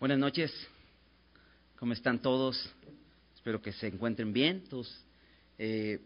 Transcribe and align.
Buenas 0.00 0.18
noches, 0.18 0.52
¿cómo 1.78 1.92
están 1.92 2.20
todos? 2.20 2.68
Espero 3.36 3.62
que 3.62 3.72
se 3.72 3.86
encuentren 3.86 4.32
bien 4.32 4.64
todos. 4.68 4.92
Eh, 5.56 6.00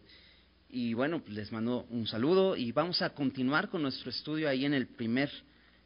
y 0.68 0.92
bueno, 0.92 1.20
pues 1.20 1.34
les 1.34 1.50
mando 1.50 1.86
un 1.88 2.06
saludo 2.06 2.54
y 2.54 2.70
vamos 2.70 3.00
a 3.00 3.10
continuar 3.10 3.70
con 3.70 3.80
nuestro 3.80 4.10
estudio 4.10 4.46
ahí 4.48 4.66
en 4.66 4.74
el 4.74 4.88
primer 4.88 5.30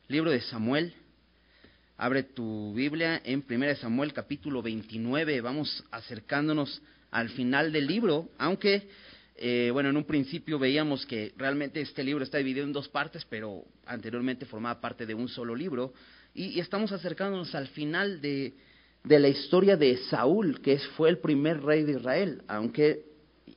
libro 0.08 0.32
de 0.32 0.40
Samuel. 0.40 0.92
Abre 1.96 2.24
tu 2.24 2.74
Biblia 2.74 3.22
en 3.24 3.44
1 3.48 3.76
Samuel 3.76 4.12
capítulo 4.12 4.62
29. 4.62 5.40
Vamos 5.40 5.84
acercándonos 5.92 6.82
al 7.12 7.28
final 7.30 7.72
del 7.72 7.86
libro, 7.86 8.30
aunque 8.36 8.88
eh, 9.36 9.70
bueno, 9.72 9.90
en 9.90 9.96
un 9.96 10.04
principio 10.04 10.58
veíamos 10.58 11.06
que 11.06 11.32
realmente 11.36 11.80
este 11.80 12.02
libro 12.02 12.24
está 12.24 12.38
dividido 12.38 12.66
en 12.66 12.72
dos 12.72 12.88
partes, 12.88 13.24
pero 13.30 13.64
anteriormente 13.86 14.44
formaba 14.44 14.80
parte 14.80 15.06
de 15.06 15.14
un 15.14 15.28
solo 15.28 15.54
libro. 15.54 15.94
Y, 16.34 16.60
estamos 16.60 16.92
acercándonos 16.92 17.54
al 17.54 17.68
final 17.68 18.20
de, 18.20 18.54
de, 19.04 19.18
la 19.18 19.28
historia 19.28 19.76
de 19.76 19.96
Saúl, 20.08 20.60
que 20.60 20.78
fue 20.96 21.08
el 21.10 21.18
primer 21.18 21.62
rey 21.62 21.84
de 21.84 21.92
Israel, 21.92 22.42
aunque 22.48 23.04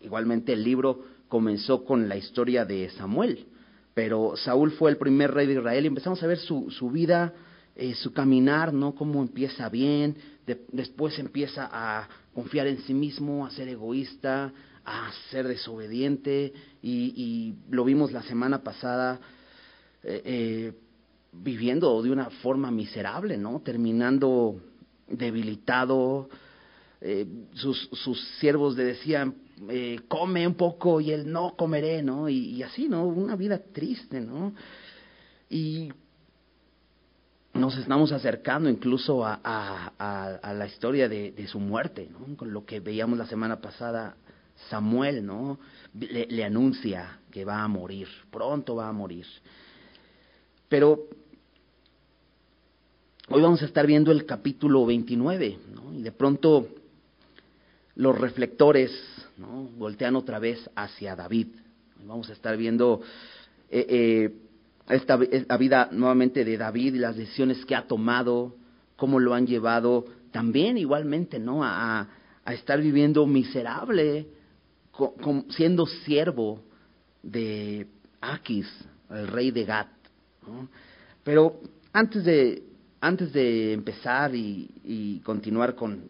igualmente 0.01 0.53
el 0.53 0.63
libro 0.63 1.03
comenzó 1.27 1.83
con 1.85 2.09
la 2.09 2.17
historia 2.17 2.65
de 2.65 2.89
Samuel. 2.91 3.47
Pero 3.93 4.35
Saúl 4.35 4.71
fue 4.71 4.91
el 4.91 4.97
primer 4.97 5.33
rey 5.33 5.47
de 5.47 5.53
Israel 5.53 5.85
y 5.85 5.87
empezamos 5.87 6.21
a 6.21 6.27
ver 6.27 6.37
su, 6.37 6.69
su 6.69 6.89
vida, 6.91 7.33
eh, 7.75 7.95
su 7.95 8.11
caminar, 8.11 8.73
¿no? 8.73 8.93
Cómo 8.93 9.21
empieza 9.21 9.69
bien, 9.69 10.17
después 10.71 11.17
empieza 11.17 11.69
a 11.71 12.07
confiar 12.33 12.67
en 12.67 12.79
sí 12.79 12.93
mismo, 12.93 13.45
a 13.45 13.51
ser 13.51 13.69
egoísta, 13.69 14.51
a 14.83 15.11
ser 15.31 15.47
desobediente 15.47 16.53
y, 16.81 17.55
lo 17.69 17.83
vimos 17.83 18.11
la 18.11 18.21
semana 18.23 18.61
pasada 18.61 19.19
eh, 20.03 20.21
eh, 20.23 20.73
viviendo 21.41 22.01
de 22.01 22.11
una 22.11 22.29
forma 22.29 22.71
miserable, 22.71 23.37
¿no? 23.37 23.61
Terminando 23.61 24.61
debilitado. 25.07 26.29
Eh, 27.01 27.27
sus, 27.53 27.89
sus 27.91 28.19
siervos 28.39 28.75
le 28.75 28.85
decían, 28.85 29.35
come 30.07 30.47
un 30.47 30.55
poco 30.55 30.99
y 30.99 31.11
él 31.11 31.31
no 31.31 31.55
comeré, 31.55 32.01
¿no? 32.01 32.27
Y, 32.29 32.61
así, 32.63 32.87
¿no? 32.87 33.05
Una 33.05 33.35
vida 33.35 33.59
triste, 33.59 34.19
¿no? 34.19 34.53
Y 35.49 35.91
nos 37.53 37.77
estamos 37.77 38.11
acercando 38.11 38.69
incluso 38.69 39.25
a, 39.25 39.39
a, 39.43 40.53
la 40.53 40.65
historia 40.65 41.07
de, 41.07 41.31
de, 41.31 41.47
su 41.47 41.59
muerte, 41.59 42.09
¿no? 42.11 42.35
Con 42.35 42.51
lo 42.51 42.65
que 42.65 42.79
veíamos 42.79 43.17
la 43.17 43.27
semana 43.27 43.61
pasada 43.61 44.15
Samuel, 44.69 45.25
¿no? 45.25 45.59
Le, 45.93 46.43
anuncia 46.43 47.19
que 47.31 47.45
va 47.45 47.63
a 47.63 47.67
morir, 47.67 48.07
pronto 48.31 48.75
va 48.75 48.89
a 48.89 48.93
morir. 48.93 49.25
Pero 50.67 51.07
hoy 53.29 53.41
vamos 53.41 53.61
a 53.61 53.65
estar 53.65 53.87
viendo 53.87 54.11
el 54.11 54.25
capítulo 54.25 54.85
29, 54.85 55.57
¿no? 55.73 55.93
Y 55.93 56.01
de 56.01 56.11
pronto 56.11 56.67
los 57.95 58.17
reflectores, 58.17 58.91
¿no? 59.37 59.69
Voltean 59.77 60.15
otra 60.15 60.39
vez 60.39 60.69
hacia 60.75 61.15
David. 61.15 61.47
Vamos 62.05 62.29
a 62.29 62.33
estar 62.33 62.55
viendo 62.57 63.01
eh, 63.69 63.85
eh, 63.89 64.35
esta, 64.89 65.17
la 65.47 65.57
vida 65.57 65.89
nuevamente 65.91 66.45
de 66.45 66.57
David 66.57 66.95
y 66.95 66.99
las 66.99 67.15
decisiones 67.15 67.65
que 67.65 67.75
ha 67.75 67.87
tomado, 67.87 68.55
cómo 68.95 69.19
lo 69.19 69.33
han 69.33 69.47
llevado 69.47 70.05
también 70.31 70.77
igualmente, 70.77 71.39
¿no? 71.39 71.63
A, 71.63 72.07
a 72.43 72.53
estar 72.53 72.79
viviendo 72.79 73.25
miserable, 73.25 74.27
siendo 75.49 75.87
siervo 75.87 76.61
de 77.23 77.87
Aquis, 78.21 78.67
el 79.09 79.27
rey 79.27 79.51
de 79.51 79.65
Gat. 79.65 79.87
Pero 81.23 81.59
antes 81.91 82.23
de, 82.23 82.63
antes 83.01 83.31
de 83.33 83.73
empezar 83.73 84.33
y, 84.33 85.21
continuar 85.23 85.75
con, 85.75 86.09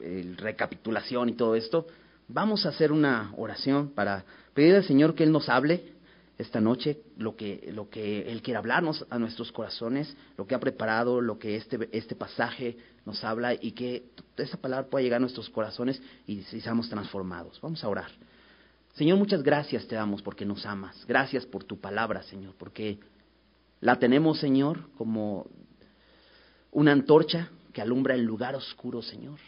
el 0.00 0.36
recapitulación 0.36 1.28
y 1.28 1.32
todo 1.34 1.54
esto, 1.54 1.86
vamos 2.28 2.66
a 2.66 2.70
hacer 2.70 2.90
una 2.90 3.32
oración 3.36 3.90
para 3.90 4.24
pedir 4.54 4.74
al 4.74 4.84
Señor 4.84 5.14
que 5.14 5.24
Él 5.24 5.32
nos 5.32 5.48
hable 5.48 5.92
esta 6.38 6.60
noche, 6.60 6.98
lo 7.16 7.36
que, 7.36 7.70
lo 7.72 7.88
que 7.88 8.22
Él 8.22 8.42
quiere 8.42 8.58
hablarnos 8.58 9.06
a 9.10 9.18
nuestros 9.18 9.52
corazones, 9.52 10.16
lo 10.36 10.46
que 10.46 10.54
ha 10.54 10.60
preparado, 10.60 11.20
lo 11.20 11.38
que 11.38 11.56
este, 11.56 11.88
este 11.92 12.16
pasaje 12.16 12.76
nos 13.04 13.22
habla 13.22 13.54
y 13.54 13.72
que 13.72 14.04
esa 14.36 14.56
palabra 14.56 14.88
pueda 14.88 15.02
llegar 15.02 15.18
a 15.18 15.20
nuestros 15.20 15.50
corazones 15.50 16.00
y 16.26 16.42
seamos 16.42 16.88
transformados. 16.88 17.60
Vamos 17.60 17.84
a 17.84 17.88
orar. 17.88 18.10
Señor, 18.94 19.18
muchas 19.18 19.42
gracias 19.42 19.86
te 19.86 19.94
damos 19.94 20.20
porque 20.20 20.44
nos 20.44 20.66
amas. 20.66 21.04
Gracias 21.06 21.46
por 21.46 21.64
tu 21.64 21.80
palabra, 21.80 22.22
Señor, 22.24 22.54
porque 22.58 22.98
la 23.82 23.98
tenemos, 23.98 24.38
Señor, 24.38 24.88
como 24.96 25.50
una 26.70 26.92
antorcha 26.92 27.50
que 27.72 27.82
alumbra 27.82 28.14
el 28.14 28.22
lugar 28.22 28.54
oscuro, 28.54 29.02
Señor. 29.02 29.40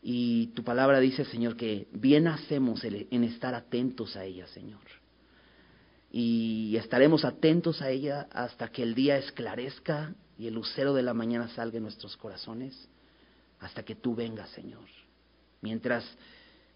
Y 0.00 0.46
tu 0.54 0.62
palabra 0.62 1.00
dice, 1.00 1.24
Señor, 1.24 1.56
que 1.56 1.88
bien 1.92 2.28
hacemos 2.28 2.84
en 2.84 3.24
estar 3.24 3.52
atentos 3.52 4.14
a 4.14 4.24
ella, 4.24 4.46
Señor. 4.46 4.80
Y 6.12 6.76
estaremos 6.76 7.24
atentos 7.24 7.82
a 7.82 7.90
ella 7.90 8.28
hasta 8.30 8.68
que 8.68 8.84
el 8.84 8.94
día 8.94 9.18
esclarezca 9.18 10.14
y 10.38 10.46
el 10.46 10.54
lucero 10.54 10.94
de 10.94 11.02
la 11.02 11.14
mañana 11.14 11.48
salga 11.48 11.78
en 11.78 11.82
nuestros 11.82 12.16
corazones 12.16 12.88
hasta 13.58 13.82
que 13.82 13.96
tú 13.96 14.14
vengas, 14.14 14.50
Señor. 14.50 14.86
Mientras 15.62 16.04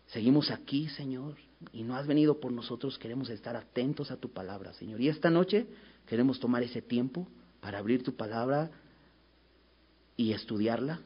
seguimos 0.08 0.50
aquí, 0.50 0.88
Señor, 0.88 1.36
y 1.72 1.84
no 1.84 1.94
has 1.94 2.08
venido 2.08 2.40
por 2.40 2.50
nosotros, 2.50 2.98
queremos 2.98 3.30
estar 3.30 3.54
atentos 3.54 4.10
a 4.10 4.16
tu 4.16 4.32
palabra, 4.32 4.72
Señor. 4.72 5.00
Y 5.00 5.08
esta 5.08 5.30
noche 5.30 5.68
queremos 6.08 6.40
tomar 6.40 6.62
ese 6.62 6.82
tiempo 6.82 7.28
para 7.60 7.78
abrir 7.78 8.02
tu 8.02 8.14
palabra 8.16 8.70
y 10.16 10.32
estudiarla, 10.32 11.00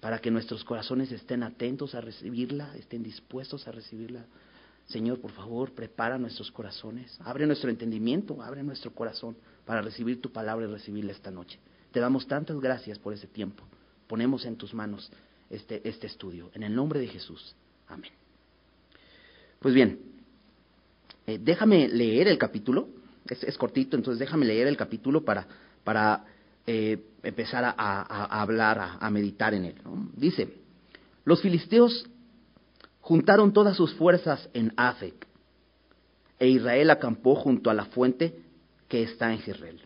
para 0.00 0.18
que 0.20 0.30
nuestros 0.30 0.62
corazones 0.64 1.10
estén 1.10 1.42
atentos 1.42 1.94
a 1.94 2.00
recibirla, 2.00 2.76
estén 2.76 3.02
dispuestos 3.02 3.66
a 3.66 3.72
recibirla. 3.72 4.26
Señor, 4.86 5.20
por 5.20 5.30
favor, 5.30 5.72
prepara 5.72 6.18
nuestros 6.18 6.50
corazones, 6.50 7.18
abre 7.20 7.46
nuestro 7.46 7.70
entendimiento, 7.70 8.42
abre 8.42 8.62
nuestro 8.62 8.92
corazón 8.92 9.36
para 9.64 9.80
recibir 9.80 10.20
tu 10.20 10.30
palabra 10.30 10.66
y 10.66 10.70
recibirla 10.70 11.12
esta 11.12 11.30
noche. 11.30 11.58
Te 11.92 12.00
damos 12.00 12.26
tantas 12.26 12.58
gracias 12.60 12.98
por 12.98 13.12
ese 13.12 13.26
tiempo. 13.26 13.64
Ponemos 14.06 14.44
en 14.44 14.56
tus 14.56 14.74
manos 14.74 15.10
este, 15.50 15.86
este 15.88 16.06
estudio. 16.08 16.50
En 16.54 16.62
el 16.62 16.74
nombre 16.74 16.98
de 16.98 17.06
Jesús. 17.06 17.54
Amén. 17.86 18.10
Pues 19.60 19.74
bien, 19.74 20.00
eh, 21.26 21.38
déjame 21.40 21.88
leer 21.88 22.28
el 22.28 22.38
capítulo. 22.38 22.88
Es, 23.28 23.56
cortito, 23.56 23.96
entonces 23.96 24.18
déjame 24.18 24.46
leer 24.46 24.66
el 24.66 24.76
capítulo 24.76 25.24
para, 25.24 25.46
para 25.84 26.24
eh, 26.66 26.98
empezar 27.22 27.64
a, 27.64 28.40
hablar, 28.40 28.98
a, 29.00 29.10
meditar 29.10 29.54
en 29.54 29.66
él. 29.66 29.74
Dice, 30.16 30.52
los 31.24 31.40
filisteos 31.40 32.06
juntaron 33.00 33.52
todas 33.52 33.76
sus 33.76 33.94
fuerzas 33.94 34.48
en 34.54 34.72
Afec, 34.76 35.26
e 36.38 36.48
Israel 36.48 36.90
acampó 36.90 37.36
junto 37.36 37.70
a 37.70 37.74
la 37.74 37.84
fuente 37.86 38.34
que 38.88 39.04
está 39.04 39.32
en 39.32 39.38
Jerrel. 39.38 39.80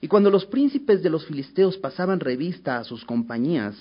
Y 0.00 0.08
cuando 0.08 0.30
los 0.30 0.46
príncipes 0.46 1.02
de 1.02 1.10
los 1.10 1.26
filisteos 1.26 1.78
pasaban 1.78 2.20
revista 2.20 2.78
a 2.78 2.84
sus 2.84 3.04
compañías 3.04 3.76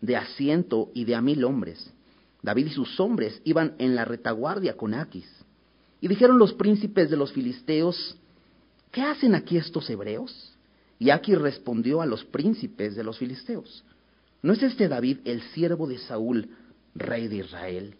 de 0.00 0.16
asiento 0.16 0.90
y 0.94 1.04
de 1.04 1.14
a 1.14 1.20
mil 1.20 1.44
hombres, 1.44 1.92
David 2.42 2.66
y 2.66 2.70
sus 2.70 3.00
hombres 3.00 3.40
iban 3.44 3.74
en 3.78 3.94
la 3.94 4.04
retaguardia 4.04 4.76
con 4.76 4.94
Aquis. 4.94 5.28
Y 6.00 6.08
dijeron 6.08 6.38
los 6.38 6.52
príncipes 6.52 7.10
de 7.10 7.16
los 7.16 7.32
filisteos, 7.32 8.16
¿qué 8.96 9.02
hacen 9.02 9.34
aquí 9.34 9.58
estos 9.58 9.90
hebreos? 9.90 10.56
Y 10.98 11.10
Aquis 11.10 11.36
respondió 11.36 12.00
a 12.00 12.06
los 12.06 12.24
príncipes 12.24 12.96
de 12.96 13.04
los 13.04 13.18
filisteos, 13.18 13.84
¿no 14.40 14.54
es 14.54 14.62
este 14.62 14.88
David 14.88 15.18
el 15.26 15.42
siervo 15.52 15.86
de 15.86 15.98
Saúl, 15.98 16.48
rey 16.94 17.28
de 17.28 17.36
Israel, 17.36 17.96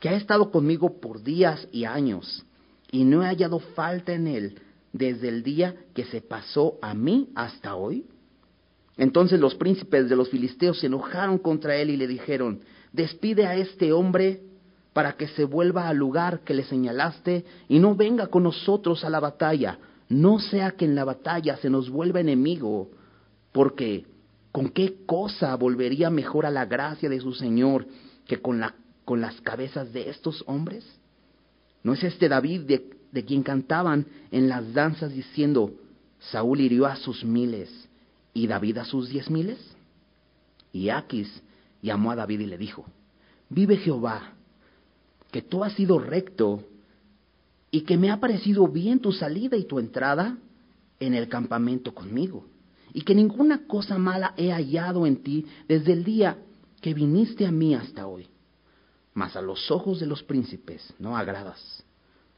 que 0.00 0.08
ha 0.08 0.16
estado 0.16 0.50
conmigo 0.50 0.98
por 0.98 1.22
días 1.22 1.68
y 1.72 1.84
años, 1.84 2.42
y 2.90 3.04
no 3.04 3.22
he 3.22 3.26
hallado 3.26 3.58
falta 3.58 4.14
en 4.14 4.26
él 4.26 4.58
desde 4.94 5.28
el 5.28 5.42
día 5.42 5.76
que 5.92 6.06
se 6.06 6.22
pasó 6.22 6.78
a 6.80 6.94
mí 6.94 7.28
hasta 7.34 7.74
hoy? 7.74 8.06
Entonces 8.96 9.38
los 9.38 9.54
príncipes 9.56 10.08
de 10.08 10.16
los 10.16 10.30
filisteos 10.30 10.80
se 10.80 10.86
enojaron 10.86 11.36
contra 11.36 11.76
él 11.76 11.90
y 11.90 11.98
le 11.98 12.06
dijeron, 12.06 12.60
despide 12.94 13.44
a 13.44 13.56
este 13.56 13.92
hombre 13.92 14.40
para 14.94 15.18
que 15.18 15.28
se 15.28 15.44
vuelva 15.44 15.86
al 15.86 15.98
lugar 15.98 16.40
que 16.44 16.54
le 16.54 16.64
señalaste 16.64 17.44
y 17.68 17.78
no 17.78 17.94
venga 17.94 18.28
con 18.28 18.44
nosotros 18.44 19.04
a 19.04 19.10
la 19.10 19.20
batalla, 19.20 19.78
no 20.14 20.38
sea 20.38 20.70
que 20.70 20.84
en 20.84 20.94
la 20.94 21.04
batalla 21.04 21.56
se 21.56 21.68
nos 21.68 21.90
vuelva 21.90 22.20
enemigo, 22.20 22.88
porque 23.50 24.06
¿con 24.52 24.68
qué 24.68 25.04
cosa 25.06 25.56
volvería 25.56 26.08
mejor 26.08 26.46
a 26.46 26.52
la 26.52 26.66
gracia 26.66 27.08
de 27.08 27.18
su 27.18 27.32
Señor 27.32 27.88
que 28.24 28.40
con, 28.40 28.60
la, 28.60 28.76
con 29.04 29.20
las 29.20 29.40
cabezas 29.40 29.92
de 29.92 30.08
estos 30.10 30.44
hombres? 30.46 30.84
¿No 31.82 31.94
es 31.94 32.04
este 32.04 32.28
David 32.28 32.60
de, 32.60 32.90
de 33.10 33.24
quien 33.24 33.42
cantaban 33.42 34.06
en 34.30 34.48
las 34.48 34.72
danzas 34.72 35.12
diciendo, 35.12 35.72
Saúl 36.30 36.60
hirió 36.60 36.86
a 36.86 36.94
sus 36.94 37.24
miles 37.24 37.88
y 38.32 38.46
David 38.46 38.78
a 38.78 38.84
sus 38.84 39.08
diez 39.08 39.28
miles? 39.28 39.58
Y 40.72 40.90
Aquis 40.90 41.42
llamó 41.82 42.12
a 42.12 42.16
David 42.16 42.38
y 42.38 42.46
le 42.46 42.56
dijo, 42.56 42.84
vive 43.48 43.78
Jehová, 43.78 44.32
que 45.32 45.42
tú 45.42 45.64
has 45.64 45.72
sido 45.72 45.98
recto 45.98 46.62
y 47.74 47.80
que 47.80 47.96
me 47.96 48.08
ha 48.12 48.20
parecido 48.20 48.68
bien 48.68 49.00
tu 49.00 49.10
salida 49.10 49.56
y 49.56 49.64
tu 49.64 49.80
entrada 49.80 50.38
en 51.00 51.12
el 51.12 51.28
campamento 51.28 51.92
conmigo, 51.92 52.46
y 52.92 53.02
que 53.02 53.16
ninguna 53.16 53.66
cosa 53.66 53.98
mala 53.98 54.32
he 54.36 54.52
hallado 54.52 55.08
en 55.08 55.24
ti 55.24 55.44
desde 55.66 55.92
el 55.92 56.04
día 56.04 56.38
que 56.80 56.94
viniste 56.94 57.44
a 57.44 57.50
mí 57.50 57.74
hasta 57.74 58.06
hoy. 58.06 58.28
Mas 59.12 59.34
a 59.34 59.42
los 59.42 59.72
ojos 59.72 59.98
de 59.98 60.06
los 60.06 60.22
príncipes 60.22 60.94
no 61.00 61.16
agradas. 61.16 61.82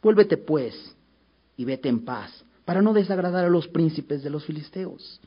Vuélvete 0.02 0.38
pues 0.38 0.74
y 1.58 1.66
vete 1.66 1.90
en 1.90 2.06
paz, 2.06 2.30
para 2.64 2.80
no 2.80 2.94
desagradar 2.94 3.44
a 3.44 3.50
los 3.50 3.68
príncipes 3.68 4.22
de 4.22 4.30
los 4.30 4.42
filisteos. 4.46 5.20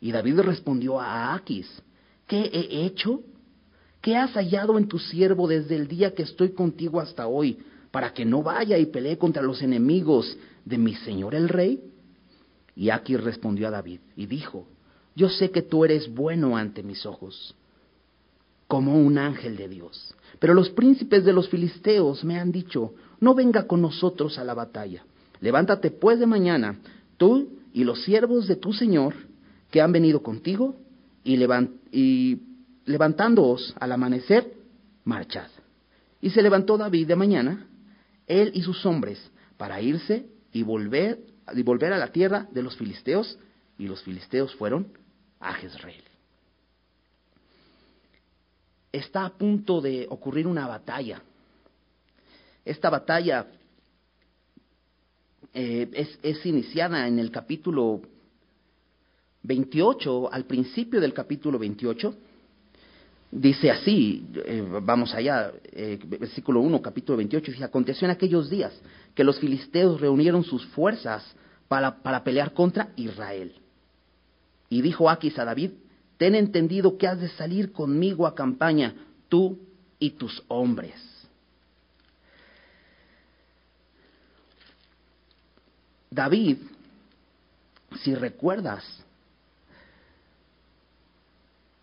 Y 0.00 0.12
David 0.12 0.38
respondió 0.38 1.00
a 1.00 1.34
Aquis, 1.34 1.68
¿qué 2.28 2.42
he 2.42 2.86
hecho? 2.86 3.22
¿Qué 4.00 4.16
has 4.16 4.30
hallado 4.34 4.78
en 4.78 4.86
tu 4.86 5.00
siervo 5.00 5.48
desde 5.48 5.74
el 5.74 5.88
día 5.88 6.14
que 6.14 6.22
estoy 6.22 6.50
contigo 6.50 7.00
hasta 7.00 7.26
hoy, 7.26 7.58
para 7.98 8.14
que 8.14 8.24
no 8.24 8.44
vaya 8.44 8.78
y 8.78 8.86
pelee 8.86 9.18
contra 9.18 9.42
los 9.42 9.60
enemigos 9.60 10.38
de 10.64 10.78
mi 10.78 10.94
señor 10.94 11.34
el 11.34 11.48
rey? 11.48 11.82
Y 12.76 12.90
Aquis 12.90 13.20
respondió 13.20 13.66
a 13.66 13.72
David 13.72 13.98
y 14.14 14.26
dijo, 14.26 14.68
yo 15.16 15.28
sé 15.28 15.50
que 15.50 15.62
tú 15.62 15.84
eres 15.84 16.08
bueno 16.08 16.56
ante 16.56 16.84
mis 16.84 17.04
ojos, 17.04 17.56
como 18.68 19.00
un 19.00 19.18
ángel 19.18 19.56
de 19.56 19.68
Dios. 19.68 20.14
Pero 20.38 20.54
los 20.54 20.70
príncipes 20.70 21.24
de 21.24 21.32
los 21.32 21.48
filisteos 21.48 22.22
me 22.22 22.38
han 22.38 22.52
dicho, 22.52 22.94
no 23.18 23.34
venga 23.34 23.66
con 23.66 23.82
nosotros 23.82 24.38
a 24.38 24.44
la 24.44 24.54
batalla. 24.54 25.04
Levántate 25.40 25.90
pues 25.90 26.20
de 26.20 26.26
mañana, 26.26 26.78
tú 27.16 27.48
y 27.72 27.82
los 27.82 28.04
siervos 28.04 28.46
de 28.46 28.54
tu 28.54 28.72
Señor, 28.72 29.16
que 29.72 29.80
han 29.80 29.90
venido 29.90 30.22
contigo, 30.22 30.76
y, 31.24 31.36
y 31.90 32.42
levantándoos 32.84 33.74
al 33.80 33.90
amanecer, 33.90 34.52
marchad. 35.02 35.48
Y 36.20 36.30
se 36.30 36.42
levantó 36.42 36.78
David 36.78 37.08
de 37.08 37.16
mañana, 37.16 37.67
él 38.28 38.52
y 38.54 38.62
sus 38.62 38.84
hombres, 38.86 39.18
para 39.56 39.80
irse 39.80 40.26
y 40.52 40.62
volver, 40.62 41.18
y 41.54 41.62
volver 41.62 41.92
a 41.92 41.98
la 41.98 42.12
tierra 42.12 42.46
de 42.52 42.62
los 42.62 42.76
filisteos, 42.76 43.38
y 43.78 43.86
los 43.86 44.02
filisteos 44.02 44.54
fueron 44.54 44.92
a 45.40 45.54
Jezreel. 45.54 46.02
Está 48.92 49.24
a 49.24 49.30
punto 49.30 49.80
de 49.80 50.06
ocurrir 50.08 50.46
una 50.46 50.66
batalla. 50.66 51.22
Esta 52.64 52.90
batalla 52.90 53.46
eh, 55.54 55.88
es, 55.92 56.18
es 56.22 56.44
iniciada 56.44 57.06
en 57.06 57.18
el 57.18 57.30
capítulo 57.30 58.02
28, 59.42 60.32
al 60.32 60.44
principio 60.44 61.00
del 61.00 61.14
capítulo 61.14 61.58
28, 61.58 62.14
dice 63.30 63.70
así, 63.70 64.26
eh, 64.44 64.64
vamos 64.82 65.14
allá, 65.14 65.52
eh, 65.72 65.98
versículo 66.04 66.60
1, 66.60 66.80
capítulo 66.80 67.18
28, 67.18 67.52
dice, 67.52 67.64
aconteció 67.64 68.06
en 68.06 68.12
aquellos 68.12 68.48
días 68.48 68.72
que 69.14 69.24
los 69.24 69.38
filisteos 69.38 70.00
reunieron 70.00 70.44
sus 70.44 70.64
fuerzas 70.66 71.24
para, 71.68 72.02
para 72.02 72.24
pelear 72.24 72.52
contra 72.54 72.92
Israel. 72.96 73.54
Y 74.70 74.82
dijo 74.82 75.08
Aquis 75.10 75.38
a 75.38 75.44
David, 75.44 75.72
ten 76.16 76.34
entendido 76.34 76.96
que 76.96 77.06
has 77.06 77.20
de 77.20 77.28
salir 77.28 77.72
conmigo 77.72 78.26
a 78.26 78.34
campaña, 78.34 78.94
tú 79.28 79.58
y 79.98 80.10
tus 80.10 80.42
hombres. 80.48 80.94
David, 86.10 86.58
si 88.02 88.14
recuerdas, 88.14 88.84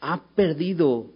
ha 0.01 0.21
perdido 0.35 1.14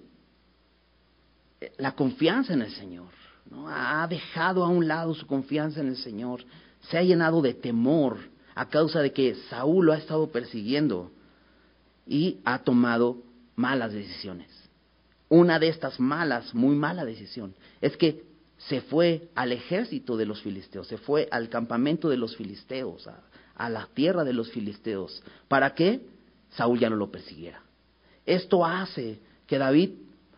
la 1.78 1.94
confianza 1.94 2.54
en 2.54 2.62
el 2.62 2.72
Señor, 2.72 3.10
¿no? 3.50 3.68
ha 3.68 4.08
dejado 4.08 4.64
a 4.64 4.70
un 4.70 4.88
lado 4.88 5.14
su 5.14 5.28
confianza 5.28 5.82
en 5.82 5.88
el 5.88 5.98
Señor, 5.98 6.44
se 6.90 6.98
ha 6.98 7.04
llenado 7.04 7.42
de 7.42 7.54
temor 7.54 8.18
a 8.56 8.68
causa 8.68 9.02
de 9.02 9.12
que 9.12 9.36
Saúl 9.50 9.86
lo 9.86 9.94
ha 9.94 9.98
estado 9.98 10.28
persiguiendo 10.32 11.12
y 12.08 12.40
ha 12.46 12.60
tomado 12.60 13.18
malas 13.56 13.94
decisiones. 13.94 14.48
Una 15.28 15.60
de 15.60 15.68
estas 15.68 16.00
malas, 16.00 16.56
muy 16.56 16.76
mala 16.76 17.06
decisión, 17.06 17.54
es 17.82 17.96
que 17.96 18.24
se 18.58 18.82
fue 18.82 19.30
al 19.36 19.52
ejército 19.52 20.18
de 20.18 20.26
los 20.26 20.42
filisteos, 20.42 20.88
se 20.88 20.98
fue 20.98 21.28
al 21.32 21.50
campamento 21.50 22.10
de 22.10 22.18
los 22.18 22.36
filisteos, 22.36 23.08
a, 23.08 23.22
a 23.56 23.70
la 23.70 23.88
tierra 23.94 24.24
de 24.24 24.34
los 24.34 24.52
filisteos, 24.52 25.24
para 25.48 25.76
que 25.76 26.02
Saúl 26.52 26.80
ya 26.80 26.90
no 26.90 26.96
lo 26.96 27.12
persiguiera. 27.12 27.62
Esto 28.26 28.66
hace 28.66 29.20
que 29.46 29.58
David 29.58 29.92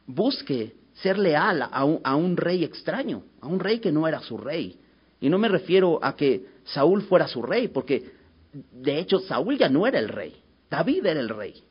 busque 0.05 0.75
ser 0.95 1.17
leal 1.17 1.61
a 1.71 2.15
un, 2.15 2.37
rey 2.37 2.63
extraño, 2.63 3.23
a 3.39 3.47
un 3.47 3.59
rey 3.59 3.79
que 3.79 3.91
no 3.91 4.07
era 4.07 4.19
su 4.21 4.37
rey. 4.37 4.77
Y 5.19 5.29
no 5.29 5.37
me 5.37 5.47
refiero 5.47 5.99
a 6.03 6.15
que 6.15 6.45
Saúl 6.65 7.03
fuera 7.03 7.27
su 7.27 7.41
rey, 7.41 7.67
porque 7.67 8.11
de 8.53 8.99
hecho 8.99 9.19
Saúl 9.19 9.57
ya 9.57 9.69
no 9.69 9.87
era 9.87 9.99
el 9.99 10.09
rey, 10.09 10.35
David 10.69 11.05
era 11.05 11.19
el 11.19 11.29
rey. 11.29 11.63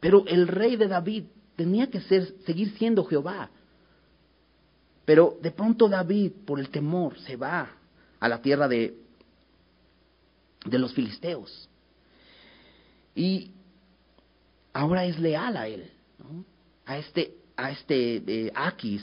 Pero 0.00 0.24
el 0.26 0.46
rey 0.46 0.76
de 0.76 0.88
David 0.88 1.24
tenía 1.56 1.88
que 1.88 2.00
ser, 2.02 2.34
seguir 2.44 2.70
siendo 2.76 3.04
Jehová. 3.04 3.50
Pero 5.04 5.38
de 5.40 5.50
pronto 5.52 5.88
David, 5.88 6.32
por 6.44 6.60
el 6.60 6.68
temor, 6.68 7.18
se 7.20 7.36
va 7.36 7.70
a 8.20 8.28
la 8.28 8.42
tierra 8.42 8.68
de, 8.68 8.94
los 10.64 10.92
filisteos. 10.92 11.68
Y 13.14 13.52
ahora 14.72 15.04
es 15.04 15.18
leal 15.18 15.56
a 15.56 15.68
él, 15.68 15.90
a 16.84 16.98
este, 16.98 17.34
a 17.56 17.70
este 17.70 18.52
Aquis. 18.54 19.02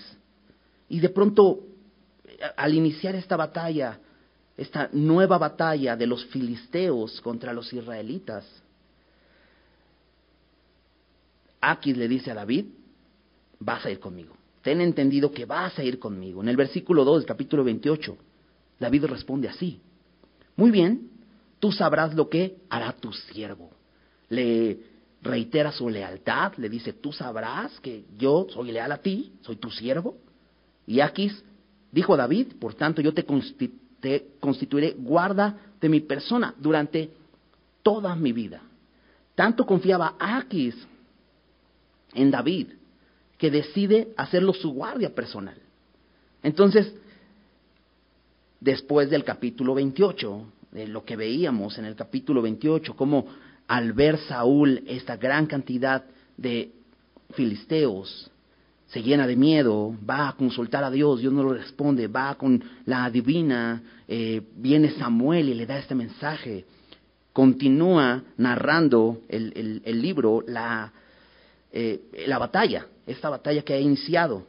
Y 0.90 1.00
de 1.00 1.10
pronto, 1.10 1.62
al 2.56 2.74
iniciar 2.74 3.16
esta 3.16 3.36
batalla, 3.36 4.00
esta 4.56 4.90
nueva 4.94 5.38
batalla 5.38 5.96
de 5.96 6.08
los 6.08 6.26
filisteos 6.28 7.20
contra 7.22 7.54
los 7.54 7.72
israelitas, 7.74 8.46
Aquis 11.62 11.96
le 11.96 12.08
dice 12.08 12.32
a 12.32 12.36
David, 12.36 12.66
vas 13.60 13.86
a 13.86 13.92
ir 13.92 14.00
conmigo. 14.00 14.36
Ten 14.62 14.82
entendido 14.82 15.32
que 15.32 15.46
vas 15.46 15.78
a 15.80 15.84
ir 15.84 15.98
conmigo. 16.00 16.42
En 16.42 16.50
el 16.50 16.58
versículo 16.58 17.04
2 17.04 17.20
del 17.20 17.26
capítulo 17.26 17.64
28, 17.64 18.18
David 18.80 19.06
responde 19.06 19.48
así. 19.48 19.80
Muy 20.56 20.72
bien, 20.72 21.10
tú 21.60 21.72
sabrás 21.72 22.14
lo 22.14 22.30
que 22.30 22.58
hará 22.70 22.94
tu 22.94 23.12
siervo. 23.12 23.72
Le 24.30 24.93
reitera 25.24 25.72
su 25.72 25.90
lealtad, 25.90 26.54
le 26.58 26.70
dice, 26.70 26.94
tú 26.94 27.14
sabrás 27.14 27.80
que 27.80 28.04
yo 28.18 28.46
soy 28.50 28.72
leal 28.72 28.92
a 28.92 28.98
ti, 28.98 29.34
soy 29.42 29.56
tu 29.56 29.72
siervo. 29.72 30.18
Y 30.86 31.00
Aquis 31.00 31.44
dijo 31.92 32.14
a 32.14 32.18
David, 32.18 32.56
por 32.60 32.76
tanto 32.76 33.02
yo 33.02 33.14
te, 33.14 33.26
constituiré 34.40 34.96
guarda 34.98 35.58
de 35.80 35.90
mi 35.90 36.02
persona 36.02 36.54
durante 36.58 37.10
toda 37.82 38.16
mi 38.16 38.34
vida. 38.34 38.62
Tanto 39.34 39.66
confiaba 39.66 40.16
Aquis 40.20 40.76
en 42.14 42.30
David 42.30 42.68
que 43.38 43.50
decide 43.50 44.14
hacerlo 44.18 44.54
su 44.54 44.74
guardia 44.74 45.16
personal. 45.16 45.56
Entonces, 46.44 46.94
después 48.60 49.10
del 49.10 49.24
capítulo 49.24 49.74
28, 49.74 50.46
de 50.72 50.88
lo 50.88 51.06
que 51.06 51.16
veíamos 51.16 51.78
en 51.78 51.86
el 51.86 51.96
capítulo 51.96 52.42
28, 52.42 52.96
como 52.96 53.28
al 53.68 53.94
ver 53.94 54.18
Saúl 54.20 54.84
esta 54.88 55.18
gran 55.18 55.46
cantidad 55.46 56.04
de 56.38 56.72
filisteos, 57.34 58.30
se 58.88 59.02
llena 59.02 59.26
de 59.26 59.36
miedo, 59.36 59.96
va 60.08 60.30
a 60.30 60.34
consultar 60.34 60.84
a 60.84 60.92
Dios, 60.92 61.20
Dios 61.20 61.34
no 61.34 61.42
lo 61.42 61.54
responde, 61.54 62.08
va 62.08 62.36
con 62.36 62.64
la 62.86 63.10
divina, 63.10 63.82
eh, 64.08 64.42
viene 64.56 64.92
Samuel 64.92 65.50
y 65.50 65.56
le 65.56 65.66
da 65.66 65.80
este 65.80 65.96
mensaje, 65.96 66.66
continúa 67.34 68.24
narrando 68.38 69.22
el, 69.30 69.82
el, 69.84 70.02
libro 70.02 70.44
la, 70.48 70.94
eh, 71.72 72.02
la 72.28 72.38
batalla, 72.38 72.86
esta 73.08 73.30
batalla 73.30 73.64
que 73.64 73.74
ha 73.74 73.80
iniciado. 73.80 74.46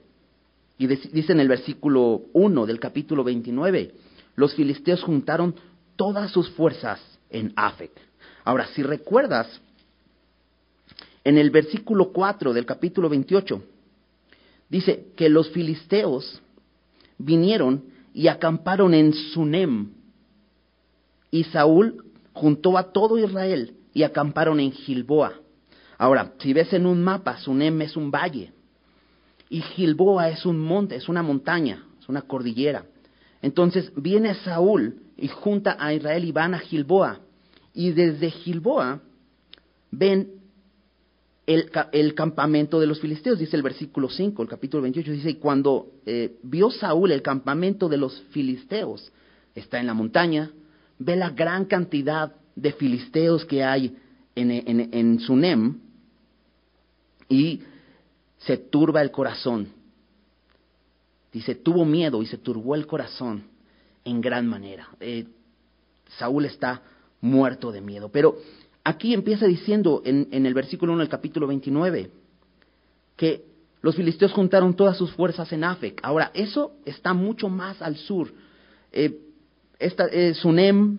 Y 0.76 0.88
dice 0.88 1.32
en 1.32 1.40
el 1.40 1.48
versículo 1.48 2.22
1 2.34 2.66
del 2.66 2.78
capítulo 2.78 3.24
29, 3.24 3.94
los 4.36 4.54
filisteos 4.54 5.02
juntaron 5.02 5.54
todas 5.96 6.30
sus 6.30 6.50
fuerzas 6.50 7.00
en 7.30 7.52
Afec. 7.56 7.92
Ahora, 8.44 8.66
si 8.74 8.82
recuerdas, 8.82 9.60
en 11.24 11.38
el 11.38 11.50
versículo 11.50 12.12
4 12.12 12.52
del 12.52 12.66
capítulo 12.66 13.08
28, 13.08 13.62
dice 14.68 15.06
que 15.16 15.30
los 15.30 15.50
filisteos 15.50 16.42
vinieron 17.16 17.84
y 18.12 18.28
acamparon 18.28 18.92
en 18.94 19.14
Sunem, 19.14 19.90
y 21.30 21.44
Saúl 21.44 22.04
juntó 22.32 22.78
a 22.78 22.92
todo 22.92 23.18
Israel 23.18 23.74
y 23.92 24.02
acamparon 24.02 24.60
en 24.60 24.70
Gilboa. 24.70 25.32
Ahora, 25.98 26.34
si 26.38 26.52
ves 26.52 26.72
en 26.72 26.86
un 26.86 27.02
mapa, 27.02 27.38
Sunem 27.38 27.80
es 27.82 27.96
un 27.96 28.10
valle, 28.10 28.52
y 29.48 29.62
Gilboa 29.62 30.28
es 30.28 30.44
un 30.44 30.58
monte, 30.58 30.96
es 30.96 31.08
una 31.08 31.22
montaña, 31.22 31.84
es 32.00 32.08
una 32.08 32.22
cordillera. 32.22 32.84
Entonces 33.40 33.90
viene 33.96 34.34
Saúl 34.34 35.00
y 35.16 35.28
junta 35.28 35.76
a 35.78 35.92
Israel 35.92 36.24
y 36.24 36.32
van 36.32 36.54
a 36.54 36.58
Gilboa. 36.58 37.20
Y 37.74 37.90
desde 37.90 38.30
Gilboa 38.30 39.00
ven 39.90 40.30
el, 41.46 42.14
campamento 42.14 42.80
de 42.80 42.86
los 42.86 43.00
filisteos, 43.00 43.38
dice 43.38 43.56
el 43.56 43.62
versículo 43.62 44.08
5, 44.08 44.42
el 44.42 44.48
capítulo 44.48 44.82
28, 44.82 45.10
dice, 45.10 45.30
y 45.30 45.34
cuando 45.34 45.92
eh, 46.06 46.38
vio 46.42 46.70
Saúl 46.70 47.12
el 47.12 47.22
campamento 47.22 47.88
de 47.88 47.98
los 47.98 48.22
filisteos, 48.30 49.12
está 49.54 49.78
en 49.78 49.86
la 49.86 49.94
montaña, 49.94 50.50
ve 50.98 51.16
la 51.16 51.30
gran 51.30 51.66
cantidad 51.66 52.34
de 52.56 52.72
filisteos 52.72 53.44
que 53.44 53.62
hay 53.62 53.96
en, 54.34 54.50
en, 54.50 54.94
en 54.94 55.20
Sunem 55.20 55.78
y 57.28 57.60
se 58.38 58.56
turba 58.56 59.02
el 59.02 59.10
corazón. 59.10 59.68
Dice, 61.32 61.56
tuvo 61.56 61.84
miedo 61.84 62.22
y 62.22 62.26
se 62.26 62.38
turbó 62.38 62.74
el 62.74 62.86
corazón 62.86 63.44
en 64.04 64.20
gran 64.20 64.46
manera. 64.46 64.88
Eh, 65.00 65.26
Saúl 66.18 66.44
está 66.44 66.80
muerto 67.24 67.72
de 67.72 67.80
miedo. 67.80 68.10
Pero 68.10 68.36
aquí 68.84 69.14
empieza 69.14 69.46
diciendo 69.46 70.02
en, 70.04 70.28
en 70.30 70.46
el 70.46 70.54
versículo 70.54 70.92
1 70.92 71.00
del 71.00 71.08
capítulo 71.08 71.46
29 71.46 72.10
que 73.16 73.44
los 73.84 73.96
filisteos 73.96 74.32
juntaron 74.32 74.74
todas 74.74 74.96
sus 74.96 75.12
fuerzas 75.12 75.52
en 75.52 75.62
Afec. 75.62 76.00
Ahora, 76.02 76.30
eso 76.32 76.72
está 76.86 77.12
mucho 77.12 77.50
más 77.50 77.82
al 77.82 77.96
sur. 77.96 78.32
Eh, 78.90 79.18
eh, 79.78 80.34
Sunem, 80.34 80.98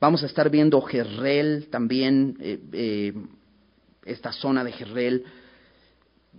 vamos 0.00 0.22
a 0.22 0.26
estar 0.26 0.48
viendo 0.48 0.80
Jerrel 0.80 1.68
también, 1.70 2.38
eh, 2.40 3.12
esta 4.06 4.32
zona 4.32 4.64
de 4.64 4.72
Jerrel. 4.72 5.24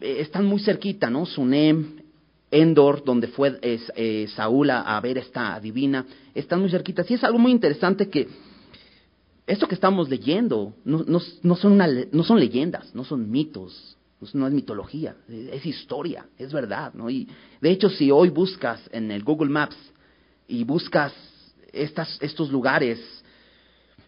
están 0.01 0.45
muy 0.45 0.61
cerquita, 0.61 1.11
¿no? 1.11 1.27
Sunem, 1.27 2.01
Endor, 2.49 3.03
donde 3.03 3.27
fue 3.27 3.59
Saúl 4.35 4.71
a, 4.71 4.99
ver 5.01 5.19
esta 5.19 5.59
divina, 5.59 6.07
están 6.33 6.61
muy 6.61 6.71
cerquitas. 6.71 7.09
Y 7.11 7.13
es 7.13 7.23
algo 7.23 7.37
muy 7.37 7.51
interesante 7.51 8.09
que 8.09 8.27
esto 9.47 9.67
que 9.67 9.75
estamos 9.75 10.09
leyendo 10.09 10.75
no, 10.83 11.05
no, 11.07 11.55
son, 11.55 11.77
no 12.11 12.23
son 12.23 12.39
leyendas, 12.39 12.93
no 12.93 13.05
son 13.05 13.31
mitos, 13.31 13.97
pues 14.19 14.35
no 14.35 14.45
es 14.45 14.53
mitología, 14.53 15.15
es 15.29 15.65
historia, 15.65 16.25
es 16.37 16.51
verdad, 16.51 16.93
¿no? 16.93 17.09
Y 17.09 17.27
de 17.61 17.71
hecho, 17.71 17.89
si 17.89 18.11
hoy 18.11 18.29
buscas 18.29 18.81
en 18.91 19.09
el 19.09 19.23
Google 19.23 19.49
Maps 19.49 19.77
y 20.47 20.65
buscas 20.65 21.13
estas, 21.71 22.17
estos 22.21 22.51
lugares, 22.51 22.99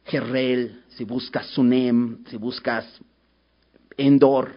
Gerrel, 0.05 0.83
si 0.89 1.05
buscas 1.05 1.47
Sunem, 1.47 2.25
si 2.29 2.37
buscas 2.37 2.85
Endor 3.95 4.55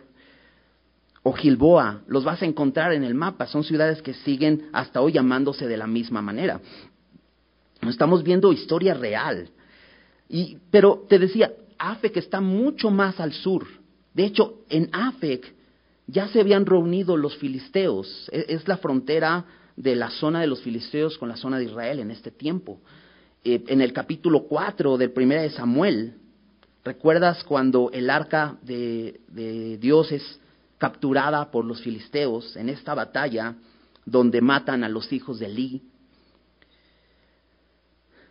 o 1.23 1.33
Gilboa, 1.33 2.03
los 2.09 2.25
vas 2.25 2.43
a 2.43 2.47
encontrar 2.47 2.93
en 2.93 3.05
el 3.05 3.15
mapa. 3.15 3.47
Son 3.47 3.63
ciudades 3.63 4.03
que 4.03 4.15
siguen 4.15 4.69
hasta 4.73 5.01
hoy 5.01 5.13
llamándose 5.13 5.69
de 5.69 5.77
la 5.77 5.87
misma 5.87 6.23
manera. 6.23 6.61
Estamos 7.83 8.25
viendo 8.25 8.53
historia 8.53 8.95
real. 8.95 9.51
Y, 10.29 10.59
pero 10.71 11.05
te 11.09 11.19
decía, 11.19 11.53
Afec 11.79 12.17
está 12.17 12.41
mucho 12.41 12.91
más 12.91 13.21
al 13.21 13.33
sur 13.33 13.67
de 14.15 14.25
hecho, 14.25 14.61
en 14.69 14.89
Afec 14.93 15.55
ya 16.07 16.29
se 16.29 16.41
habían 16.41 16.67
reunido 16.67 17.17
los 17.17 17.37
filisteos. 17.37 18.29
E, 18.33 18.47
es 18.49 18.69
la 18.69 18.77
frontera 18.77 19.45
de 19.77 19.97
la 19.97 20.11
zona 20.11 20.41
de 20.41 20.47
los 20.47 20.61
filisteos 20.61 21.17
con 21.17 21.29
la 21.29 21.37
zona 21.37 21.59
de 21.59 21.65
Israel 21.65 22.01
en 22.01 22.11
este 22.11 22.31
tiempo. 22.31 22.81
Eh, 23.45 23.65
en 23.69 23.81
el 23.81 23.93
capítulo 23.93 24.45
4 24.45 24.99
del 24.99 25.13
primero 25.13 25.43
de 25.43 25.51
Samuel, 25.51 26.15
¿recuerdas 26.85 27.43
cuando 27.45 27.91
el 27.93 28.11
arca 28.11 28.59
de, 28.63 29.79
Dios 29.81 30.13
es 30.13 30.41
capturada 30.79 31.51
por 31.51 31.65
los 31.65 31.81
filisteos 31.81 32.57
en 32.57 32.69
esta 32.69 32.95
batalla 32.95 33.55
donde 34.05 34.41
matan 34.41 34.85
a 34.85 34.89
los 34.89 35.13
hijos 35.13 35.39
de 35.39 35.47
Eli? 35.47 35.83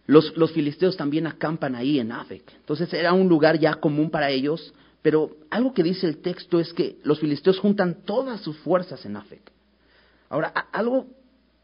Los, 0.08 0.36
los, 0.36 0.52
filisteos 0.52 0.98
también 0.98 1.28
acampan 1.28 1.76
ahí 1.76 2.00
en 2.00 2.12
Afec. 2.12 2.44
Entonces 2.56 2.94
era 2.94 3.14
un 3.14 3.30
lugar 3.30 3.60
ya 3.60 3.76
común 3.76 4.10
para 4.10 4.30
ellos 4.30 4.74
pero 5.02 5.38
algo 5.50 5.74
que 5.74 5.84
dice 5.84 6.08
el 6.08 6.22
texto 6.22 6.60
es 6.60 6.74
que 6.74 7.00
los 7.04 7.20
filisteos 7.20 7.60
juntan 7.60 8.04
todas 8.06 8.42
sus 8.42 8.58
fuerzas 8.60 9.04
en 9.06 9.16
Afec. 9.16 9.52
Ahora, 10.30 10.50
algo 10.72 11.08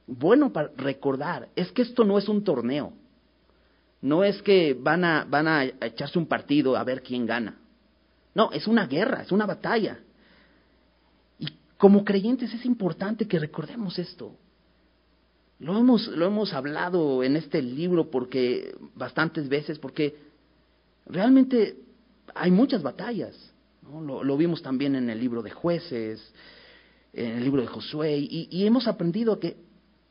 bueno 0.07 0.51
para 0.51 0.71
recordar 0.75 1.49
es 1.55 1.71
que 1.71 1.83
esto 1.83 2.03
no 2.03 2.17
es 2.17 2.27
un 2.27 2.43
torneo. 2.43 2.93
No 4.01 4.23
es 4.23 4.41
que 4.41 4.75
van 4.79 5.03
a, 5.03 5.25
van 5.25 5.47
a 5.47 5.65
echarse 5.65 6.17
un 6.17 6.27
partido 6.27 6.75
a 6.75 6.83
ver 6.83 7.03
quién 7.03 7.25
gana. 7.25 7.57
No, 8.33 8.51
es 8.51 8.67
una 8.67 8.87
guerra, 8.87 9.21
es 9.21 9.31
una 9.31 9.45
batalla. 9.45 9.99
Y 11.39 11.47
como 11.77 12.03
creyentes 12.03 12.53
es 12.53 12.65
importante 12.65 13.27
que 13.27 13.39
recordemos 13.39 13.97
esto. 13.99 14.35
Lo 15.59 15.77
hemos, 15.77 16.07
lo 16.07 16.27
hemos 16.27 16.53
hablado 16.53 17.23
en 17.23 17.35
este 17.35 17.61
libro 17.61 18.11
porque 18.11 18.75
bastantes 18.95 19.49
veces, 19.49 19.79
porque 19.79 20.15
realmente 21.07 21.77
hay 22.35 22.51
muchas 22.51 22.83
batallas. 22.83 23.35
Lo, 23.83 24.37
vimos 24.37 24.61
también 24.61 24.95
en 24.95 25.09
el 25.09 25.19
libro 25.19 25.41
de 25.41 25.51
jueces, 25.51 26.21
en 27.13 27.37
el 27.37 27.43
libro 27.43 27.61
de 27.61 27.67
Josué, 27.67 28.17
y, 28.17 28.65
hemos 28.65 28.87
aprendido 28.87 29.39
que 29.39 29.57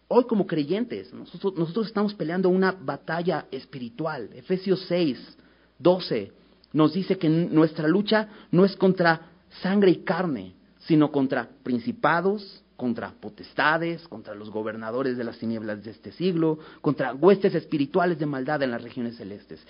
hoy 0.08 0.24
como 0.24 0.46
creyentes 0.46 1.12
nosotros, 1.12 1.54
nosotros 1.56 1.86
estamos 1.88 2.14
peleando 2.14 2.48
una 2.48 2.72
batalla 2.72 3.46
espiritual. 3.50 4.30
Efesios 4.34 4.84
6, 4.88 5.36
12 5.78 6.32
nos 6.72 6.92
dice 6.92 7.16
que 7.18 7.28
nuestra 7.28 7.86
lucha 7.86 8.28
no 8.50 8.64
es 8.64 8.76
contra 8.76 9.30
sangre 9.62 9.90
y 9.90 9.96
carne, 10.04 10.54
sino 10.80 11.10
contra 11.12 11.48
principados, 11.62 12.62
contra 12.76 13.12
potestades, 13.12 14.06
contra 14.08 14.34
los 14.34 14.50
gobernadores 14.50 15.16
de 15.16 15.24
las 15.24 15.38
tinieblas 15.38 15.82
de 15.82 15.90
este 15.90 16.12
siglo, 16.12 16.58
contra 16.80 17.14
huestes 17.14 17.54
espirituales 17.54 18.18
de 18.18 18.26
maldad 18.26 18.62
en 18.62 18.70
las 18.70 18.82
regiones 18.82 19.16
celestes. 19.16 19.60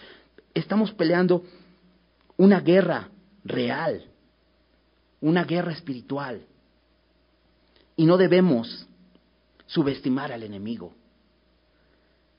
Estamos 0.55 0.93
peleando 0.93 1.45
una 2.37 2.61
guerra 2.61 3.09
real, 3.45 4.05
una 5.21 5.45
guerra 5.45 5.73
espiritual. 5.73 6.43
Y 7.97 8.05
no 8.05 8.17
debemos 8.17 8.87
subestimar 9.67 10.33
al 10.33 10.43
enemigo, 10.43 10.93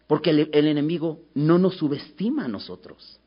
porque 0.08 0.30
el, 0.30 0.50
enemigo 0.54 1.22
no 1.34 1.58
nos 1.58 1.78
subestima 1.78 2.46
a 2.46 2.48
nosotros. 2.48 3.20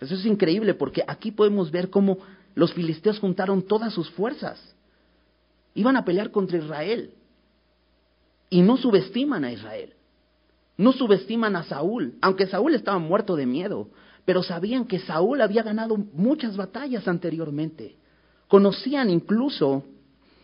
Eso 0.00 0.14
es 0.14 0.24
increíble 0.24 0.74
porque 0.74 1.04
aquí 1.06 1.30
podemos 1.30 1.70
ver 1.70 1.90
cómo 1.90 2.18
los 2.54 2.72
filisteos 2.72 3.18
juntaron 3.18 3.62
todas 3.62 3.92
sus 3.92 4.10
fuerzas. 4.10 4.74
Iban 5.74 5.96
a 5.96 6.04
pelear 6.04 6.30
contra 6.30 6.58
Israel. 6.58 7.14
Y 8.50 8.62
no 8.62 8.76
subestiman 8.76 9.44
a 9.44 9.52
Israel. 9.52 9.94
No 10.76 10.92
subestiman 10.92 11.56
a 11.56 11.64
Saúl, 11.64 12.14
aunque 12.20 12.46
Saúl 12.46 12.74
estaba 12.74 12.98
muerto 12.98 13.36
de 13.36 13.46
miedo 13.46 13.88
pero 14.24 14.42
sabían 14.42 14.86
que 14.86 15.00
Saúl 15.00 15.40
había 15.40 15.62
ganado 15.62 15.96
muchas 15.96 16.56
batallas 16.56 17.08
anteriormente. 17.08 17.96
Conocían 18.48 19.10
incluso 19.10 19.84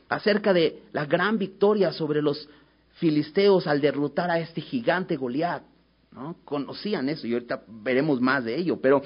acerca 0.09 0.53
de 0.53 0.83
la 0.93 1.05
gran 1.05 1.39
victoria 1.39 1.93
sobre 1.93 2.23
los 2.23 2.49
filisteos 2.95 3.67
al 3.67 3.81
derrotar 3.81 4.31
a 4.31 4.41
este 4.41 4.61
gigante 4.61 5.17
Goliat. 5.17 5.63
¿no? 6.13 6.37
Conocían 6.45 7.09
eso 7.09 7.27
y 7.27 7.35
ahorita 7.35 7.63
veremos 7.69 8.21
más 8.21 8.45
de 8.45 8.57
ello, 8.57 8.81
pero 8.81 9.03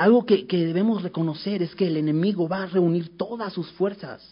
algo 0.00 0.24
que, 0.24 0.46
debemos 0.48 1.02
reconocer 1.02 1.62
es 1.62 1.74
que 1.74 1.86
el 1.86 1.98
enemigo 1.98 2.48
va 2.48 2.62
a 2.62 2.66
reunir 2.66 3.18
todas 3.18 3.52
sus 3.52 3.70
fuerzas 3.72 4.26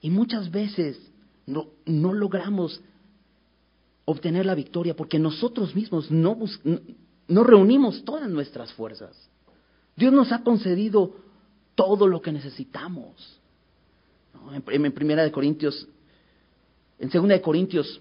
y 0.00 0.10
muchas 0.10 0.50
veces 0.50 0.98
no, 1.46 1.68
no 1.86 2.12
logramos 2.12 2.80
obtener 4.04 4.44
la 4.44 4.56
victoria 4.56 4.96
porque 4.96 5.20
nosotros 5.20 5.76
mismos 5.76 6.10
no, 6.10 6.36
no 7.28 7.44
reunimos 7.44 8.04
todas 8.04 8.28
nuestras 8.28 8.72
fuerzas. 8.72 9.16
Dios 9.94 10.12
nos 10.12 10.32
ha 10.32 10.42
concedido 10.42 11.14
todo 11.76 12.08
lo 12.08 12.20
que 12.20 12.32
necesitamos. 12.32 13.38
En, 14.50 14.92
Primera 14.92 15.22
de 15.22 15.30
Corintios, 15.30 15.86
en 16.98 17.08
Segunda 17.08 17.36
de 17.36 17.40
Corintios 17.40 18.00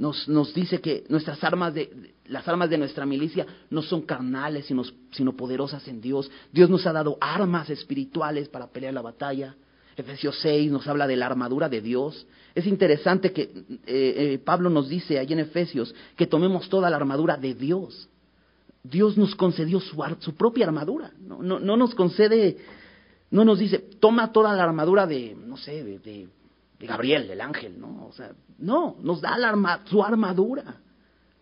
nos, 0.00 0.26
nos 0.28 0.54
dice 0.54 0.80
que 0.80 1.04
nuestras 1.10 1.44
armas 1.44 1.74
de, 1.74 2.14
las 2.24 2.48
armas 2.48 2.70
de 2.70 2.78
nuestra 2.78 3.04
milicia 3.04 3.46
no 3.68 3.82
son 3.82 4.00
carnales, 4.00 4.64
sino, 4.64 4.82
sino 5.10 5.36
poderosas 5.36 5.86
en 5.88 6.00
Dios. 6.00 6.30
Dios 6.50 6.70
nos 6.70 6.86
ha 6.86 6.92
dado 6.92 7.18
armas 7.20 7.68
espirituales 7.68 8.48
para 8.48 8.66
pelear 8.66 8.94
la 8.94 9.02
batalla. 9.02 9.54
Efesios 9.94 10.38
6 10.40 10.72
nos 10.72 10.88
habla 10.88 11.06
de 11.06 11.16
la 11.16 11.26
armadura 11.26 11.68
de 11.68 11.82
Dios. 11.82 12.26
Es 12.54 12.66
interesante 12.66 13.30
que 13.32 13.42
eh, 13.42 13.78
eh, 13.86 14.40
Pablo 14.42 14.70
nos 14.70 14.88
dice 14.88 15.18
ahí 15.18 15.30
en 15.34 15.40
Efesios 15.40 15.94
que 16.16 16.26
tomemos 16.26 16.70
toda 16.70 16.88
la 16.88 16.96
armadura 16.96 17.36
de 17.36 17.54
Dios. 17.54 18.08
Dios 18.82 19.18
nos 19.18 19.34
concedió 19.34 19.80
su, 19.80 20.02
su 20.20 20.34
propia 20.34 20.64
armadura. 20.64 21.12
No, 21.20 21.42
no, 21.42 21.60
no, 21.60 21.76
nos 21.76 21.94
concede, 21.94 22.56
no 23.30 23.44
nos 23.44 23.58
dice, 23.58 23.78
toma 24.00 24.32
toda 24.32 24.56
la 24.56 24.64
armadura 24.64 25.06
de, 25.06 25.36
no 25.46 25.58
sé, 25.58 25.84
de, 25.84 26.26
Gabriel, 26.80 27.28
del 27.28 27.40
ángel, 27.40 27.78
¿no? 27.78 28.06
O 28.06 28.12
sea, 28.12 28.32
no, 28.58 28.96
nos 29.02 29.20
da 29.20 29.36
la 29.36 29.82
su 29.84 30.02
armadura. 30.02 30.80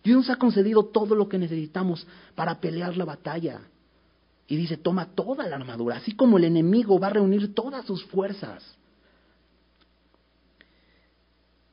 Dios 0.03 0.19
nos 0.19 0.31
ha 0.31 0.37
concedido 0.37 0.87
todo 0.87 1.15
lo 1.15 1.29
que 1.29 1.39
necesitamos 1.39 2.07
para 2.35 2.61
pelear 2.61 2.97
la 2.97 3.05
batalla. 3.05 3.61
Y 4.47 4.57
dice, 4.57 4.77
toma 4.77 5.15
toda 5.15 5.47
la 5.47 5.57
armadura, 5.57 5.97
así 5.97 6.17
como 6.17 6.39
el 6.39 6.45
enemigo 6.45 6.99
va 6.99 7.09
a 7.09 7.11
reunir 7.11 7.55
todas 7.55 7.85
sus 7.85 8.05
fuerzas. 8.07 8.65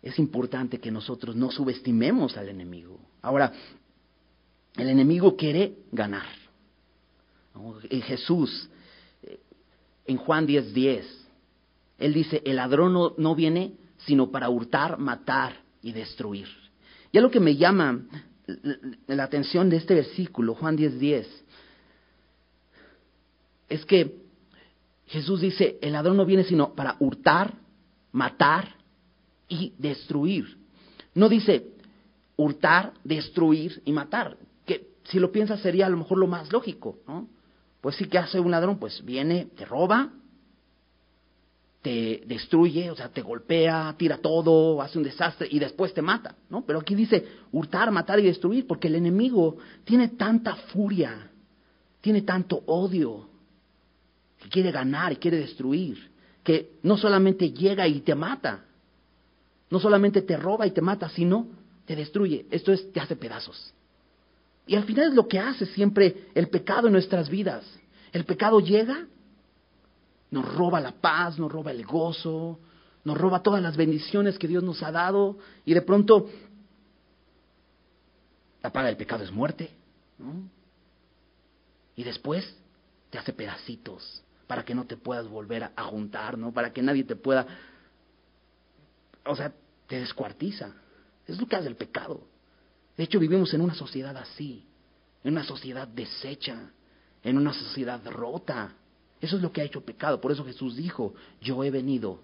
Es 0.01 0.19
importante 0.19 0.79
que 0.79 0.91
nosotros 0.91 1.36
no 1.36 1.50
subestimemos 1.50 2.38
al 2.38 2.50
enemigo. 2.50 3.00
Ahora, 3.22 3.51
el 4.75 4.89
enemigo 4.89 5.36
quiere 5.36 5.77
ganar. 5.91 6.27
En 7.89 8.01
Jesús, 8.01 8.69
eh, 9.24 9.39
en 10.05 10.17
Juan 10.17 10.45
10:10, 10.45 10.74
10, 10.74 11.25
él 11.97 12.13
dice, 12.13 12.41
el 12.45 12.57
ladrón 12.57 12.93
no, 12.93 13.13
no 13.17 13.35
viene 13.35 13.73
sino 13.97 14.31
para 14.31 14.49
hurtar, 14.49 14.99
matar 14.99 15.61
y 15.81 15.91
destruir. 15.91 16.47
Y 17.11 17.19
lo 17.19 17.31
que 17.31 17.39
me 17.39 17.55
llama 17.55 18.01
la 19.07 19.23
atención 19.23 19.69
de 19.69 19.77
este 19.77 19.95
versículo, 19.95 20.55
Juan 20.55 20.77
10:10, 20.77 20.99
10, 20.99 21.45
es 23.69 23.85
que 23.85 24.15
Jesús 25.07 25.41
dice, 25.41 25.77
el 25.81 25.93
ladrón 25.93 26.17
no 26.17 26.25
viene 26.25 26.43
sino 26.43 26.73
para 26.73 26.97
hurtar, 26.99 27.53
matar 28.11 28.75
y 29.47 29.73
destruir. 29.77 30.57
No 31.13 31.29
dice 31.29 31.71
hurtar, 32.35 32.93
destruir 33.03 33.81
y 33.85 33.93
matar, 33.93 34.37
que 34.65 34.89
si 35.05 35.19
lo 35.19 35.31
piensas 35.31 35.61
sería 35.61 35.85
a 35.85 35.89
lo 35.89 35.97
mejor 35.97 36.17
lo 36.17 36.27
más 36.27 36.51
lógico, 36.51 36.99
¿no? 37.07 37.29
Pues 37.81 37.95
sí 37.95 38.05
que 38.05 38.17
hace 38.17 38.39
un 38.39 38.51
ladrón, 38.51 38.79
pues 38.79 39.05
viene, 39.05 39.45
te 39.55 39.63
roba, 39.63 40.11
te 41.86 42.24
destruye, 42.25 42.89
o 42.89 42.96
sea, 42.96 43.10
te 43.10 43.22
golpea, 43.22 43.94
tira 43.96 44.18
todo, 44.18 44.82
hace 44.82 44.98
un 44.98 45.04
desastre 45.04 45.48
y 45.51 45.60
después 45.60 45.94
te 45.94 46.01
mata, 46.01 46.36
¿no? 46.50 46.65
Pero 46.65 46.80
aquí 46.80 46.96
dice 46.96 47.24
hurtar, 47.51 47.92
matar 47.92 48.20
y 48.20 48.24
destruir, 48.24 48.65
porque 48.65 48.88
el 48.88 48.96
enemigo 48.96 49.58
tiene 49.84 50.08
tanta 50.08 50.56
furia, 50.56 51.30
tiene 52.01 52.24
tanto 52.24 52.63
odio, 52.65 53.30
que 54.39 54.50
quiere 54.50 54.72
ganar 54.72 55.13
y 55.13 55.18
quiere 55.18 55.38
destruir, 55.38 56.10
que 56.44 56.72
no 56.82 56.98
solamente 56.98 57.51
llega 57.51 57.88
y 57.88 58.00
te 58.00 58.15
mata, 58.15 58.65
no 59.70 59.80
solamente 59.80 60.24
te 60.24 60.38
roba 60.38 60.65
y 60.65 60.72
te 60.72 60.82
mata, 60.82 61.08
sino 61.10 61.50
te 61.86 61.96
destruye. 61.96 62.48
Esto 62.50 62.74
es, 62.74 62.92
te 62.92 63.00
hace 63.00 63.15
pedazos. 63.15 63.75
Y 64.65 64.75
al 64.75 64.86
final 64.86 65.10
es 65.10 65.13
lo 65.13 65.27
que 65.27 65.38
hace 65.38 65.68
siempre 65.68 66.30
el 66.34 66.50
pecado 66.50 66.88
en 66.88 66.94
nuestras 66.94 67.30
vidas. 67.30 67.63
El 68.12 68.25
pecado 68.25 68.60
llega, 68.60 69.06
nos 70.36 70.54
roba 70.54 70.82
la 70.82 70.92
paz, 70.92 71.39
nos 71.39 71.50
roba 71.50 71.72
el 71.72 71.86
gozo, 71.86 72.60
nos 73.06 73.18
roba 73.18 73.42
todas 73.42 73.63
las 73.63 73.77
bendiciones 73.77 74.38
que 74.38 74.50
Dios 74.50 74.62
nos 74.63 74.84
ha 74.84 74.92
dado 74.92 75.38
y 75.63 75.74
de 75.74 75.82
pronto 75.82 76.30
la 78.62 78.70
paga 78.70 78.88
del 78.88 78.98
pecado 78.98 79.24
es 79.24 79.32
muerte. 79.32 79.72
Y 81.96 82.04
después 82.04 82.54
te 83.10 83.18
hace 83.18 83.32
pedacitos 83.32 84.22
para 84.46 84.65
que 84.65 84.75
no 84.75 84.86
te 84.86 84.98
puedas 84.98 85.25
volver 85.25 85.72
a 85.74 85.84
juntar, 85.86 86.38
¿no? 86.38 86.51
Para 86.51 86.74
que 86.74 86.82
nadie 86.82 87.06
te 87.06 87.15
pueda... 87.15 87.48
O 89.25 89.38
sea, 89.38 89.54
te 89.88 90.00
descuartiza. 90.00 90.74
Es 91.25 91.39
lo 91.39 91.48
que 91.48 91.56
hace 91.56 91.70
el 91.70 91.77
pecado. 91.77 92.27
De 92.98 93.06
hecho, 93.06 93.20
vivimos 93.20 93.54
en 93.54 93.62
una 93.62 93.74
sociedad 93.74 94.15
así, 94.18 94.68
en 95.24 95.32
una 95.32 95.46
sociedad 95.46 95.88
deshecha, 95.88 96.72
en 97.24 97.38
una 97.38 97.54
sociedad 97.54 98.06
rota. 98.08 98.74
Eso 99.25 99.38
es 99.38 99.41
lo 99.41 99.51
que 99.51 99.62
ha 99.62 99.63
hecho 99.63 99.82
pecado. 99.82 100.22
Por 100.22 100.32
eso 100.32 100.46
Jesús 100.46 100.75
dijo, 100.75 101.15
yo 101.41 101.63
he 101.63 101.72
venido 101.72 102.20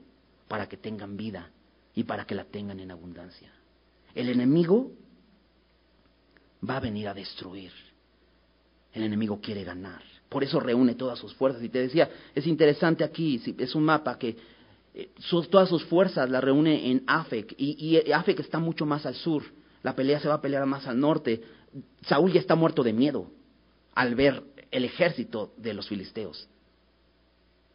para 0.48 0.70
que 0.70 0.78
tengan 0.78 1.18
vida 1.18 1.50
y 1.96 2.04
para 2.04 2.26
que 2.26 2.36
la 2.36 2.46
tengan 2.46 2.80
en 2.80 2.92
abundancia. 2.92 3.52
El 4.14 4.30
enemigo 4.30 4.92
va 6.68 6.78
a 6.78 6.80
venir 6.80 7.08
a 7.08 7.16
destruir. 7.16 7.72
El 8.94 9.02
enemigo 9.02 9.42
quiere 9.42 9.64
ganar. 9.64 10.04
Por 10.30 10.44
eso 10.44 10.60
reúne 10.60 10.94
todas 10.94 11.18
sus 11.18 11.34
fuerzas. 11.34 11.64
Y 11.64 11.70
te 11.70 11.80
decía, 11.80 12.08
es 12.36 12.46
interesante 12.46 13.04
aquí, 13.04 13.42
es 13.58 13.74
un 13.74 13.84
mapa 13.84 14.20
que 14.20 14.38
eh, 14.94 15.10
todas 15.50 15.70
sus 15.70 15.84
fuerzas 15.86 16.30
las 16.30 16.44
reúne 16.44 16.92
en 16.92 17.04
Afec. 17.08 17.56
Y, 17.58 17.98
y 17.98 18.12
Afec 18.12 18.42
está 18.42 18.60
mucho 18.60 18.86
más 18.86 19.08
al 19.08 19.16
sur. 19.16 19.42
La 19.82 19.96
pelea 19.96 20.20
se 20.20 20.28
va 20.28 20.36
a 20.36 20.42
pelear 20.42 20.68
más 20.68 20.86
al 20.86 21.00
norte. 21.00 21.42
Saúl 22.04 22.32
ya 22.32 22.42
está 22.42 22.54
muerto 22.54 22.84
de 22.84 22.94
miedo 22.94 23.32
al 23.96 24.14
ver 24.14 24.44
el 24.70 24.86
ejército 24.86 25.52
de 25.58 25.74
los 25.74 25.88
filisteos. 25.88 26.48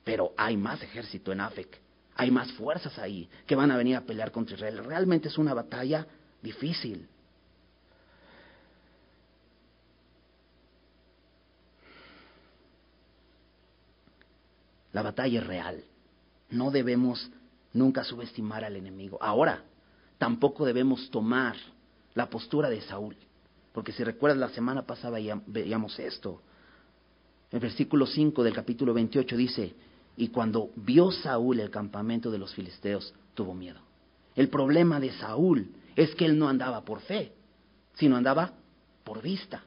Pero 0.06 0.32
hay 0.36 0.56
más 0.56 0.80
ejército 0.84 1.32
en 1.32 1.40
Afec. 1.40 1.80
Hay 2.14 2.30
más 2.30 2.52
fuerzas 2.52 2.96
ahí 2.96 3.28
que 3.44 3.56
van 3.56 3.72
a 3.72 3.76
venir 3.76 3.96
a 3.96 4.02
pelear 4.02 4.30
contra 4.30 4.54
Israel. 4.54 4.84
Realmente 4.84 5.26
es 5.26 5.36
una 5.36 5.52
batalla 5.52 6.06
difícil. 6.40 7.08
La 14.92 15.02
batalla 15.02 15.40
es 15.40 15.46
real. 15.46 15.82
No 16.50 16.70
debemos 16.70 17.28
nunca 17.72 18.04
subestimar 18.04 18.64
al 18.64 18.76
enemigo. 18.76 19.18
Ahora, 19.20 19.64
tampoco 20.18 20.64
debemos 20.64 21.10
tomar 21.10 21.56
la 22.14 22.30
postura 22.30 22.70
de 22.70 22.80
Saúl. 22.82 23.16
Porque 23.72 23.90
si 23.90 24.04
recuerdas, 24.04 24.38
la 24.38 24.50
semana 24.50 24.86
pasada 24.86 25.18
veíamos 25.48 25.98
esto. 25.98 26.40
El 27.50 27.58
versículo 27.58 28.06
5 28.06 28.44
del 28.44 28.54
capítulo 28.54 28.94
28 28.94 29.36
dice, 29.36 29.74
y 30.16 30.28
cuando 30.28 30.70
vio 30.76 31.10
Saúl 31.10 31.60
el 31.60 31.70
campamento 31.70 32.30
de 32.30 32.38
los 32.38 32.54
filisteos, 32.54 33.12
tuvo 33.34 33.54
miedo. 33.54 33.80
El 34.34 34.48
problema 34.48 34.98
de 34.98 35.12
Saúl 35.12 35.70
es 35.94 36.14
que 36.14 36.24
él 36.24 36.38
no 36.38 36.48
andaba 36.48 36.84
por 36.84 37.00
fe, 37.00 37.32
sino 37.94 38.16
andaba 38.16 38.52
por 39.04 39.22
vista. 39.22 39.62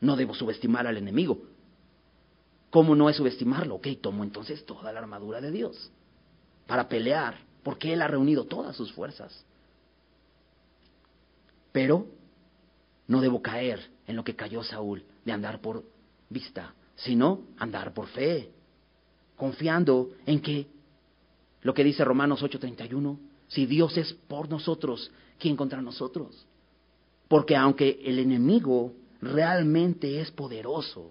No 0.00 0.16
debo 0.16 0.34
subestimar 0.34 0.86
al 0.86 0.96
enemigo. 0.96 1.42
¿Cómo 2.70 2.94
no 2.94 3.08
es 3.08 3.16
subestimarlo? 3.16 3.76
Ok, 3.76 3.88
tomo 4.00 4.24
entonces 4.24 4.64
toda 4.66 4.92
la 4.92 5.00
armadura 5.00 5.40
de 5.40 5.50
Dios 5.50 5.90
para 6.66 6.88
pelear, 6.88 7.38
porque 7.62 7.92
Él 7.92 8.02
ha 8.02 8.08
reunido 8.08 8.44
todas 8.44 8.76
sus 8.76 8.92
fuerzas. 8.92 9.44
Pero 11.72 12.06
no 13.06 13.20
debo 13.20 13.42
caer 13.42 13.90
en 14.06 14.16
lo 14.16 14.24
que 14.24 14.36
cayó 14.36 14.62
Saúl, 14.62 15.04
de 15.24 15.32
andar 15.32 15.60
por 15.60 15.84
vista, 16.28 16.74
sino 16.96 17.42
andar 17.58 17.92
por 17.92 18.08
fe, 18.08 18.50
confiando 19.36 20.10
en 20.26 20.40
que 20.40 20.66
lo 21.62 21.74
que 21.74 21.84
dice 21.84 22.04
Romanos 22.04 22.42
8:31, 22.42 23.18
si 23.48 23.66
Dios 23.66 23.96
es 23.96 24.12
por 24.12 24.48
nosotros, 24.48 25.10
¿quién 25.38 25.56
contra 25.56 25.80
nosotros? 25.80 26.46
Porque 27.28 27.56
aunque 27.56 28.00
el 28.04 28.18
enemigo 28.18 28.92
realmente 29.20 30.20
es 30.20 30.30
poderoso, 30.30 31.10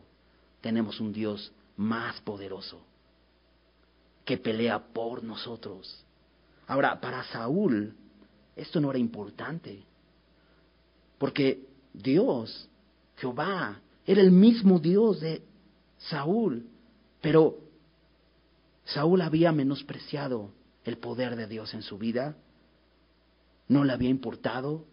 tenemos 0.62 1.00
un 1.00 1.12
Dios 1.12 1.52
más 1.78 2.22
poderoso 2.22 2.80
que 4.26 4.38
pelea 4.38 4.80
por 4.80 5.24
nosotros. 5.24 6.04
Ahora, 6.68 7.00
para 7.02 7.24
Saúl, 7.26 7.94
esto 8.56 8.80
no 8.80 8.90
era 8.90 9.00
importante, 9.00 9.84
porque 11.18 11.66
Dios, 11.94 12.70
Jehová, 13.18 13.80
era 14.06 14.22
el 14.22 14.32
mismo 14.32 14.80
Dios 14.80 15.20
de 15.20 15.42
Saúl, 15.98 16.66
pero 17.22 17.58
Saúl 18.86 19.22
había 19.22 19.52
menospreciado 19.52 20.52
el 20.84 20.98
poder 20.98 21.36
de 21.36 21.48
Dios 21.48 21.74
en 21.74 21.82
su 21.82 21.98
vida, 21.98 22.36
no 23.68 23.84
le 23.84 23.94
había 23.94 24.10
importado, 24.10 24.86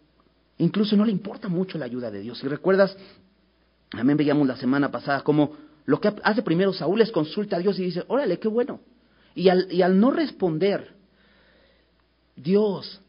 incluso 0.59 0.97
no 0.97 1.05
le 1.05 1.13
importa 1.13 1.49
mucho 1.49 1.79
la 1.79 1.87
ayuda 1.87 2.11
de 2.11 2.21
Dios. 2.21 2.39
Si 2.39 2.47
recuerdas, 2.47 2.97
también 3.91 4.17
veíamos 4.17 4.47
la 4.47 4.57
semana 4.57 4.91
pasada 4.91 5.23
cómo 5.23 5.53
lo 5.87 6.01
que 6.01 6.13
hace 6.23 6.43
primero 6.43 6.73
Saúl 6.73 7.01
es 7.01 7.11
consulta 7.11 7.57
a 7.57 7.59
Dios 7.59 7.79
y 7.79 7.85
dice, 7.85 8.05
órale, 8.07 8.39
qué 8.39 8.49
bueno. 8.49 8.81
Y 9.35 9.49
al, 9.49 9.99
no 9.99 10.11
responder, 10.11 10.95
Dios 12.37 13.01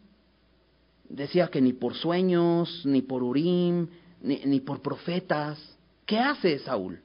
decía 1.08 1.48
que 1.48 1.62
ni 1.62 1.74
por 1.74 1.94
sueños, 1.94 2.84
ni 2.86 3.02
por 3.02 3.22
Urim, 3.22 3.88
ni, 4.22 4.38
ni 4.46 4.60
por 4.62 4.82
profetas. 4.82 5.60
¿Qué 6.06 6.18
hace 6.18 6.60
Saúl? 6.60 7.02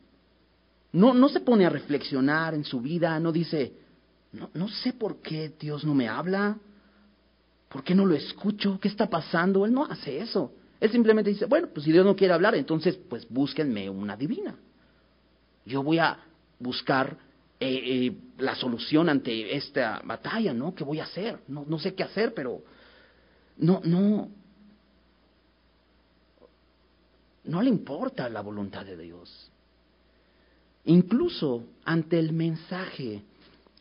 No, 0.96 1.12
no 1.12 1.28
se 1.28 1.40
pone 1.40 1.66
a 1.66 1.68
reflexionar 1.68 2.54
en 2.54 2.64
su 2.64 2.80
vida, 2.80 3.20
no 3.20 3.30
dice, 3.30 3.74
no, 4.32 4.48
no 4.54 4.66
sé 4.66 4.94
por 4.94 5.20
qué 5.20 5.52
Dios 5.60 5.84
no 5.84 5.94
me 5.94 6.08
habla, 6.08 6.56
por 7.68 7.84
qué 7.84 7.94
no 7.94 8.06
lo 8.06 8.14
escucho, 8.14 8.80
qué 8.80 8.88
está 8.88 9.06
pasando. 9.06 9.66
Él 9.66 9.74
no 9.74 9.84
hace 9.84 10.18
eso. 10.18 10.54
Él 10.80 10.90
simplemente 10.90 11.28
dice, 11.28 11.44
bueno, 11.44 11.68
pues 11.68 11.84
si 11.84 11.92
Dios 11.92 12.06
no 12.06 12.16
quiere 12.16 12.32
hablar, 12.32 12.54
entonces 12.54 12.96
pues 13.10 13.28
búsquenme 13.28 13.90
una 13.90 14.16
divina. 14.16 14.56
Yo 15.66 15.82
voy 15.82 15.98
a 15.98 16.16
buscar 16.58 17.18
eh, 17.60 18.06
eh, 18.06 18.16
la 18.38 18.54
solución 18.54 19.10
ante 19.10 19.54
esta 19.54 20.00
batalla, 20.02 20.54
¿no? 20.54 20.74
¿Qué 20.74 20.82
voy 20.82 21.00
a 21.00 21.04
hacer? 21.04 21.40
No, 21.48 21.66
no 21.68 21.78
sé 21.78 21.94
qué 21.94 22.04
hacer, 22.04 22.32
pero 22.32 22.62
no, 23.58 23.82
no, 23.84 24.30
no 27.44 27.60
le 27.60 27.68
importa 27.68 28.30
la 28.30 28.40
voluntad 28.40 28.86
de 28.86 28.96
Dios. 28.96 29.50
Incluso 30.86 31.64
ante 31.84 32.18
el 32.18 32.32
mensaje 32.32 33.22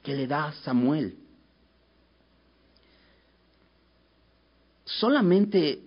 que 0.04 0.16
le 0.16 0.28
da 0.28 0.52
Samuel, 0.64 1.16
solamente 4.84 5.82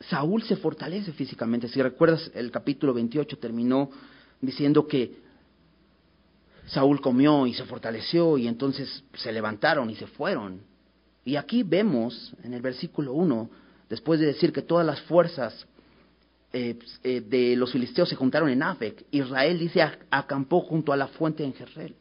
Saúl 0.00 0.42
se 0.42 0.56
fortalece 0.56 1.12
físicamente. 1.12 1.68
Si 1.68 1.80
recuerdas, 1.82 2.30
el 2.34 2.50
capítulo 2.50 2.94
28 2.94 3.38
terminó 3.38 3.90
diciendo 4.40 4.86
que 4.86 5.16
Saúl 6.66 7.00
comió 7.00 7.46
y 7.46 7.54
se 7.54 7.64
fortaleció 7.64 8.38
y 8.38 8.48
entonces 8.48 9.04
se 9.14 9.32
levantaron 9.32 9.90
y 9.90 9.96
se 9.96 10.06
fueron. 10.06 10.60
Y 11.24 11.36
aquí 11.36 11.62
vemos 11.62 12.34
en 12.42 12.54
el 12.54 12.62
versículo 12.62 13.12
1, 13.12 13.50
después 13.90 14.18
de 14.18 14.26
decir 14.26 14.52
que 14.52 14.62
todas 14.62 14.86
las 14.86 15.00
fuerzas 15.02 15.66
eh, 16.58 16.78
eh, 17.04 17.20
de 17.20 17.54
los 17.54 17.70
filisteos 17.70 18.08
se 18.08 18.16
juntaron 18.16 18.48
en 18.48 18.62
Afec, 18.62 19.04
Israel 19.10 19.58
dice 19.58 19.82
acampó 20.10 20.62
junto 20.62 20.90
a 20.90 20.96
la 20.96 21.06
fuente 21.06 21.44
en 21.44 21.52
Jerrel. 21.52 21.94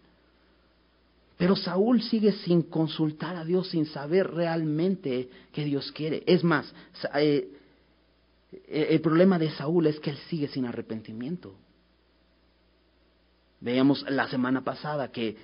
Pero 1.37 1.57
Saúl 1.57 2.01
sigue 2.01 2.31
sin 2.31 2.61
consultar 2.61 3.35
a 3.35 3.43
Dios, 3.43 3.67
sin 3.71 3.85
saber 3.85 4.31
realmente 4.31 5.29
qué 5.51 5.65
Dios 5.65 5.91
quiere. 5.91 6.23
Es 6.25 6.41
más, 6.45 6.73
eh, 7.15 7.49
el 8.69 9.01
problema 9.01 9.37
de 9.37 9.51
Saúl 9.51 9.87
es 9.87 9.99
que 9.99 10.11
él 10.11 10.17
sigue 10.29 10.47
sin 10.47 10.65
arrepentimiento. 10.65 11.53
Veíamos 13.59 14.09
la 14.09 14.29
semana 14.29 14.63
pasada 14.63 15.11
que 15.11 15.35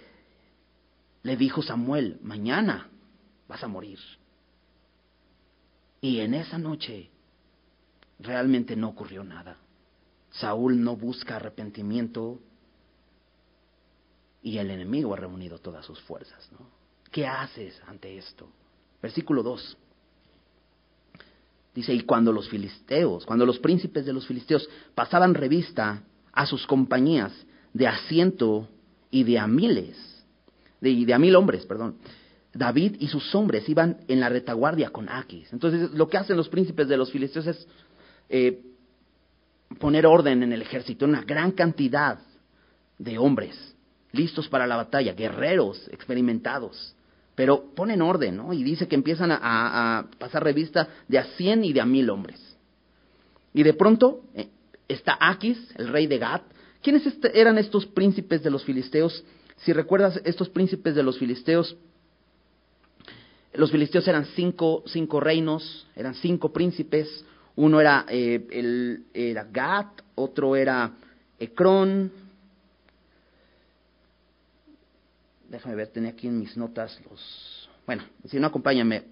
le 1.23 1.35
dijo 1.35 1.61
Samuel, 1.61 2.17
mañana 2.23 2.87
vas 3.49 3.61
a 3.61 3.67
morir. 3.67 3.99
Y 5.99 6.21
en 6.21 6.33
esa 6.33 6.57
noche 6.57 7.10
realmente 8.21 8.75
no 8.75 8.89
ocurrió 8.89 9.23
nada. 9.23 9.57
Saúl 10.31 10.81
no 10.81 10.95
busca 10.95 11.35
arrepentimiento 11.35 12.39
y 14.41 14.57
el 14.57 14.71
enemigo 14.71 15.13
ha 15.13 15.17
reunido 15.17 15.59
todas 15.59 15.85
sus 15.85 15.99
fuerzas. 16.01 16.49
¿no? 16.51 16.65
¿Qué 17.11 17.27
haces 17.27 17.79
ante 17.87 18.17
esto? 18.17 18.47
Versículo 19.01 19.43
2. 19.43 19.77
Dice, 21.73 21.93
y 21.93 22.01
cuando 22.01 22.31
los 22.33 22.49
filisteos, 22.49 23.25
cuando 23.25 23.45
los 23.45 23.59
príncipes 23.59 24.05
de 24.05 24.13
los 24.13 24.27
filisteos 24.27 24.67
pasaban 24.93 25.33
revista 25.33 26.03
a 26.33 26.45
sus 26.45 26.65
compañías 26.67 27.31
de 27.73 27.87
asiento 27.87 28.67
y 29.09 29.23
de 29.23 29.39
a 29.39 29.47
miles, 29.47 29.97
de, 30.81 31.05
de 31.05 31.13
a 31.13 31.19
mil 31.19 31.35
hombres, 31.35 31.65
perdón, 31.65 31.95
David 32.53 32.97
y 32.99 33.07
sus 33.07 33.33
hombres 33.33 33.67
iban 33.69 33.99
en 34.09 34.19
la 34.19 34.27
retaguardia 34.27 34.89
con 34.89 35.07
Aquis. 35.07 35.51
Entonces, 35.53 35.91
lo 35.91 36.09
que 36.09 36.17
hacen 36.17 36.35
los 36.35 36.49
príncipes 36.49 36.89
de 36.89 36.97
los 36.97 37.11
filisteos 37.11 37.47
es 37.47 37.67
eh, 38.31 38.61
poner 39.77 40.05
orden 40.05 40.41
en 40.41 40.53
el 40.53 40.61
ejército, 40.61 41.05
una 41.05 41.21
gran 41.21 41.51
cantidad 41.51 42.19
de 42.97 43.17
hombres 43.17 43.75
listos 44.13 44.47
para 44.47 44.67
la 44.67 44.77
batalla, 44.77 45.13
guerreros 45.13 45.87
experimentados, 45.91 46.95
pero 47.35 47.73
ponen 47.75 48.01
orden, 48.01 48.37
¿no? 48.37 48.53
Y 48.53 48.63
dice 48.63 48.87
que 48.87 48.95
empiezan 48.95 49.31
a, 49.31 50.07
pasar 50.17 50.43
revista 50.43 50.87
de 51.07 51.17
a 51.17 51.25
cien 51.35 51.63
y 51.63 51.73
de 51.73 51.81
a 51.81 51.85
mil 51.85 52.09
hombres. 52.09 52.39
Y 53.53 53.63
de 53.63 53.73
pronto 53.73 54.21
eh, 54.33 54.49
está 54.87 55.17
Aquis, 55.19 55.57
el 55.77 55.89
rey 55.89 56.07
de 56.07 56.17
Gat. 56.17 56.43
¿Quiénes 56.81 57.05
este, 57.05 57.39
eran 57.39 57.57
estos 57.57 57.85
príncipes 57.85 58.43
de 58.43 58.49
los 58.49 58.63
filisteos? 58.63 59.23
Si 59.57 59.73
recuerdas, 59.73 60.19
estos 60.23 60.49
príncipes 60.49 60.95
de 60.95 61.03
los 61.03 61.19
filisteos, 61.19 61.77
los 63.53 63.71
filisteos 63.71 64.07
eran 64.07 64.25
cinco, 64.35 64.83
cinco 64.87 65.19
reinos, 65.19 65.87
eran 65.95 66.15
cinco 66.15 66.53
príncipes, 66.53 67.25
uno 67.55 67.81
era, 67.81 68.05
eh, 68.07 68.47
el, 68.51 69.05
era 69.13 69.47
Gat, 69.51 70.01
otro 70.15 70.55
era 70.55 70.91
Ecrón. 71.39 72.11
Déjame 75.49 75.75
ver, 75.75 75.87
tenía 75.89 76.11
aquí 76.11 76.27
en 76.27 76.39
mis 76.39 76.55
notas 76.55 76.99
los... 77.09 77.69
Bueno, 77.85 78.03
si 78.27 78.39
no, 78.39 78.47
acompáñame. 78.47 79.03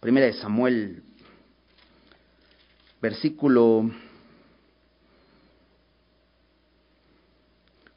Primera 0.00 0.26
de 0.26 0.34
Samuel, 0.34 1.02
versículo... 3.00 3.90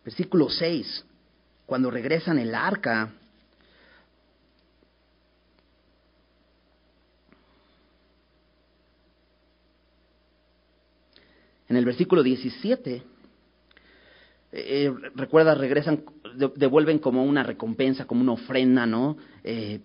Versículo 0.04 0.50
6, 0.50 1.06
cuando 1.68 1.92
regresan 1.92 2.40
el 2.40 2.56
arca, 2.56 3.12
En 11.70 11.78
el 11.78 11.86
versículo 11.86 12.24
17, 12.24 12.96
eh, 12.96 13.04
eh, 14.52 14.94
recuerda, 15.16 15.54
regresan, 15.54 16.04
devuelven 16.56 16.98
como 16.98 17.24
una 17.24 17.44
recompensa, 17.44 18.06
como 18.06 18.22
una 18.22 18.32
ofrenda, 18.32 18.88
¿no? 18.88 19.18
Eh, 19.44 19.80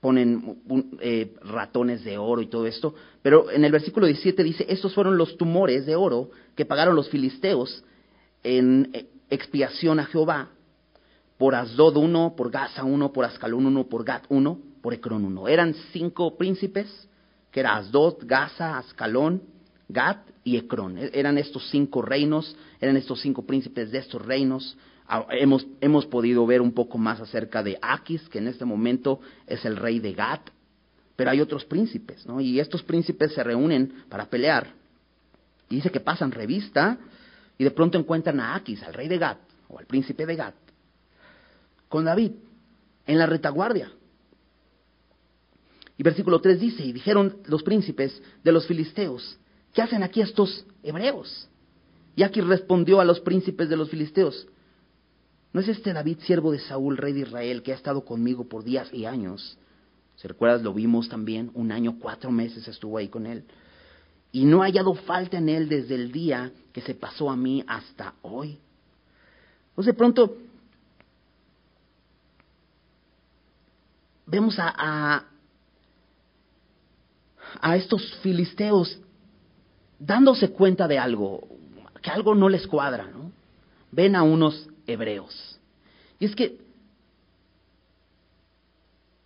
ponen 0.00 0.58
ratones 1.42 2.02
de 2.02 2.18
oro 2.18 2.40
y 2.40 2.46
todo 2.46 2.66
esto. 2.66 2.94
Pero 3.20 3.50
en 3.50 3.64
el 3.64 3.70
versículo 3.70 4.06
17 4.06 4.42
dice, 4.42 4.66
estos 4.68 4.94
fueron 4.94 5.16
los 5.16 5.36
tumores 5.36 5.86
de 5.86 5.94
oro 5.94 6.30
que 6.56 6.64
pagaron 6.64 6.96
los 6.96 7.08
filisteos 7.08 7.84
en 8.42 8.90
expiación 9.30 10.00
a 10.00 10.06
Jehová 10.06 10.50
por 11.38 11.54
Asdod 11.54 11.96
uno, 11.96 12.34
por 12.36 12.50
Gaza 12.50 12.82
uno, 12.82 13.12
por 13.12 13.24
Ascalón 13.24 13.66
uno, 13.66 13.84
por 13.88 14.04
Gat 14.04 14.24
uno, 14.28 14.58
por 14.80 14.92
Ecrón 14.92 15.24
uno. 15.24 15.46
Eran 15.46 15.74
cinco 15.92 16.36
príncipes, 16.36 17.08
que 17.52 17.60
era 17.60 17.76
Asdod, 17.76 18.18
Gaza, 18.22 18.78
Ascalón, 18.78 19.42
Gat 19.88 20.31
y 20.44 20.56
Ecrón. 20.56 20.98
E-, 20.98 21.10
eran 21.12 21.38
estos 21.38 21.68
cinco 21.70 22.02
reinos, 22.02 22.56
eran 22.80 22.96
estos 22.96 23.20
cinco 23.20 23.42
príncipes 23.44 23.90
de 23.90 23.98
estos 23.98 24.24
reinos. 24.24 24.76
Ah, 25.06 25.26
hemos, 25.30 25.66
hemos 25.80 26.06
podido 26.06 26.46
ver 26.46 26.60
un 26.60 26.72
poco 26.72 26.98
más 26.98 27.20
acerca 27.20 27.62
de 27.62 27.78
Aquis, 27.80 28.28
que 28.28 28.38
en 28.38 28.48
este 28.48 28.64
momento 28.64 29.20
es 29.46 29.64
el 29.64 29.76
rey 29.76 29.98
de 29.98 30.12
Gat, 30.12 30.42
pero 31.16 31.30
hay 31.30 31.40
otros 31.40 31.64
príncipes, 31.64 32.26
¿no? 32.26 32.40
Y 32.40 32.60
estos 32.60 32.82
príncipes 32.82 33.32
se 33.32 33.42
reúnen 33.42 34.04
para 34.08 34.26
pelear. 34.26 34.68
Y 35.68 35.76
dice 35.76 35.90
que 35.90 36.00
pasan 36.00 36.30
revista 36.32 36.98
y 37.58 37.64
de 37.64 37.70
pronto 37.70 37.98
encuentran 37.98 38.40
a 38.40 38.54
Aquis, 38.54 38.82
al 38.82 38.94
rey 38.94 39.08
de 39.08 39.18
Gat, 39.18 39.38
o 39.68 39.78
al 39.78 39.86
príncipe 39.86 40.26
de 40.26 40.36
Gat, 40.36 40.54
con 41.88 42.04
David, 42.04 42.32
en 43.06 43.18
la 43.18 43.26
retaguardia. 43.26 43.90
Y 45.96 46.02
versículo 46.02 46.40
3 46.40 46.58
dice, 46.58 46.84
y 46.84 46.92
dijeron 46.92 47.38
los 47.46 47.62
príncipes 47.62 48.20
de 48.42 48.52
los 48.52 48.66
filisteos, 48.66 49.38
¿qué 49.72 49.82
hacen 49.82 50.02
aquí 50.02 50.20
estos 50.20 50.64
hebreos? 50.82 51.48
Y 52.14 52.22
aquí 52.22 52.40
respondió 52.40 53.00
a 53.00 53.04
los 53.04 53.20
príncipes 53.20 53.68
de 53.68 53.76
los 53.76 53.88
filisteos, 53.90 54.46
¿no 55.52 55.60
es 55.60 55.68
este 55.68 55.92
David 55.92 56.18
siervo 56.20 56.52
de 56.52 56.58
Saúl, 56.58 56.96
rey 56.96 57.12
de 57.12 57.20
Israel, 57.20 57.62
que 57.62 57.72
ha 57.72 57.76
estado 57.76 58.04
conmigo 58.04 58.48
por 58.48 58.64
días 58.64 58.92
y 58.92 59.06
años? 59.06 59.58
Si 60.16 60.28
recuerdas, 60.28 60.62
lo 60.62 60.74
vimos 60.74 61.08
también, 61.08 61.50
un 61.54 61.72
año, 61.72 61.98
cuatro 61.98 62.30
meses 62.30 62.68
estuvo 62.68 62.98
ahí 62.98 63.08
con 63.08 63.26
él. 63.26 63.44
Y 64.30 64.44
no 64.44 64.62
ha 64.62 64.66
hallado 64.66 64.94
falta 64.94 65.38
en 65.38 65.48
él 65.48 65.68
desde 65.68 65.94
el 65.94 66.12
día 66.12 66.52
que 66.72 66.80
se 66.80 66.94
pasó 66.94 67.30
a 67.30 67.36
mí 67.36 67.64
hasta 67.66 68.14
hoy. 68.22 68.58
Pues 69.74 69.86
de 69.86 69.94
pronto 69.94 70.36
vemos 74.26 74.58
a, 74.58 74.72
a, 74.76 75.24
a 77.60 77.76
estos 77.76 78.14
filisteos 78.22 78.98
dándose 80.04 80.50
cuenta 80.50 80.88
de 80.88 80.98
algo, 80.98 81.46
que 82.02 82.10
algo 82.10 82.34
no 82.34 82.48
les 82.48 82.66
cuadra, 82.66 83.06
¿no? 83.06 83.30
Ven 83.92 84.16
a 84.16 84.22
unos 84.22 84.68
hebreos. 84.86 85.60
Y 86.18 86.24
es 86.24 86.34
que 86.34 86.58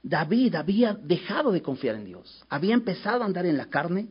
David 0.03 0.55
había 0.55 0.93
dejado 0.95 1.51
de 1.51 1.62
confiar 1.62 1.97
en 1.97 2.05
Dios, 2.05 2.45
había 2.49 2.75
empezado 2.75 3.23
a 3.23 3.27
andar 3.27 3.47
en 3.47 3.57
la 3.57 3.67
carne, 3.67 4.09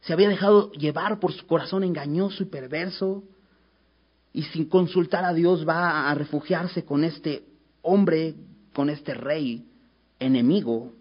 se 0.00 0.12
había 0.12 0.28
dejado 0.28 0.70
llevar 0.72 1.18
por 1.18 1.32
su 1.32 1.46
corazón 1.46 1.82
engañoso 1.82 2.42
y 2.42 2.46
perverso, 2.46 3.24
y 4.32 4.42
sin 4.44 4.66
consultar 4.66 5.24
a 5.24 5.32
Dios 5.32 5.66
va 5.66 6.08
a 6.10 6.14
refugiarse 6.14 6.84
con 6.84 7.02
este 7.02 7.44
hombre, 7.82 8.34
con 8.74 8.88
este 8.88 9.14
rey 9.14 9.66
enemigo, 10.20 10.92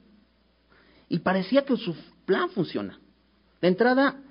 y 1.08 1.20
parecía 1.20 1.66
que 1.66 1.78
su 1.78 1.96
plan 2.26 2.50
funciona. 2.50 3.00
De 3.62 3.68
entrada, 3.68 4.22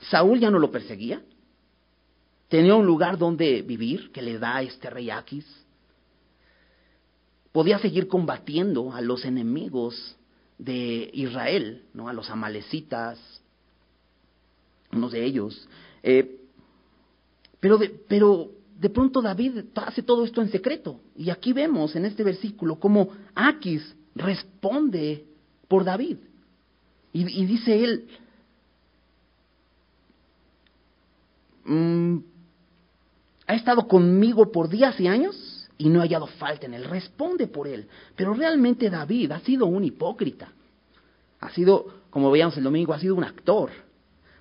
Saúl 0.00 0.40
ya 0.40 0.50
no 0.50 0.58
lo 0.58 0.70
perseguía. 0.70 1.22
Tenía 2.48 2.74
un 2.74 2.86
lugar 2.86 3.18
donde 3.18 3.62
vivir 3.62 4.10
que 4.12 4.22
le 4.22 4.38
da 4.38 4.62
este 4.62 4.88
rey 4.88 5.10
Aquis. 5.10 5.46
Podía 7.52 7.78
seguir 7.78 8.08
combatiendo 8.08 8.92
a 8.92 9.00
los 9.00 9.24
enemigos 9.24 10.16
de 10.56 11.10
Israel, 11.12 11.84
¿no? 11.92 12.08
a 12.08 12.12
los 12.12 12.30
amalecitas, 12.30 13.18
unos 14.92 15.12
de 15.12 15.24
ellos. 15.24 15.68
Eh, 16.02 16.40
pero, 17.60 17.76
de, 17.76 17.90
pero 18.08 18.50
de 18.78 18.90
pronto 18.90 19.20
David 19.20 19.64
hace 19.74 20.02
todo 20.02 20.24
esto 20.24 20.40
en 20.40 20.50
secreto. 20.50 21.00
Y 21.16 21.30
aquí 21.30 21.52
vemos 21.52 21.96
en 21.96 22.06
este 22.06 22.22
versículo 22.22 22.78
cómo 22.78 23.10
Aquis 23.34 23.94
responde 24.14 25.24
por 25.66 25.84
David. 25.84 26.18
y 27.12 27.46
dice 27.46 27.82
él, 27.82 28.08
Mm, 31.68 32.20
ha 33.46 33.54
estado 33.54 33.86
conmigo 33.86 34.50
por 34.50 34.68
días 34.68 34.98
y 35.00 35.06
años 35.06 35.68
y 35.76 35.88
no 35.88 36.00
ha 36.00 36.02
hallado 36.02 36.26
falta 36.26 36.66
en 36.66 36.74
él. 36.74 36.84
Responde 36.84 37.46
por 37.46 37.68
él. 37.68 37.86
Pero 38.16 38.34
realmente 38.34 38.90
David 38.90 39.32
ha 39.32 39.40
sido 39.40 39.66
un 39.66 39.84
hipócrita. 39.84 40.52
Ha 41.40 41.50
sido, 41.50 41.86
como 42.10 42.30
veíamos 42.30 42.56
el 42.56 42.64
domingo, 42.64 42.92
ha 42.92 42.98
sido 42.98 43.14
un 43.14 43.24
actor. 43.24 43.70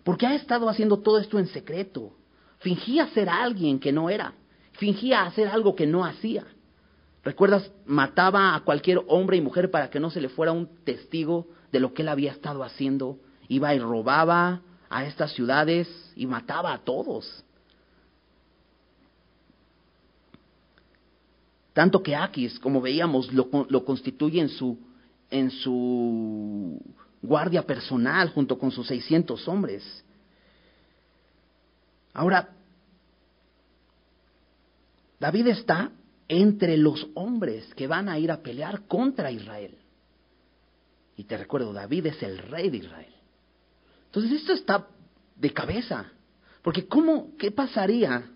Porque 0.03 0.25
ha 0.25 0.35
estado 0.35 0.69
haciendo 0.69 0.99
todo 0.99 1.19
esto 1.19 1.37
en 1.37 1.47
secreto. 1.47 2.13
Fingía 2.59 3.07
ser 3.09 3.29
alguien 3.29 3.79
que 3.79 3.91
no 3.91 4.09
era. 4.09 4.33
Fingía 4.73 5.23
hacer 5.23 5.47
algo 5.47 5.75
que 5.75 5.85
no 5.85 6.05
hacía. 6.05 6.45
¿Recuerdas? 7.23 7.71
Mataba 7.85 8.55
a 8.55 8.61
cualquier 8.61 9.01
hombre 9.07 9.37
y 9.37 9.41
mujer 9.41 9.69
para 9.69 9.89
que 9.89 9.99
no 9.99 10.09
se 10.09 10.21
le 10.21 10.29
fuera 10.29 10.53
un 10.53 10.69
testigo 10.85 11.47
de 11.71 11.81
lo 11.81 11.93
que 11.93 12.03
él 12.03 12.09
había 12.09 12.31
estado 12.31 12.63
haciendo. 12.63 13.19
Iba 13.49 13.75
y 13.75 13.79
robaba, 13.79 14.61
a 14.89 15.05
estas 15.05 15.33
ciudades 15.33 15.87
y 16.15 16.25
mataba 16.25 16.73
a 16.73 16.79
todos. 16.79 17.43
Tanto 21.73 22.01
que 22.01 22.15
Aquis, 22.15 22.57
como 22.59 22.81
veíamos, 22.81 23.31
lo, 23.31 23.49
lo 23.69 23.85
constituye 23.85 24.41
en 24.41 24.49
su, 24.49 24.79
en 25.29 25.51
su 25.51 26.81
guardia 27.21 27.61
personal 27.63 28.29
junto 28.29 28.57
con 28.57 28.71
sus 28.71 28.87
600 28.87 29.47
hombres. 29.47 30.03
Ahora, 32.13 32.49
David 35.19 35.47
está 35.47 35.91
entre 36.27 36.77
los 36.77 37.07
hombres 37.13 37.73
que 37.75 37.87
van 37.87 38.09
a 38.09 38.19
ir 38.19 38.31
a 38.31 38.41
pelear 38.41 38.87
contra 38.87 39.31
Israel. 39.31 39.77
Y 41.15 41.23
te 41.23 41.37
recuerdo, 41.37 41.73
David 41.73 42.07
es 42.07 42.23
el 42.23 42.37
rey 42.39 42.69
de 42.69 42.77
Israel. 42.77 43.16
Entonces 44.07 44.31
esto 44.31 44.53
está 44.53 44.87
de 45.35 45.53
cabeza. 45.53 46.11
Porque 46.61 46.87
¿cómo, 46.87 47.35
qué 47.37 47.51
pasaría 47.51 48.29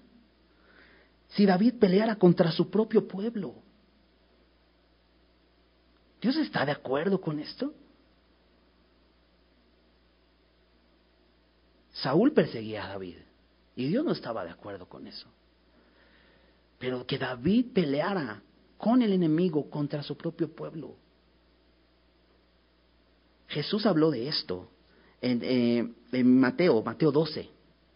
si 1.29 1.45
David 1.45 1.75
peleara 1.79 2.15
contra 2.15 2.51
su 2.51 2.69
propio 2.69 3.07
pueblo? 3.07 3.55
¿Dios 6.21 6.35
está 6.37 6.65
de 6.65 6.71
acuerdo 6.71 7.19
con 7.19 7.39
esto? 7.39 7.73
Saúl 11.93 12.31
perseguía 12.31 12.85
a 12.85 12.89
David 12.89 13.17
y 13.75 13.87
Dios 13.87 14.05
no 14.05 14.11
estaba 14.11 14.43
de 14.43 14.51
acuerdo 14.51 14.87
con 14.87 15.07
eso. 15.07 15.27
Pero 16.79 17.05
que 17.05 17.17
David 17.17 17.73
peleara 17.73 18.41
con 18.77 19.01
el 19.01 19.13
enemigo 19.13 19.69
contra 19.69 20.03
su 20.03 20.17
propio 20.17 20.53
pueblo. 20.55 20.95
Jesús 23.47 23.85
habló 23.85 24.09
de 24.09 24.27
esto 24.27 24.69
en, 25.21 25.39
eh, 25.43 25.91
en 26.11 26.39
Mateo, 26.39 26.81
Mateo 26.81 27.11
12. 27.11 27.49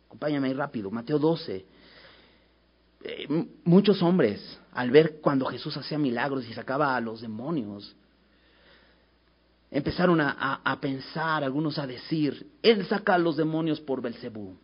Acompáñame 0.08 0.48
ahí 0.48 0.54
rápido, 0.54 0.92
Mateo 0.92 1.20
12. 1.20 1.66
Eh, 3.04 3.48
muchos 3.66 4.02
hombres, 4.02 4.60
al 4.72 4.92
ver 4.92 5.20
cuando 5.22 5.46
Jesús 5.46 5.76
hacía 5.78 5.98
milagros 5.98 6.48
y 6.50 6.54
sacaba 6.54 6.96
a 6.96 7.02
los 7.02 7.22
demonios, 7.22 7.96
empezaron 9.70 10.22
a, 10.22 10.78
pensar, 10.80 11.44
algunos 11.44 11.78
a 11.78 11.86
decir, 11.86 12.48
Él 12.62 12.86
saca 12.88 13.16
a 13.16 13.18
los 13.18 13.36
demonios 13.36 13.82
por 13.82 14.02
Belcebú. 14.02 14.56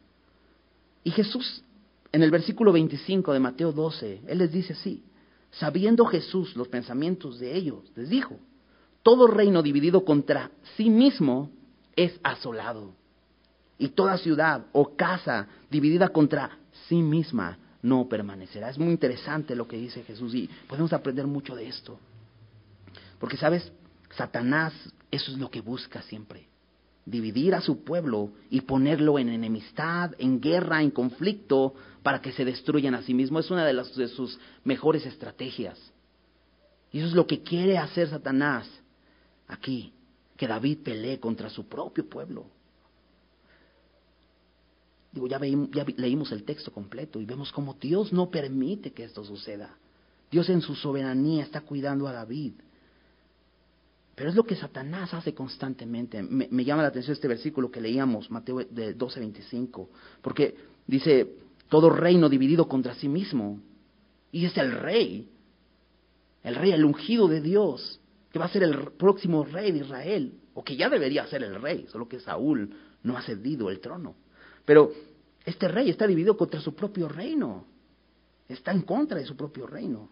Y 1.03 1.11
Jesús, 1.11 1.63
en 2.11 2.23
el 2.23 2.31
versículo 2.31 2.71
25 2.71 3.33
de 3.33 3.39
Mateo 3.39 3.71
12, 3.73 4.21
Él 4.27 4.37
les 4.37 4.51
dice 4.51 4.73
así, 4.73 5.03
sabiendo 5.51 6.05
Jesús 6.05 6.55
los 6.55 6.69
pensamientos 6.69 7.39
de 7.39 7.55
ellos, 7.55 7.83
les 7.95 8.09
dijo, 8.09 8.39
todo 9.03 9.27
reino 9.27 9.61
dividido 9.61 10.05
contra 10.05 10.51
sí 10.77 10.89
mismo 10.89 11.49
es 12.03 12.19
asolado, 12.23 12.93
y 13.77 13.89
toda 13.89 14.17
ciudad 14.17 14.65
o 14.73 14.95
casa 14.95 15.47
dividida 15.69 16.09
contra 16.09 16.59
sí 16.87 17.01
misma 17.01 17.57
no 17.81 18.07
permanecerá. 18.07 18.69
Es 18.69 18.77
muy 18.77 18.91
interesante 18.91 19.55
lo 19.55 19.67
que 19.67 19.77
dice 19.77 20.03
Jesús 20.03 20.35
y 20.35 20.47
podemos 20.67 20.93
aprender 20.93 21.25
mucho 21.25 21.55
de 21.55 21.67
esto. 21.67 21.99
Porque, 23.19 23.37
¿sabes? 23.37 23.71
Satanás 24.15 24.73
eso 25.11 25.31
es 25.31 25.37
lo 25.37 25.51
que 25.51 25.61
busca 25.61 26.01
siempre. 26.03 26.47
Dividir 27.05 27.55
a 27.55 27.61
su 27.61 27.83
pueblo 27.83 28.31
y 28.49 28.61
ponerlo 28.61 29.19
en 29.19 29.29
enemistad, 29.29 30.11
en 30.17 30.39
guerra, 30.39 30.81
en 30.81 30.91
conflicto, 30.91 31.73
para 32.03 32.21
que 32.21 32.31
se 32.31 32.45
destruyan 32.45 32.95
a 32.95 33.01
sí 33.01 33.13
mismo. 33.13 33.39
Es 33.39 33.51
una 33.51 33.65
de, 33.65 33.73
las, 33.73 33.95
de 33.95 34.07
sus 34.07 34.39
mejores 34.63 35.05
estrategias. 35.05 35.77
Y 36.91 36.99
eso 36.99 37.07
es 37.07 37.13
lo 37.13 37.27
que 37.27 37.41
quiere 37.41 37.77
hacer 37.77 38.09
Satanás 38.09 38.69
aquí, 39.47 39.93
que 40.41 40.47
David 40.47 40.79
pelee 40.83 41.19
contra 41.19 41.51
su 41.51 41.67
propio 41.67 42.09
pueblo. 42.09 42.47
Digo, 45.11 45.27
ya, 45.27 45.37
leímos 45.37 46.31
el 46.31 46.45
texto 46.45 46.71
completo 46.71 47.21
y 47.21 47.25
vemos 47.25 47.51
cómo 47.51 47.75
Dios 47.75 48.11
no 48.11 48.31
permite 48.31 48.91
que 48.91 49.03
esto 49.03 49.23
suceda. 49.23 49.77
Dios 50.31 50.49
en 50.49 50.61
su 50.61 50.73
soberanía 50.73 51.43
está 51.43 51.61
cuidando 51.61 52.07
a 52.07 52.13
David. 52.13 52.53
Pero 54.15 54.31
es 54.31 54.35
lo 54.35 54.43
que 54.43 54.55
Satanás 54.55 55.13
hace 55.13 55.35
constantemente. 55.35 56.23
Me, 56.23 56.65
llama 56.65 56.81
la 56.81 56.87
atención 56.87 57.13
este 57.13 57.27
versículo 57.27 57.69
que 57.69 57.79
leíamos, 57.79 58.31
Mateo 58.31 58.65
de 58.67 58.97
12:25, 58.97 59.89
porque 60.23 60.55
dice, 60.87 61.35
todo 61.69 61.91
reino 61.91 62.29
dividido 62.29 62.67
contra 62.67 62.95
sí 62.95 63.07
mismo. 63.07 63.59
Y 64.31 64.45
es 64.45 64.57
el 64.57 64.71
rey, 64.71 65.29
el 66.43 66.55
rey, 66.55 66.71
el 66.71 66.83
ungido 66.83 67.27
de 67.27 67.41
Dios, 67.41 68.00
que 68.31 68.39
va 68.39 68.45
a 68.45 68.49
ser 68.49 68.63
el 68.63 68.91
próximo 68.93 69.43
rey 69.43 69.71
de 69.71 69.79
Israel, 69.79 70.33
o 70.53 70.63
que 70.63 70.75
ya 70.75 70.89
debería 70.89 71.27
ser 71.27 71.43
el 71.43 71.61
rey, 71.61 71.87
solo 71.91 72.07
que 72.07 72.19
Saúl 72.19 72.73
no 73.03 73.17
ha 73.17 73.21
cedido 73.21 73.69
el 73.69 73.79
trono. 73.79 74.15
Pero 74.65 74.91
este 75.45 75.67
rey 75.67 75.89
está 75.89 76.07
dividido 76.07 76.37
contra 76.37 76.61
su 76.61 76.73
propio 76.73 77.09
reino, 77.09 77.65
está 78.47 78.71
en 78.71 78.81
contra 78.81 79.17
de 79.17 79.25
su 79.25 79.35
propio 79.35 79.67
reino. 79.67 80.09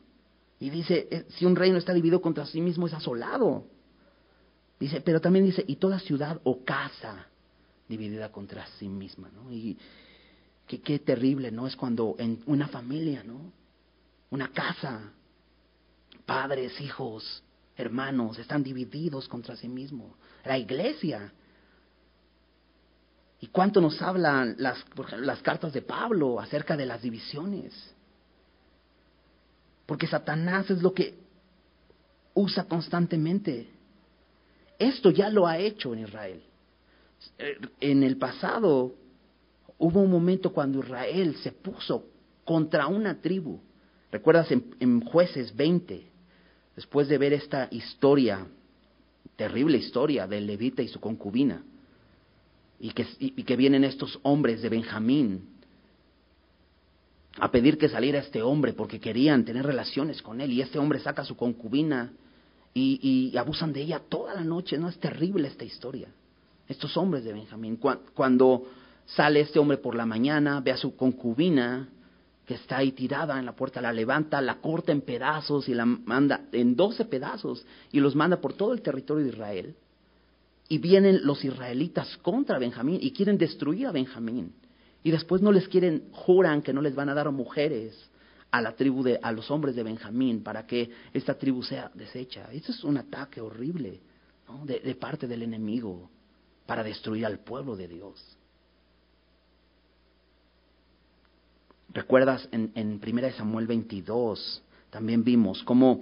Y 0.59 0.69
dice, 0.69 1.07
eh, 1.09 1.25
si 1.29 1.45
un 1.45 1.55
reino 1.55 1.77
está 1.77 1.93
dividido 1.93 2.21
contra 2.21 2.45
sí 2.45 2.59
mismo 2.59 2.87
es 2.87 2.93
asolado. 2.93 3.65
Dice, 4.79 5.01
pero 5.01 5.21
también 5.21 5.45
dice, 5.45 5.63
y 5.65 5.77
toda 5.77 5.99
ciudad 5.99 6.39
o 6.43 6.63
casa 6.63 7.27
dividida 7.87 8.31
contra 8.31 8.67
sí 8.77 8.89
misma, 8.89 9.29
¿no? 9.29 9.51
Y 9.51 9.77
qué, 10.67 10.81
qué 10.81 10.99
terrible, 10.99 11.51
¿no? 11.51 11.67
Es 11.67 11.75
cuando 11.75 12.15
en 12.19 12.41
una 12.45 12.67
familia, 12.67 13.23
¿no? 13.23 13.51
Una 14.29 14.51
casa, 14.51 15.11
padres, 16.25 16.79
hijos, 16.81 17.43
hermanos, 17.79 18.37
están 18.37 18.63
divididos 18.63 19.27
contra 19.27 19.55
sí 19.55 19.67
mismos. 19.67 20.11
La 20.45 20.57
iglesia. 20.57 21.31
¿Y 23.41 23.47
cuánto 23.47 23.79
nos 23.79 24.01
hablan 24.01 24.55
las, 24.57 24.83
las 25.17 25.41
cartas 25.41 25.71
de 25.71 25.81
Pablo 25.81 26.39
acerca 26.39 26.75
de 26.75 26.85
las 26.85 27.01
divisiones? 27.01 27.73
Porque 29.85 30.07
Satanás 30.07 30.69
es 30.69 30.81
lo 30.81 30.93
que 30.93 31.17
usa 32.33 32.65
constantemente. 32.65 33.69
Esto 34.77 35.09
ya 35.09 35.29
lo 35.29 35.47
ha 35.47 35.57
hecho 35.57 35.93
en 35.93 35.99
Israel. 35.99 36.43
En 37.79 38.03
el 38.03 38.17
pasado 38.17 38.93
hubo 39.77 40.01
un 40.01 40.11
momento 40.11 40.53
cuando 40.53 40.79
Israel 40.79 41.35
se 41.37 41.51
puso 41.51 42.05
contra 42.45 42.87
una 42.87 43.21
tribu. 43.21 43.59
¿Recuerdas 44.11 44.51
en, 44.51 45.01
jueces 45.01 45.55
20? 45.55 46.07
Después 46.79 47.09
de 47.09 47.17
ver 47.17 47.33
esta 47.33 47.67
historia, 47.71 48.47
terrible 49.35 49.77
historia 49.77 50.25
del 50.27 50.47
levita 50.47 50.81
y 50.81 50.87
su 50.87 51.01
concubina, 51.01 51.61
y 52.79 52.91
que, 52.91 53.05
y 53.19 53.43
vienen 53.57 53.83
estos 53.83 54.17
hombres 54.23 54.61
de 54.61 54.69
Benjamín 54.69 55.41
a 57.37 57.51
pedir 57.51 57.77
que 57.77 57.89
saliera 57.89 58.19
este 58.19 58.41
hombre 58.41 58.71
porque 58.71 58.97
querían 58.97 59.43
tener 59.43 59.65
relaciones 59.65 60.21
con 60.21 60.39
él, 60.39 60.53
y 60.53 60.61
este 60.61 60.79
hombre 60.79 61.01
saca 61.01 61.23
a 61.23 61.25
su 61.25 61.35
concubina 61.35 62.13
y, 62.73 63.35
abusan 63.35 63.73
de 63.73 63.81
ella 63.81 64.01
toda 64.07 64.33
la 64.33 64.45
noche. 64.45 64.77
No 64.77 64.87
es 64.87 64.97
terrible 64.99 65.49
esta 65.49 65.65
historia. 65.65 66.07
Estos 66.65 66.95
hombres 66.95 67.25
de 67.25 67.33
Benjamín, 67.33 67.77
cuando 68.13 68.67
sale 69.05 69.41
este 69.41 69.59
hombre 69.59 69.79
por 69.79 69.95
la 69.95 70.05
mañana, 70.05 70.61
ve 70.61 70.71
a 70.71 70.77
su 70.77 70.95
concubina 70.95 71.89
que 72.49 72.55
está 72.55 72.77
ahí 72.77 72.93
tirada 72.93 73.37
en 73.37 73.45
la 73.45 73.55
puerta, 73.55 73.79
la 73.79 73.93
levanta, 73.93 74.41
la 74.41 74.55
corta 74.55 74.91
en 74.91 75.01
pedazos 75.01 75.69
y 75.69 75.75
la 75.75 75.85
manda 75.85 76.47
en 76.51 76.75
doce 76.75 77.05
pedazos 77.05 77.63
y 77.91 77.99
los 77.99 78.15
manda 78.15 78.41
por 78.41 78.53
todo 78.53 78.73
el 78.73 78.81
territorio 78.81 79.23
de 79.23 79.29
Israel. 79.29 79.75
Y 80.67 80.79
vienen 80.79 81.27
los 81.27 81.45
israelitas 81.45 82.17
contra 82.23 82.57
Benjamín 82.57 82.97
y 83.03 83.11
quieren 83.11 83.37
destruir 83.37 83.85
a 83.85 83.91
Benjamín. 83.91 84.55
Y 85.03 85.11
después 85.11 85.43
no 85.43 85.51
les 85.51 85.67
quieren, 85.67 86.05
juran 86.11 86.63
que 86.63 86.73
no 86.73 86.81
les 86.81 86.95
van 86.95 87.09
a 87.09 87.13
dar 87.13 87.31
mujeres 87.31 88.09
a 88.49 88.61
la 88.61 88.75
tribu 88.75 89.03
de, 89.03 89.19
a 89.21 89.31
los 89.31 89.51
hombres 89.51 89.75
de 89.75 89.83
Benjamín 89.83 90.41
para 90.41 90.65
que 90.65 90.89
esta 91.13 91.35
tribu 91.35 91.61
sea 91.61 91.91
deshecha. 91.93 92.51
Eso 92.51 92.71
es 92.71 92.83
un 92.83 92.97
ataque 92.97 93.41
horrible 93.41 93.99
de, 94.63 94.95
parte 94.95 95.27
del 95.27 95.43
enemigo 95.43 96.09
para 96.65 96.83
destruir 96.83 97.27
al 97.27 97.37
pueblo 97.41 97.75
de 97.75 97.87
Dios. 97.87 98.38
¿Recuerdas 101.93 102.47
en, 102.51 102.71
en 102.75 103.01
1 103.05 103.31
Samuel 103.33 103.67
22? 103.67 104.61
También 104.89 105.23
vimos 105.23 105.63
cómo 105.63 106.01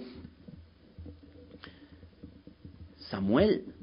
Samuel, 3.10 3.74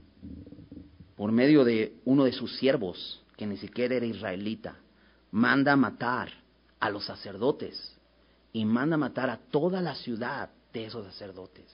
por 1.16 1.32
medio 1.32 1.64
de 1.64 1.96
uno 2.06 2.26
de 2.26 2.32
sus 2.32 2.56
siervos, 2.58 3.24
que 3.38 3.48
ni 3.48 3.58
siquiera 3.58 3.96
era 3.96 4.06
israelita, 4.06 4.76
manda 5.32 5.76
matar 5.76 6.30
a 6.80 6.90
los 6.90 7.06
sacerdotes 7.06 7.98
y 8.54 8.66
manda 8.66 8.98
matar 8.98 9.30
a 9.30 9.38
toda 9.38 9.82
la 9.82 9.96
ciudad 9.96 10.50
de 10.72 10.86
esos 10.86 11.06
sacerdotes. 11.06 11.66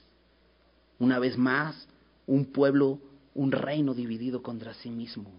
Una 1.00 1.20
vez 1.20 1.38
más, 1.38 1.88
un 2.26 2.46
pueblo, 2.46 3.00
un 3.34 3.52
reino 3.52 3.94
dividido 3.94 4.42
contra 4.42 4.74
sí 4.76 4.90
mismo. 4.90 5.30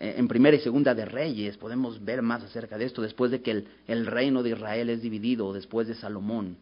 En 0.00 0.28
primera 0.28 0.56
y 0.56 0.60
segunda 0.60 0.94
de 0.94 1.04
Reyes 1.04 1.56
podemos 1.56 2.04
ver 2.04 2.22
más 2.22 2.42
acerca 2.42 2.78
de 2.78 2.84
esto, 2.84 3.02
después 3.02 3.30
de 3.30 3.42
que 3.42 3.64
el, 3.86 4.06
reino 4.06 4.42
de 4.42 4.50
Israel 4.50 4.90
es 4.90 5.02
dividido, 5.02 5.52
después 5.52 5.86
de 5.86 5.94
Salomón. 5.94 6.56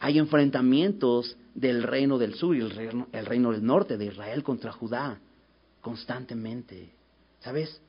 Hay 0.00 0.18
enfrentamientos 0.18 1.36
del 1.54 1.82
reino 1.82 2.18
del 2.18 2.34
sur 2.34 2.56
y 2.56 2.60
el 2.60 2.70
reino, 2.70 3.08
el 3.12 3.26
reino 3.26 3.52
del 3.52 3.64
norte 3.64 3.96
de 3.96 4.06
Israel 4.06 4.42
contra 4.42 4.72
Judá 4.72 5.18
constantemente. 5.80 6.90
¿Sabes? 7.40 7.80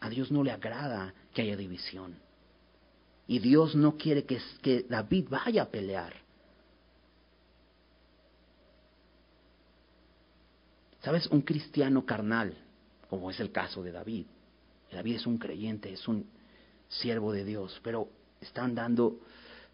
A 0.00 0.08
Dios 0.08 0.32
no 0.32 0.42
le 0.42 0.50
agrada 0.50 1.14
que 1.32 1.42
haya 1.42 1.56
división. 1.56 2.16
Y 3.28 3.38
Dios 3.38 3.76
no 3.76 3.96
quiere 3.96 4.24
que, 4.24 4.40
que 4.60 4.84
David 4.88 5.26
vaya 5.30 5.62
a 5.62 5.68
pelear. 5.68 6.14
¿Sabes? 11.02 11.26
Un 11.28 11.42
cristiano 11.42 12.04
carnal, 12.04 12.56
como 13.12 13.30
es 13.30 13.38
el 13.40 13.52
caso 13.52 13.82
de 13.82 13.92
David. 13.92 14.24
David 14.90 15.16
es 15.16 15.26
un 15.26 15.36
creyente, 15.36 15.92
es 15.92 16.08
un 16.08 16.24
siervo 16.88 17.30
de 17.30 17.44
Dios, 17.44 17.78
pero 17.84 18.08
está 18.40 18.64
andando 18.64 19.20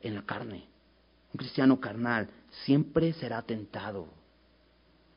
en 0.00 0.16
la 0.16 0.26
carne. 0.26 0.66
Un 1.32 1.38
cristiano 1.38 1.78
carnal 1.78 2.28
siempre 2.64 3.12
será 3.12 3.40
tentado 3.42 4.08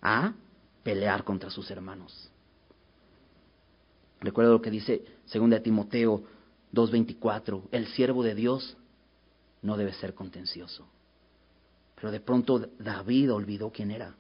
a 0.04 0.36
pelear 0.84 1.24
contra 1.24 1.50
sus 1.50 1.72
hermanos. 1.72 2.30
Recuerdo 4.20 4.52
lo 4.52 4.62
que 4.62 4.70
dice 4.70 5.04
2 5.34 5.64
Timoteo 5.64 6.22
2.24, 6.72 7.70
el 7.72 7.88
siervo 7.88 8.22
de 8.22 8.36
Dios 8.36 8.78
no 9.64 9.78
debe 9.78 9.94
ser 9.94 10.14
contencioso. 10.14 10.88
Pero 11.96 12.12
de 12.12 12.20
pronto 12.20 12.60
David 12.78 13.34
olvidó 13.34 13.72
quién 13.72 13.90
era. 13.90 14.14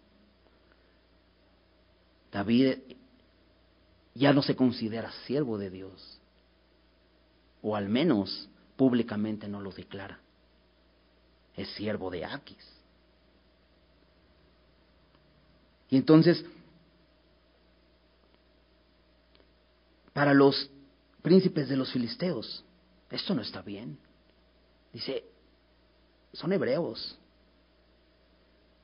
David 2.31 2.79
ya 4.13 4.33
no 4.33 4.41
se 4.41 4.55
considera 4.55 5.11
siervo 5.25 5.57
de 5.57 5.69
Dios, 5.69 6.19
o 7.61 7.75
al 7.75 7.87
menos 7.89 8.49
públicamente 8.75 9.47
no 9.47 9.61
lo 9.61 9.71
declara. 9.71 10.19
Es 11.55 11.69
siervo 11.75 12.09
de 12.09 12.25
Aquis. 12.25 12.65
Y 15.89 15.97
entonces, 15.97 16.43
para 20.13 20.33
los 20.33 20.69
príncipes 21.21 21.69
de 21.69 21.75
los 21.75 21.91
filisteos, 21.91 22.63
esto 23.09 23.35
no 23.35 23.41
está 23.41 23.61
bien. 23.61 23.97
Dice, 24.93 25.25
son 26.33 26.53
hebreos. 26.53 27.17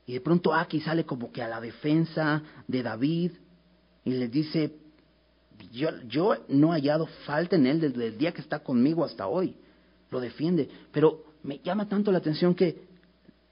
Y 0.06 0.14
de 0.14 0.20
pronto 0.20 0.54
Aquis 0.54 0.84
sale 0.84 1.04
como 1.04 1.32
que 1.32 1.42
a 1.42 1.48
la 1.48 1.60
defensa 1.60 2.42
de 2.66 2.82
David 2.82 3.32
y 4.04 4.10
le 4.10 4.28
dice, 4.28 4.74
yo, 5.72 5.90
yo 6.06 6.36
no 6.48 6.74
he 6.74 6.80
hallado 6.80 7.06
falta 7.26 7.56
en 7.56 7.66
él 7.66 7.80
desde 7.80 8.08
el 8.08 8.18
día 8.18 8.32
que 8.32 8.40
está 8.40 8.60
conmigo 8.60 9.04
hasta 9.04 9.26
hoy. 9.26 9.56
Lo 10.10 10.20
defiende. 10.20 10.68
Pero 10.92 11.24
me 11.42 11.58
llama 11.58 11.88
tanto 11.88 12.12
la 12.12 12.18
atención 12.18 12.54
que 12.54 12.88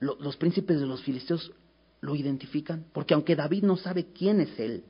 los 0.00 0.36
príncipes 0.36 0.80
de 0.80 0.86
los 0.86 1.02
filisteos 1.02 1.52
lo 2.00 2.14
identifican. 2.14 2.86
Porque 2.92 3.14
aunque 3.14 3.36
David 3.36 3.64
no 3.64 3.76
sabe 3.76 4.06
quién 4.12 4.40
es 4.40 4.58
él, 4.58 4.84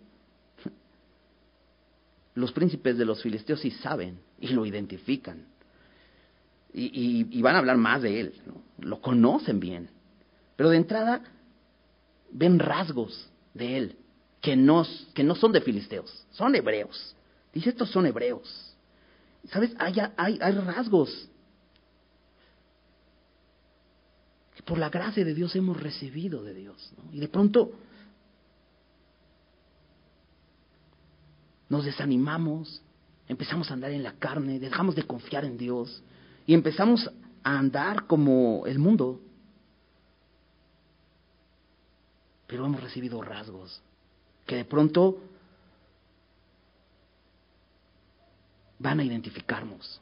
los 2.34 2.52
príncipes 2.52 2.96
de 2.98 3.04
los 3.04 3.22
filisteos 3.22 3.60
sí 3.60 3.70
saben 3.70 4.18
y 4.40 4.48
lo 4.48 4.66
identifican. 4.66 5.46
Y, 6.78 7.40
van 7.40 7.54
a 7.54 7.58
hablar 7.58 7.78
más 7.78 8.02
de 8.02 8.20
él. 8.20 8.34
Lo 8.80 9.00
conocen 9.00 9.58
bien. 9.58 9.88
Pero 10.56 10.68
de 10.68 10.76
entrada 10.76 11.22
ven 12.30 12.58
rasgos 12.58 13.30
de 13.54 13.78
él 13.78 13.96
que 14.46 14.54
no, 14.54 14.86
que 15.12 15.24
no 15.24 15.34
son 15.34 15.50
de 15.50 15.60
filisteos, 15.60 16.24
son 16.30 16.54
hebreos. 16.54 17.16
Dice, 17.52 17.70
estos 17.70 17.90
son 17.90 18.06
hebreos. 18.06 18.76
¿Sabes? 19.48 19.72
Hay, 19.76 19.96
hay, 20.16 20.38
hay 20.40 20.52
rasgos 20.52 21.28
que 24.54 24.62
por 24.62 24.78
la 24.78 24.88
gracia 24.88 25.24
de 25.24 25.34
Dios 25.34 25.56
hemos 25.56 25.76
recibido 25.82 26.44
de 26.44 26.54
Dios. 26.54 26.92
Y 27.10 27.18
de 27.18 27.26
pronto 27.26 27.72
nos 31.68 31.84
desanimamos, 31.84 32.80
empezamos 33.26 33.68
a 33.72 33.74
andar 33.74 33.90
en 33.90 34.04
la 34.04 34.12
carne, 34.12 34.60
dejamos 34.60 34.94
de 34.94 35.08
confiar 35.08 35.44
en 35.44 35.58
Dios 35.58 36.04
y 36.46 36.54
empezamos 36.54 37.10
a 37.42 37.58
andar 37.58 38.06
como 38.06 38.64
el 38.64 38.78
mundo. 38.78 39.20
Pero 42.46 42.64
hemos 42.64 42.80
recibido 42.80 43.20
rasgos 43.20 43.82
que 44.46 44.56
de 44.56 44.64
pronto 44.64 45.20
van 48.78 49.00
a 49.00 49.04
identificarnos. 49.04 50.00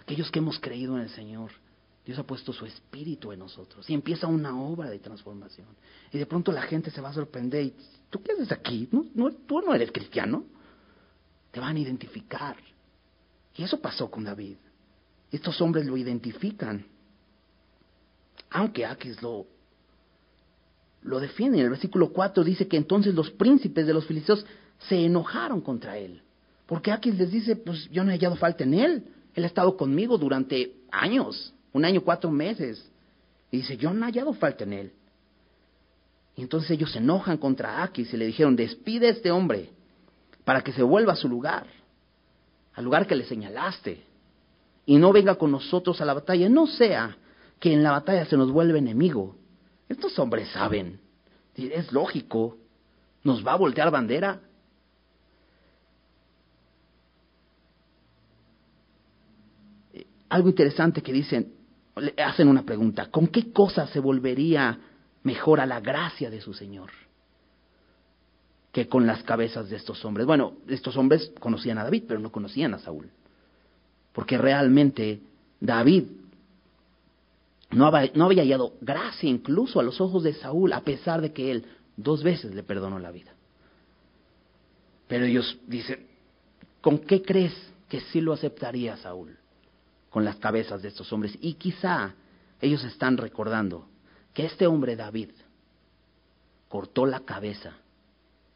Aquellos 0.00 0.30
que 0.30 0.38
hemos 0.38 0.58
creído 0.58 0.96
en 0.96 1.02
el 1.02 1.10
Señor, 1.10 1.50
Dios 2.04 2.18
ha 2.18 2.24
puesto 2.24 2.52
su 2.52 2.66
espíritu 2.66 3.32
en 3.32 3.38
nosotros 3.38 3.88
y 3.88 3.94
empieza 3.94 4.26
una 4.26 4.60
obra 4.60 4.90
de 4.90 4.98
transformación. 4.98 5.68
Y 6.12 6.18
de 6.18 6.26
pronto 6.26 6.50
la 6.52 6.62
gente 6.62 6.90
se 6.90 7.00
va 7.00 7.10
a 7.10 7.14
sorprender 7.14 7.64
y 7.64 7.74
¿tú 8.10 8.22
qué 8.22 8.32
haces 8.32 8.50
aquí? 8.52 8.88
¿No, 8.90 9.30
tú 9.30 9.60
no 9.60 9.74
eres 9.74 9.92
cristiano. 9.92 10.44
Te 11.50 11.60
van 11.60 11.76
a 11.76 11.80
identificar. 11.80 12.56
Y 13.54 13.62
eso 13.62 13.80
pasó 13.80 14.10
con 14.10 14.24
David. 14.24 14.56
Estos 15.30 15.60
hombres 15.60 15.86
lo 15.86 15.96
identifican. 15.96 16.84
Aunque 18.50 18.84
Aquis 18.84 19.22
lo 19.22 19.46
lo 21.02 21.20
defiende. 21.20 21.58
En 21.58 21.64
el 21.64 21.70
versículo 21.70 22.12
4 22.12 22.44
dice 22.44 22.68
que 22.68 22.76
entonces 22.76 23.14
los 23.14 23.30
príncipes 23.30 23.86
de 23.86 23.94
los 23.94 24.06
filisteos 24.06 24.44
se 24.88 25.04
enojaron 25.04 25.60
contra 25.60 25.98
él. 25.98 26.22
Porque 26.66 26.92
Aquis 26.92 27.18
les 27.18 27.30
dice, 27.30 27.56
pues 27.56 27.88
yo 27.90 28.04
no 28.04 28.10
he 28.10 28.14
hallado 28.14 28.36
falta 28.36 28.64
en 28.64 28.74
él. 28.74 29.04
Él 29.34 29.44
ha 29.44 29.46
estado 29.46 29.76
conmigo 29.76 30.18
durante 30.18 30.76
años, 30.90 31.52
un 31.72 31.84
año, 31.84 32.02
cuatro 32.02 32.30
meses. 32.30 32.90
Y 33.50 33.58
dice, 33.58 33.76
yo 33.76 33.92
no 33.92 34.06
he 34.06 34.08
hallado 34.08 34.32
falta 34.34 34.64
en 34.64 34.72
él. 34.72 34.92
Y 36.36 36.42
entonces 36.42 36.70
ellos 36.70 36.92
se 36.92 36.98
enojan 36.98 37.36
contra 37.36 37.82
Aquis 37.82 38.12
y 38.14 38.16
le 38.16 38.26
dijeron, 38.26 38.56
despide 38.56 39.08
a 39.08 39.10
este 39.10 39.30
hombre 39.30 39.70
para 40.44 40.62
que 40.62 40.72
se 40.72 40.82
vuelva 40.82 41.12
a 41.12 41.16
su 41.16 41.28
lugar, 41.28 41.66
al 42.74 42.84
lugar 42.84 43.06
que 43.06 43.14
le 43.14 43.24
señalaste, 43.24 44.02
y 44.86 44.96
no 44.96 45.12
venga 45.12 45.34
con 45.34 45.50
nosotros 45.52 46.00
a 46.00 46.04
la 46.04 46.14
batalla. 46.14 46.48
No 46.48 46.66
sea 46.66 47.16
que 47.60 47.72
en 47.72 47.82
la 47.82 47.92
batalla 47.92 48.24
se 48.24 48.36
nos 48.36 48.50
vuelva 48.50 48.78
enemigo 48.78 49.36
estos 49.88 50.18
hombres 50.18 50.48
saben. 50.50 51.00
Es 51.56 51.92
lógico. 51.92 52.56
¿Nos 53.24 53.46
va 53.46 53.52
a 53.52 53.56
voltear 53.56 53.90
bandera? 53.90 54.40
Eh, 59.92 60.06
algo 60.28 60.48
interesante 60.48 61.02
que 61.02 61.12
dicen, 61.12 61.52
le 61.96 62.14
hacen 62.22 62.48
una 62.48 62.62
pregunta, 62.62 63.10
¿con 63.10 63.28
qué 63.28 63.52
cosa 63.52 63.86
se 63.86 64.00
volvería 64.00 64.78
mejor 65.22 65.60
a 65.60 65.66
la 65.66 65.80
gracia 65.80 66.30
de 66.30 66.40
su 66.40 66.54
Señor? 66.54 66.90
que 68.72 68.88
con 68.88 69.06
las 69.06 69.22
cabezas 69.22 69.68
de 69.68 69.76
estos 69.76 70.02
hombres. 70.04 70.26
Bueno, 70.26 70.54
estos 70.66 70.96
hombres 70.96 71.30
conocían 71.38 71.76
a 71.78 71.84
David, 71.84 72.04
pero 72.08 72.18
no 72.18 72.32
conocían 72.32 72.72
a 72.72 72.78
Saúl. 72.78 73.10
Porque 74.14 74.38
realmente 74.38 75.20
David 75.60 76.04
no 77.72 77.86
había, 77.86 78.42
hallado 78.42 78.74
gracia 78.80 79.28
incluso 79.28 79.80
a 79.80 79.82
los 79.82 80.00
ojos 80.00 80.22
de 80.22 80.34
Saúl, 80.34 80.72
a 80.72 80.82
pesar 80.82 81.20
de 81.20 81.32
que 81.32 81.50
él 81.50 81.66
dos 81.96 82.22
veces 82.22 82.54
le 82.54 82.62
perdonó 82.62 82.98
la 82.98 83.10
vida. 83.10 83.32
Pero 85.08 85.24
ellos 85.24 85.58
dicen, 85.66 86.06
¿con 86.80 86.98
qué 86.98 87.22
crees 87.22 87.54
que 87.88 88.00
sí 88.00 88.20
lo 88.20 88.32
aceptaría 88.32 88.96
Saúl? 88.96 89.36
Con 90.10 90.24
las 90.24 90.36
cabezas 90.36 90.82
de 90.82 90.88
estos 90.88 91.12
hombres. 91.12 91.36
Y 91.40 91.54
quizá 91.54 92.14
ellos 92.60 92.84
están 92.84 93.16
recordando 93.16 93.86
que 94.34 94.46
este 94.46 94.66
hombre 94.66 94.96
David 94.96 95.30
cortó 96.68 97.06
la 97.06 97.20
cabeza 97.20 97.72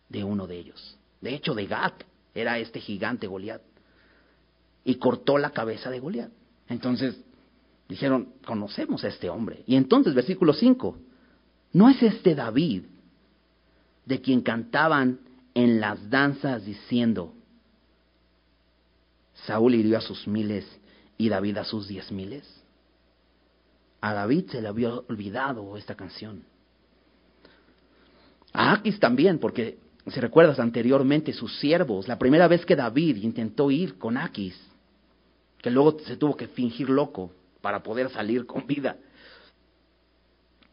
de 0.09 0.25
uno 0.25 0.47
de 0.47 0.59
ellos. 0.59 0.99
De 1.21 1.35
hecho, 1.35 1.55
de 1.55 1.67
Gat 1.67 2.05
era 2.35 2.59
este 2.59 2.81
gigante 2.81 3.27
Goliat. 3.27 3.63
Y 4.85 4.97
cortó 4.97 5.39
la 5.39 5.51
cabeza 5.51 5.91
de 5.91 6.01
Goliat. 6.01 6.31
Entonces, 6.69 7.17
Dijeron, 7.89 8.33
conocemos 8.45 9.05
a 9.05 9.09
este 9.09 9.31
hombre. 9.31 9.63
Y 9.67 9.77
entonces, 9.77 10.15
versículo 10.15 10.53
5, 10.53 10.97
¿no 11.73 11.89
es 11.89 12.03
este 12.03 12.35
David 12.35 12.83
de 14.05 14.21
quien 14.21 14.41
cantaban 14.41 15.21
en 15.55 15.81
las 15.81 16.11
danzas 16.11 16.65
diciendo, 16.65 17.33
Saúl 19.47 19.75
hirió 19.75 19.99
a 19.99 20.01
sus 20.01 20.27
miles 20.27 20.67
y 21.17 21.29
David 21.29 21.59
a 21.59 21.65
sus 21.65 21.87
diez 21.87 22.11
miles? 22.11 22.45
A 24.01 24.13
David 24.13 24.51
se 24.51 24.61
le 24.61 24.69
había 24.69 24.93
olvidado 24.95 25.77
esta 25.77 25.95
canción. 25.95 26.43
A 28.53 28.73
Aquis 28.73 28.99
también, 28.99 29.39
porque 29.39 29.79
si 30.09 30.19
recuerdas 30.21 30.59
anteriormente 30.59 31.33
sus 31.33 31.59
siervos, 31.59 32.09
la 32.09 32.19
primera 32.19 32.49
vez 32.49 32.65
que 32.65 32.77
David 32.77 33.17
intentó 33.17 33.71
ir 33.71 33.99
con 33.99 34.17
Aquis, 34.17 34.59
que 35.59 35.71
luego 35.71 35.99
se 36.01 36.17
tuvo 36.17 36.37
que 36.37 36.49
fingir 36.49 36.89
loco, 36.89 37.33
para 37.67 37.83
poder 37.83 38.11
salir 38.11 38.47
con 38.47 38.65
vida. 38.65 38.97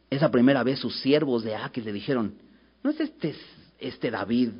Esa 0.08 0.30
primera 0.30 0.62
vez 0.62 0.78
sus 0.78 1.00
siervos 1.00 1.42
de 1.42 1.56
Aquis 1.56 1.84
le 1.84 1.92
dijeron, 1.92 2.36
¿no 2.84 2.90
es 2.90 3.00
este, 3.00 3.34
este 3.80 4.12
David 4.12 4.50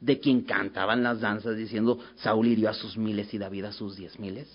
de 0.00 0.18
quien 0.18 0.40
cantaban 0.40 1.04
las 1.04 1.20
danzas 1.20 1.56
diciendo, 1.56 2.00
Saúl 2.16 2.48
hirió 2.48 2.68
a 2.68 2.74
sus 2.74 2.96
miles 2.96 3.32
y 3.32 3.38
David 3.38 3.66
a 3.66 3.72
sus 3.72 3.94
diez 3.94 4.18
miles? 4.18 4.48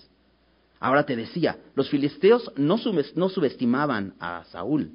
Ahora 0.80 1.06
te 1.06 1.16
decía, 1.16 1.56
los 1.74 1.88
filisteos 1.88 2.52
no, 2.56 2.76
subestimaban 2.76 4.16
a 4.20 4.44
Saúl, 4.52 4.90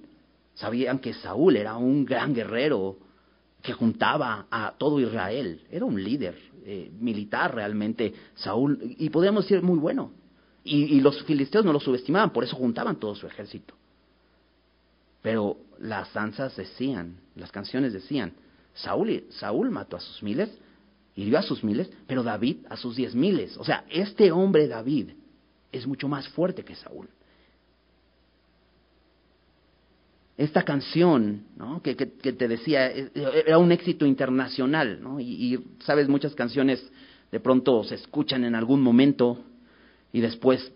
sabían 0.54 1.00
que 1.00 1.16
Saúl 1.16 1.56
era 1.56 1.78
un 1.78 2.06
gran 2.06 2.32
guerrero 2.36 3.00
que 3.64 3.74
juntaba 3.74 4.46
a 4.52 4.76
todo 4.78 5.00
Israel, 5.00 5.64
era 5.72 5.84
un 5.84 6.04
líder 6.04 6.38
eh, 6.64 6.92
militar 7.00 7.56
realmente, 7.56 8.14
Saúl, 8.36 8.78
y 9.00 9.10
podríamos 9.10 9.46
decir 9.46 9.64
muy 9.64 9.80
bueno. 9.80 10.25
Y, 10.68 11.00
los 11.00 11.22
filisteos 11.26 11.64
no 11.64 11.72
lo 11.72 11.80
subestimaban, 11.80 12.34
por 12.34 12.44
eso 12.44 12.56
juntaban 12.56 12.96
todo 12.96 13.14
su 13.14 13.28
ejército. 13.28 13.76
Pero 15.22 15.58
las 15.80 16.12
danzas 16.12 16.56
decían, 16.56 17.18
las 17.36 17.52
canciones 17.52 17.94
decían, 17.94 18.34
Saúl, 18.74 19.26
Saúl 19.30 19.70
mató 19.70 19.96
a 19.96 20.00
sus 20.00 20.24
miles, 20.24 20.50
hirió 21.16 21.38
a 21.38 21.44
sus 21.44 21.64
miles, 21.64 21.92
pero 22.08 22.24
David 22.24 22.66
a 22.68 22.78
sus 22.78 22.96
diez 22.96 23.14
miles. 23.14 23.56
O 23.58 23.64
sea, 23.64 23.86
este 23.92 24.32
hombre 24.32 24.68
David 24.68 25.12
es 25.72 25.86
mucho 25.86 26.08
más 26.08 26.28
fuerte 26.30 26.66
que 26.66 26.74
Saúl. 26.74 27.10
Esta 30.36 30.64
canción, 30.64 31.44
¿no? 31.58 31.80
que, 31.84 31.94
te 31.96 32.48
decía, 32.48 32.88
eh, 32.88 33.12
era 33.46 33.60
un 33.60 33.72
éxito 33.72 34.08
internacional, 34.08 35.00
¿no? 35.00 35.20
y, 35.20 35.64
sabes, 35.86 36.10
muchas 36.10 36.34
canciones 36.34 36.84
de 37.32 37.40
pronto 37.40 37.84
se 37.84 37.96
escuchan 37.96 38.44
en 38.46 38.56
algún 38.56 38.82
momento 38.82 39.44
y 40.12 40.22
después 40.22 40.72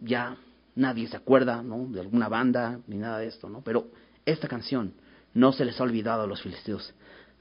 ya 0.00 0.36
nadie 0.74 1.08
se 1.08 1.16
acuerda 1.16 1.62
¿no? 1.62 1.86
de 1.86 2.00
alguna 2.00 2.28
banda 2.28 2.80
ni 2.86 2.96
nada 2.96 3.18
de 3.18 3.26
esto, 3.26 3.48
¿no? 3.48 3.62
Pero 3.62 3.88
esta 4.24 4.48
canción 4.48 4.94
no 5.32 5.52
se 5.52 5.64
les 5.64 5.80
ha 5.80 5.84
olvidado 5.84 6.22
a 6.22 6.26
los 6.26 6.42
filisteos. 6.42 6.92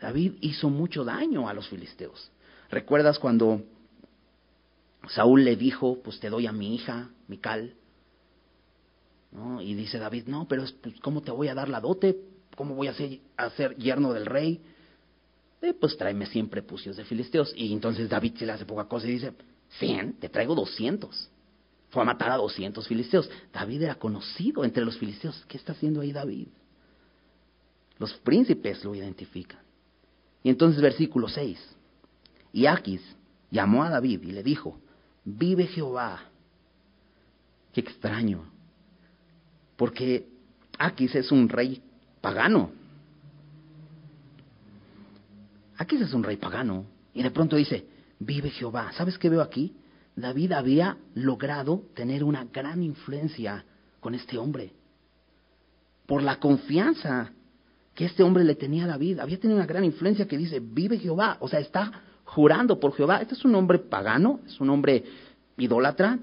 David 0.01 0.33
hizo 0.41 0.69
mucho 0.69 1.03
daño 1.03 1.47
a 1.47 1.53
los 1.53 1.67
filisteos. 1.69 2.31
¿Recuerdas 2.69 3.19
cuando 3.19 3.61
Saúl 5.07 5.45
le 5.45 5.55
dijo, 5.55 6.01
pues 6.03 6.19
te 6.19 6.29
doy 6.29 6.47
a 6.47 6.51
mi 6.51 6.75
hija, 6.75 7.09
Mical? 7.27 7.75
¿No? 9.31 9.61
Y 9.61 9.73
dice 9.73 9.99
David, 9.99 10.27
no, 10.27 10.47
pero 10.47 10.63
pues, 10.81 10.99
¿cómo 11.01 11.21
te 11.21 11.31
voy 11.31 11.47
a 11.47 11.55
dar 11.55 11.69
la 11.69 11.79
dote? 11.79 12.17
¿Cómo 12.55 12.75
voy 12.75 12.87
a 12.87 12.93
ser, 12.93 13.19
a 13.37 13.49
yerno 13.77 14.13
del 14.13 14.25
rey? 14.25 14.61
Eh, 15.61 15.73
pues 15.73 15.97
tráeme 15.97 16.25
siempre 16.25 16.61
prepucios 16.61 16.97
de 16.97 17.05
filisteos. 17.05 17.53
Y 17.55 17.71
entonces 17.71 18.09
David 18.09 18.35
se 18.37 18.45
le 18.45 18.51
hace 18.51 18.65
poca 18.65 18.85
cosa 18.85 19.07
y 19.07 19.11
dice, 19.11 19.33
cien, 19.79 20.13
te 20.13 20.29
traigo 20.29 20.55
doscientos. 20.55 21.29
Fue 21.89 22.01
a 22.01 22.05
matar 22.05 22.31
a 22.31 22.37
doscientos 22.37 22.87
filisteos. 22.87 23.29
David 23.51 23.83
era 23.83 23.95
conocido 23.95 24.63
entre 24.63 24.83
los 24.83 24.97
filisteos. 24.97 25.45
¿Qué 25.47 25.57
está 25.57 25.73
haciendo 25.73 26.01
ahí 26.01 26.11
David? 26.11 26.47
Los 27.99 28.13
príncipes 28.15 28.83
lo 28.83 28.95
identifican. 28.95 29.59
Y 30.41 30.49
entonces 30.49 30.81
versículo 30.81 31.27
6. 31.27 31.59
Y 32.51 32.65
Aquis 32.65 33.01
llamó 33.51 33.83
a 33.83 33.89
David 33.89 34.23
y 34.23 34.31
le 34.31 34.43
dijo, 34.43 34.79
vive 35.23 35.67
Jehová. 35.67 36.23
Qué 37.71 37.81
extraño. 37.81 38.43
Porque 39.77 40.27
Aquis 40.77 41.13
es 41.15 41.31
un 41.31 41.47
rey 41.47 41.81
pagano. 42.21 42.71
Aquis 45.77 46.01
es 46.01 46.13
un 46.13 46.23
rey 46.23 46.37
pagano. 46.37 46.85
Y 47.13 47.21
de 47.21 47.31
pronto 47.31 47.55
dice, 47.55 47.85
vive 48.25 48.49
Jehová. 48.49 48.91
¿Sabes 48.93 49.17
qué 49.17 49.29
veo 49.29 49.41
aquí? 49.41 49.75
David 50.15 50.51
había 50.51 50.97
logrado 51.15 51.83
tener 51.95 52.23
una 52.23 52.45
gran 52.45 52.83
influencia 52.83 53.65
con 53.99 54.15
este 54.15 54.37
hombre. 54.37 54.73
Por 56.05 56.21
la 56.21 56.39
confianza 56.39 57.31
que 57.95 58.05
este 58.05 58.23
hombre 58.23 58.43
le 58.43 58.55
tenía 58.55 58.85
a 58.85 58.87
David. 58.87 59.19
Había 59.19 59.39
tenido 59.39 59.57
una 59.57 59.67
gran 59.67 59.83
influencia 59.83 60.27
que 60.27 60.37
dice, 60.37 60.59
vive 60.59 60.97
Jehová. 60.97 61.37
O 61.39 61.47
sea, 61.47 61.59
está 61.59 61.91
jurando 62.25 62.79
por 62.79 62.95
Jehová. 62.95 63.21
Este 63.21 63.35
es 63.35 63.45
un 63.45 63.55
hombre 63.55 63.79
pagano, 63.79 64.39
es 64.45 64.59
un 64.59 64.69
hombre 64.69 65.03
idólatra, 65.57 66.19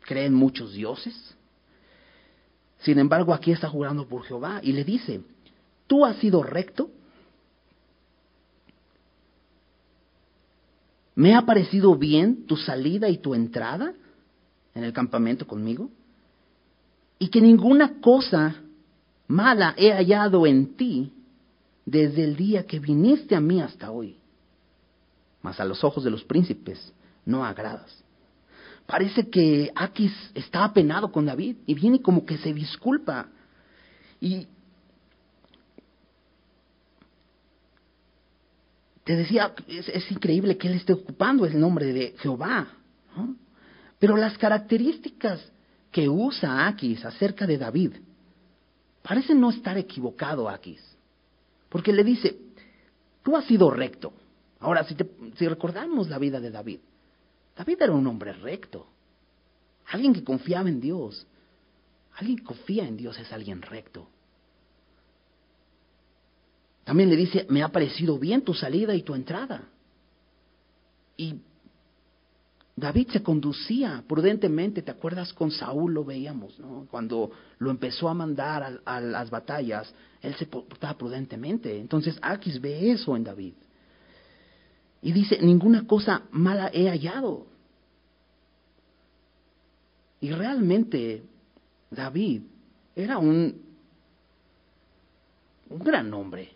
cree 0.00 0.26
en 0.26 0.34
muchos 0.34 0.72
dioses. 0.72 1.36
Sin 2.80 2.98
embargo, 2.98 3.32
aquí 3.34 3.52
está 3.52 3.68
jurando 3.68 4.06
por 4.06 4.22
Jehová 4.24 4.60
y 4.62 4.72
le 4.72 4.84
dice, 4.84 5.22
tú 5.86 6.04
has 6.04 6.16
sido 6.16 6.42
recto. 6.42 6.90
¿Me 11.20 11.34
ha 11.34 11.42
parecido 11.42 11.96
bien 11.96 12.46
tu 12.46 12.56
salida 12.56 13.10
y 13.10 13.18
tu 13.18 13.34
entrada 13.34 13.92
en 14.74 14.84
el 14.84 14.94
campamento 14.94 15.46
conmigo? 15.46 15.90
Y 17.18 17.28
que 17.28 17.42
ninguna 17.42 18.00
cosa 18.00 18.54
mala 19.28 19.74
he 19.76 19.92
hallado 19.92 20.46
en 20.46 20.76
ti 20.76 21.12
desde 21.84 22.24
el 22.24 22.36
día 22.36 22.66
que 22.66 22.80
viniste 22.80 23.36
a 23.36 23.40
mí 23.40 23.60
hasta 23.60 23.90
hoy. 23.90 24.16
Mas 25.42 25.60
a 25.60 25.66
los 25.66 25.84
ojos 25.84 26.04
de 26.04 26.10
los 26.10 26.24
príncipes 26.24 26.90
no 27.26 27.44
agradas. 27.44 28.02
Parece 28.86 29.28
que 29.28 29.70
Aquis 29.74 30.14
está 30.32 30.64
apenado 30.64 31.12
con 31.12 31.26
David 31.26 31.56
y 31.66 31.74
viene 31.74 32.00
como 32.00 32.24
que 32.24 32.38
se 32.38 32.54
disculpa. 32.54 33.28
Y 34.22 34.46
te 39.10 39.16
decía, 39.16 39.52
es, 39.66 40.08
increíble 40.12 40.56
que 40.56 40.68
él 40.68 40.74
esté 40.74 40.92
ocupando 40.92 41.44
el 41.44 41.58
nombre 41.58 41.92
de 41.92 42.14
Jehová. 42.18 42.68
Pero 43.98 44.16
las 44.16 44.38
características 44.38 45.50
que 45.90 46.08
usa 46.08 46.68
Aquis 46.68 47.04
acerca 47.04 47.44
de 47.44 47.58
David 47.58 47.94
Parece 49.02 49.34
no 49.34 49.50
estar 49.50 49.76
equivocado 49.76 50.48
Aquis, 50.48 50.80
porque 51.68 51.92
le 51.92 52.04
dice, 52.04 52.38
tú 53.24 53.36
has 53.36 53.46
sido 53.46 53.68
recto. 53.68 54.12
Ahora, 54.60 54.84
si, 54.84 54.94
si 55.36 55.48
recordamos 55.48 56.08
la 56.08 56.18
vida 56.20 56.38
de 56.38 56.52
David, 56.52 56.78
David 57.56 57.82
era 57.82 57.92
un 57.92 58.06
hombre 58.06 58.32
recto, 58.34 58.86
alguien 59.86 60.14
que 60.14 60.22
confiaba 60.22 60.68
en 60.68 60.80
Dios. 60.80 61.26
Alguien 62.14 62.38
que 62.38 62.44
confía 62.44 62.86
en 62.86 62.96
Dios 62.96 63.18
es 63.18 63.32
alguien 63.32 63.60
recto. 63.60 64.06
También 66.84 67.08
le 67.10 67.16
dice, 67.16 67.46
me 67.48 67.62
ha 67.62 67.68
parecido 67.68 68.18
bien 68.18 68.42
tu 68.42 68.54
salida 68.54 68.94
y 68.94 69.02
tu 69.02 69.14
entrada. 69.14 69.68
Y 71.16 71.36
David 72.80 73.10
se 73.10 73.22
conducía 73.22 74.02
prudentemente, 74.08 74.80
¿te 74.80 74.90
acuerdas? 74.90 75.34
Con 75.34 75.50
Saúl 75.50 75.92
lo 75.92 76.04
veíamos, 76.04 76.58
¿no? 76.58 76.86
Cuando 76.90 77.30
lo 77.58 77.70
empezó 77.70 78.08
a 78.08 78.14
mandar 78.14 78.80
a, 78.84 79.00
las 79.00 79.28
batallas, 79.28 79.92
él 80.22 80.34
se 80.36 80.46
portaba 80.46 80.96
prudentemente. 80.96 81.78
Entonces 81.78 82.18
Aquis 82.22 82.58
ve 82.58 82.92
eso 82.92 83.14
en 83.16 83.24
David. 83.24 83.52
Y 85.02 85.12
dice, 85.12 85.38
ninguna 85.42 85.86
cosa 85.86 86.22
mala 86.30 86.70
he 86.72 86.88
hallado. 86.88 87.46
Y 90.20 90.30
realmente 90.32 91.22
David 91.90 92.42
era 92.96 93.18
un, 93.18 93.60
un 95.68 95.78
gran 95.78 96.12
hombre, 96.14 96.50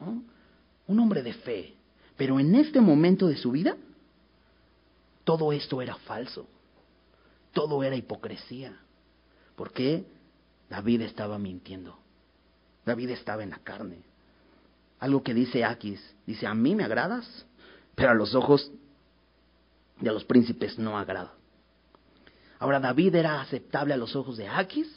un 0.00 0.98
hombre 0.98 1.22
de 1.22 1.32
fe. 1.34 1.74
Pero 2.16 2.38
en 2.38 2.54
este 2.54 2.80
momento 2.80 3.28
de 3.28 3.36
su 3.36 3.50
vida, 3.50 3.76
todo 5.24 5.52
esto 5.52 5.80
era 5.80 5.94
falso. 5.96 6.46
Todo 7.52 7.82
era 7.82 7.96
hipocresía. 7.96 8.76
¿Por 9.56 9.72
qué? 9.72 10.04
David 10.68 11.02
estaba 11.02 11.38
mintiendo. 11.38 11.98
David 12.84 13.10
estaba 13.10 13.42
en 13.42 13.50
la 13.50 13.58
carne. 13.58 14.02
Algo 14.98 15.22
que 15.22 15.34
dice 15.34 15.64
Aquis, 15.64 16.00
dice, 16.26 16.46
a 16.46 16.54
mí 16.54 16.74
me 16.74 16.84
agradas, 16.84 17.46
pero 17.94 18.10
a 18.10 18.14
los 18.14 18.34
ojos 18.34 18.70
de 19.98 20.12
los 20.12 20.24
príncipes 20.24 20.78
no 20.78 20.98
agrada. 20.98 21.32
Ahora 22.58 22.80
David 22.80 23.14
era 23.14 23.40
aceptable 23.40 23.94
a 23.94 23.96
los 23.96 24.14
ojos 24.14 24.36
de 24.36 24.46
Aquis, 24.46 24.88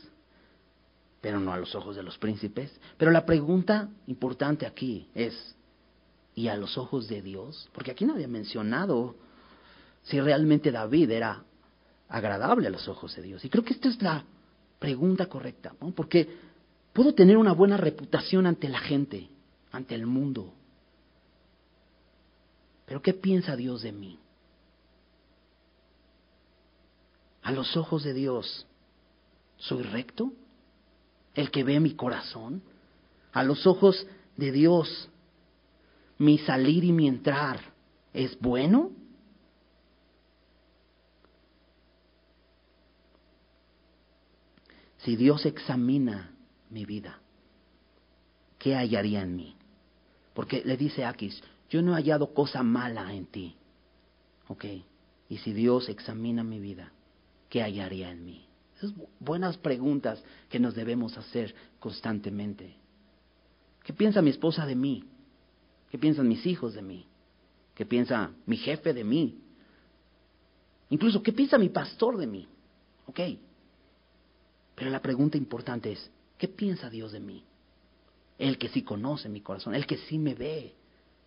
pero 1.24 1.40
no 1.40 1.54
a 1.54 1.58
los 1.58 1.74
ojos 1.74 1.96
de 1.96 2.04
los 2.04 2.18
príncipes. 2.18 2.70
Pero 2.98 3.10
la 3.10 3.26
pregunta 3.26 3.88
importante 4.08 4.66
aquí 4.66 5.08
es, 5.16 5.56
¿y 6.36 6.50
a 6.50 6.58
los 6.58 6.78
ojos 6.78 7.08
de 7.08 7.22
Dios? 7.22 7.70
Porque 7.72 7.92
aquí 7.92 8.04
nadie 8.04 8.26
ha 8.26 8.28
mencionado 8.28 9.16
si 10.02 10.20
realmente 10.20 10.70
David 10.70 11.12
era 11.12 11.42
agradable 12.10 12.68
a 12.68 12.72
los 12.72 12.90
ojos 12.90 13.16
de 13.16 13.22
Dios. 13.22 13.46
Y 13.46 13.50
creo 13.50 13.64
que 13.64 13.72
esta 13.72 13.88
es 13.88 14.02
la 14.02 14.26
pregunta 14.80 15.28
correcta, 15.28 15.74
¿no? 15.80 15.92
porque 15.92 16.28
puedo 16.92 17.14
tener 17.14 17.38
una 17.38 17.54
buena 17.54 17.78
reputación 17.78 18.46
ante 18.46 18.68
la 18.68 18.80
gente, 18.80 19.30
ante 19.72 19.96
el 19.96 20.06
mundo. 20.06 20.54
Pero 22.86 23.02
¿qué 23.02 23.14
piensa 23.14 23.56
Dios 23.56 23.82
de 23.82 23.94
mí? 23.94 24.20
A 27.44 27.54
los 27.54 27.78
ojos 27.78 28.04
de 28.04 28.14
Dios, 28.14 28.68
¿soy 29.56 29.84
recto? 29.84 30.34
¿El 31.34 31.52
que 31.52 31.64
ve 31.64 31.80
mi 31.80 31.96
corazón? 31.96 32.62
A 33.32 33.44
los 33.44 33.66
ojos 33.66 34.06
de 34.38 34.52
Dios, 34.52 35.10
¿mi 36.18 36.38
salir 36.40 36.84
y 36.84 36.92
mi 36.92 37.08
entrar 37.08 37.60
es 38.14 38.40
bueno? 38.40 38.92
si 45.04 45.18
Dios 45.18 45.46
examina 45.46 46.32
mi 46.70 46.86
vida, 46.86 47.20
¿qué 48.58 48.76
hallaría 48.76 49.22
en 49.22 49.36
mí? 49.36 49.56
Porque 50.34 50.64
le 50.64 50.78
dice 50.78 51.04
Aquis, 51.04 51.42
yo 51.70 51.82
no 51.82 51.92
he 51.92 51.96
hallado 51.96 52.34
cosa 52.34 52.64
mala 52.64 53.14
en 53.14 53.26
ti. 53.26 53.56
¿Ok? 54.48 54.66
Y 55.30 55.38
si 55.40 55.54
Dios 55.54 55.90
examina 55.90 56.44
mi 56.44 56.60
vida, 56.60 56.92
¿qué 57.50 57.62
hallaría 57.62 58.12
en 58.12 58.26
mí? 58.26 58.46
Buenas 59.20 59.58
preguntas 59.58 60.24
que 60.50 60.60
nos 60.60 60.76
debemos 60.76 61.18
hacer 61.18 61.54
constantemente. 61.80 62.76
¿Qué 63.84 63.94
piensa 63.94 64.22
mi 64.22 64.30
esposa 64.30 64.66
de 64.66 64.76
mí? 64.76 65.04
¿Qué 65.90 65.98
piensan 65.98 66.28
mis 66.28 66.46
hijos 66.46 66.74
de 66.74 66.82
mí? 66.82 67.06
¿Qué 67.76 67.86
piensa 67.86 68.32
mi 68.46 68.58
jefe 68.58 68.94
de 68.94 69.04
mí? 69.04 69.40
Incluso, 70.90 71.22
¿qué 71.22 71.34
piensa 71.34 71.58
mi 71.58 71.70
pastor 71.70 72.18
de 72.18 72.28
mí? 72.28 72.48
¿Ok? 73.08 73.20
Pero 74.76 74.90
la 74.90 75.02
pregunta 75.02 75.38
importante 75.38 75.92
es, 75.92 76.12
¿qué 76.38 76.48
piensa 76.48 76.90
Dios 76.90 77.12
de 77.12 77.20
mí? 77.20 77.44
El 78.38 78.58
que 78.58 78.70
sí 78.70 78.82
conoce 78.82 79.30
mi 79.30 79.42
corazón, 79.42 79.76
el 79.76 79.86
que 79.86 79.98
sí 79.98 80.18
me 80.18 80.34
ve, 80.34 80.74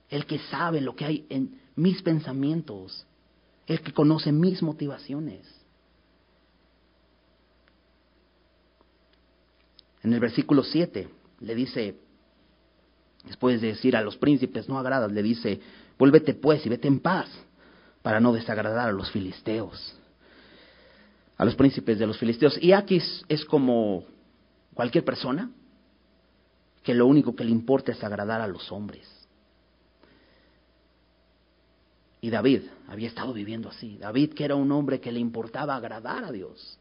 el 0.08 0.26
que 0.26 0.38
sabe 0.50 0.80
lo 0.80 0.94
que 0.94 1.04
hay 1.04 1.26
en 1.28 1.60
mis 1.76 2.02
pensamientos, 2.02 3.06
el 3.66 3.80
que 3.80 3.92
conoce 3.92 4.32
mis 4.32 4.62
motivaciones. 4.62 5.46
En 10.06 10.14
el 10.14 10.20
versículo 10.20 10.62
7 10.62 11.08
le 11.40 11.54
dice, 11.56 11.96
después 13.24 13.60
de 13.60 13.66
decir 13.66 13.96
a 13.96 14.02
los 14.02 14.16
príncipes 14.16 14.68
no 14.68 14.78
agradas, 14.78 15.10
le 15.10 15.20
dice, 15.20 15.60
vuélvete 15.98 16.32
pues 16.34 16.64
y 16.64 16.68
vete 16.68 16.86
en 16.86 17.00
paz 17.00 17.28
para 18.02 18.20
no 18.20 18.32
desagradar 18.32 18.88
a 18.88 18.92
los 18.92 19.10
filisteos, 19.10 19.96
a 21.36 21.44
los 21.44 21.56
príncipes 21.56 21.98
de 21.98 22.06
los 22.06 22.16
filisteos. 22.18 22.56
Y 22.62 22.70
aquí 22.70 23.02
es 23.26 23.44
como 23.46 24.04
cualquier 24.74 25.04
persona 25.04 25.50
que 26.84 26.94
lo 26.94 27.08
único 27.08 27.34
que 27.34 27.42
le 27.42 27.50
importa 27.50 27.90
es 27.90 28.04
agradar 28.04 28.40
a 28.40 28.46
los 28.46 28.70
hombres. 28.70 29.08
Y 32.20 32.30
David 32.30 32.62
había 32.86 33.08
estado 33.08 33.32
viviendo 33.32 33.70
así. 33.70 33.98
David 33.98 34.34
que 34.34 34.44
era 34.44 34.54
un 34.54 34.70
hombre 34.70 35.00
que 35.00 35.10
le 35.10 35.18
importaba 35.18 35.74
agradar 35.74 36.22
a 36.22 36.30
Dios. 36.30 36.78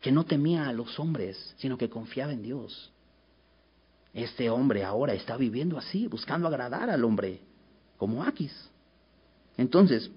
Que 0.00 0.12
no 0.12 0.24
temía 0.24 0.68
a 0.68 0.72
los 0.72 0.98
hombres, 0.98 1.54
sino 1.58 1.76
que 1.76 1.90
confiaba 1.90 2.32
en 2.32 2.42
Dios. 2.42 2.90
Este 4.12 4.50
hombre 4.50 4.84
ahora 4.84 5.14
está 5.14 5.36
viviendo 5.36 5.78
así, 5.78 6.06
buscando 6.06 6.48
agradar 6.48 6.90
al 6.90 7.04
hombre, 7.04 7.40
como 7.96 8.24
Aquis. 8.24 8.52
Entonces, 9.56 10.10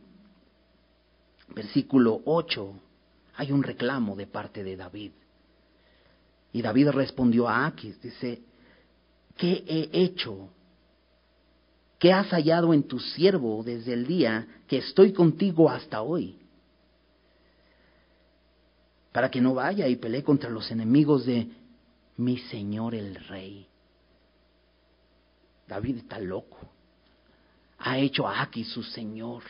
versículo 1.54 2.22
8, 2.26 2.74
hay 3.36 3.52
un 3.52 3.62
reclamo 3.62 4.16
de 4.16 4.26
parte 4.26 4.64
de 4.64 4.76
David. 4.76 5.12
Y 6.52 6.62
David 6.62 6.90
respondió 6.90 7.48
a 7.48 7.66
Aquis, 7.66 8.02
dice, 8.02 8.42
¿qué 9.38 9.64
he 9.68 10.04
hecho? 10.04 10.50
¿Qué 12.00 12.12
has 12.12 12.28
hallado 12.30 12.74
en 12.74 12.84
tu 12.84 13.00
siervo 13.00 13.64
desde 13.64 13.94
el 13.94 14.06
día 14.06 14.48
que 14.68 14.78
estoy 14.78 15.14
contigo 15.14 15.70
hasta 15.70 16.02
hoy? 16.02 16.38
Para 19.14 19.32
que 19.32 19.40
no 19.40 19.54
vaya 19.54 19.88
y 19.88 19.96
pelee 19.96 20.24
contra 20.24 20.50
los 20.50 20.70
enemigos 20.72 21.26
de 21.26 21.50
mi 22.18 22.38
Señor 22.38 22.96
el 22.96 23.16
Rey. 23.16 23.66
David 25.68 26.00
está 26.00 26.20
loco. 26.20 26.60
Ha 27.78 27.98
hecho 28.00 28.28
a 28.28 28.50
su 28.66 28.84
Señor. 28.84 29.44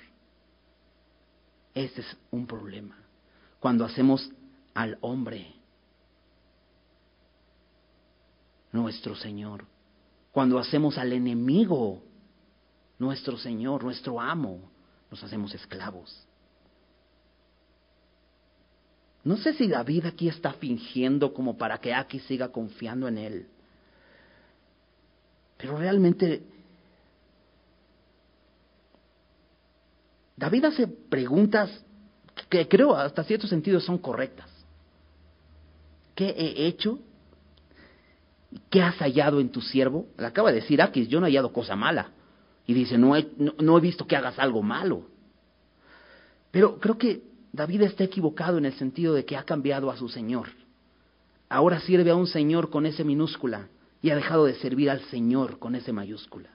Ese 1.74 2.02
es 2.02 2.18
un 2.30 2.46
problema. 2.46 2.96
Cuando 3.60 3.86
hacemos 3.86 4.30
al 4.76 4.98
hombre 5.02 5.54
nuestro 8.74 9.16
Señor. 9.16 9.66
Cuando 10.32 10.60
hacemos 10.60 10.98
al 10.98 11.14
enemigo 11.14 12.04
nuestro 13.00 13.38
Señor, 13.38 13.84
nuestro 13.84 14.20
amo, 14.20 14.60
nos 15.10 15.24
hacemos 15.24 15.54
esclavos. 15.54 16.28
No 19.24 19.38
sé 19.38 19.54
si 19.54 19.68
David 19.68 20.06
aquí 20.06 20.28
está 20.28 20.54
fingiendo 20.54 21.34
como 21.34 21.58
para 21.58 21.78
que 21.78 21.94
Aki 21.94 22.20
siga 22.20 22.50
confiando 22.50 23.08
en 23.08 23.18
él. 23.18 23.48
Pero 25.58 25.78
realmente 25.78 26.44
David 30.36 30.66
hace 30.66 30.88
preguntas 30.88 31.86
que 32.50 32.68
creo 32.68 32.96
hasta 32.96 33.24
cierto 33.24 33.48
sentido 33.48 33.80
son 33.80 33.98
correctas. 33.98 34.50
¿Qué 36.16 36.30
he 36.30 36.68
hecho 36.68 37.00
¿qué 38.70 38.82
has 38.82 38.96
hallado 38.98 39.40
en 39.40 39.50
tu 39.50 39.62
siervo? 39.62 40.08
Le 40.18 40.26
acaba 40.26 40.52
de 40.52 40.62
decir 40.62 40.82
Aquis, 40.82 41.08
yo 41.08 41.20
no 41.20 41.26
he 41.26 41.30
hallado 41.30 41.54
cosa 41.54 41.76
mala. 41.76 42.12
Y 42.66 42.74
dice, 42.74 42.98
no 42.98 43.16
he, 43.16 43.28
no, 43.38 43.78
he 43.78 43.82
visto 43.82 44.08
que 44.08 44.16
hagas 44.16 44.40
algo 44.40 44.62
malo. 44.62 45.06
Pero 46.52 46.80
creo 46.80 46.98
que 46.98 47.24
David 47.54 47.84
está 47.84 48.04
equivocado 48.04 48.58
en 48.58 48.66
el 48.66 48.74
sentido 48.74 49.14
de 49.14 49.26
que 49.26 49.38
ha 49.38 49.44
cambiado 49.44 49.92
a 49.92 49.96
su 49.96 50.10
Señor. 50.10 50.50
Ahora 51.48 51.80
sirve 51.80 52.10
a 52.10 52.16
un 52.16 52.26
Señor 52.26 52.72
con 52.72 52.88
ese 52.88 53.04
minúscula 53.04 53.70
y 54.02 54.10
ha 54.10 54.16
dejado 54.16 54.46
de 54.46 54.56
servir 54.56 54.90
al 54.90 55.02
Señor 55.06 55.60
con 55.60 55.76
ese 55.76 55.94
mayúscula, 55.94 56.50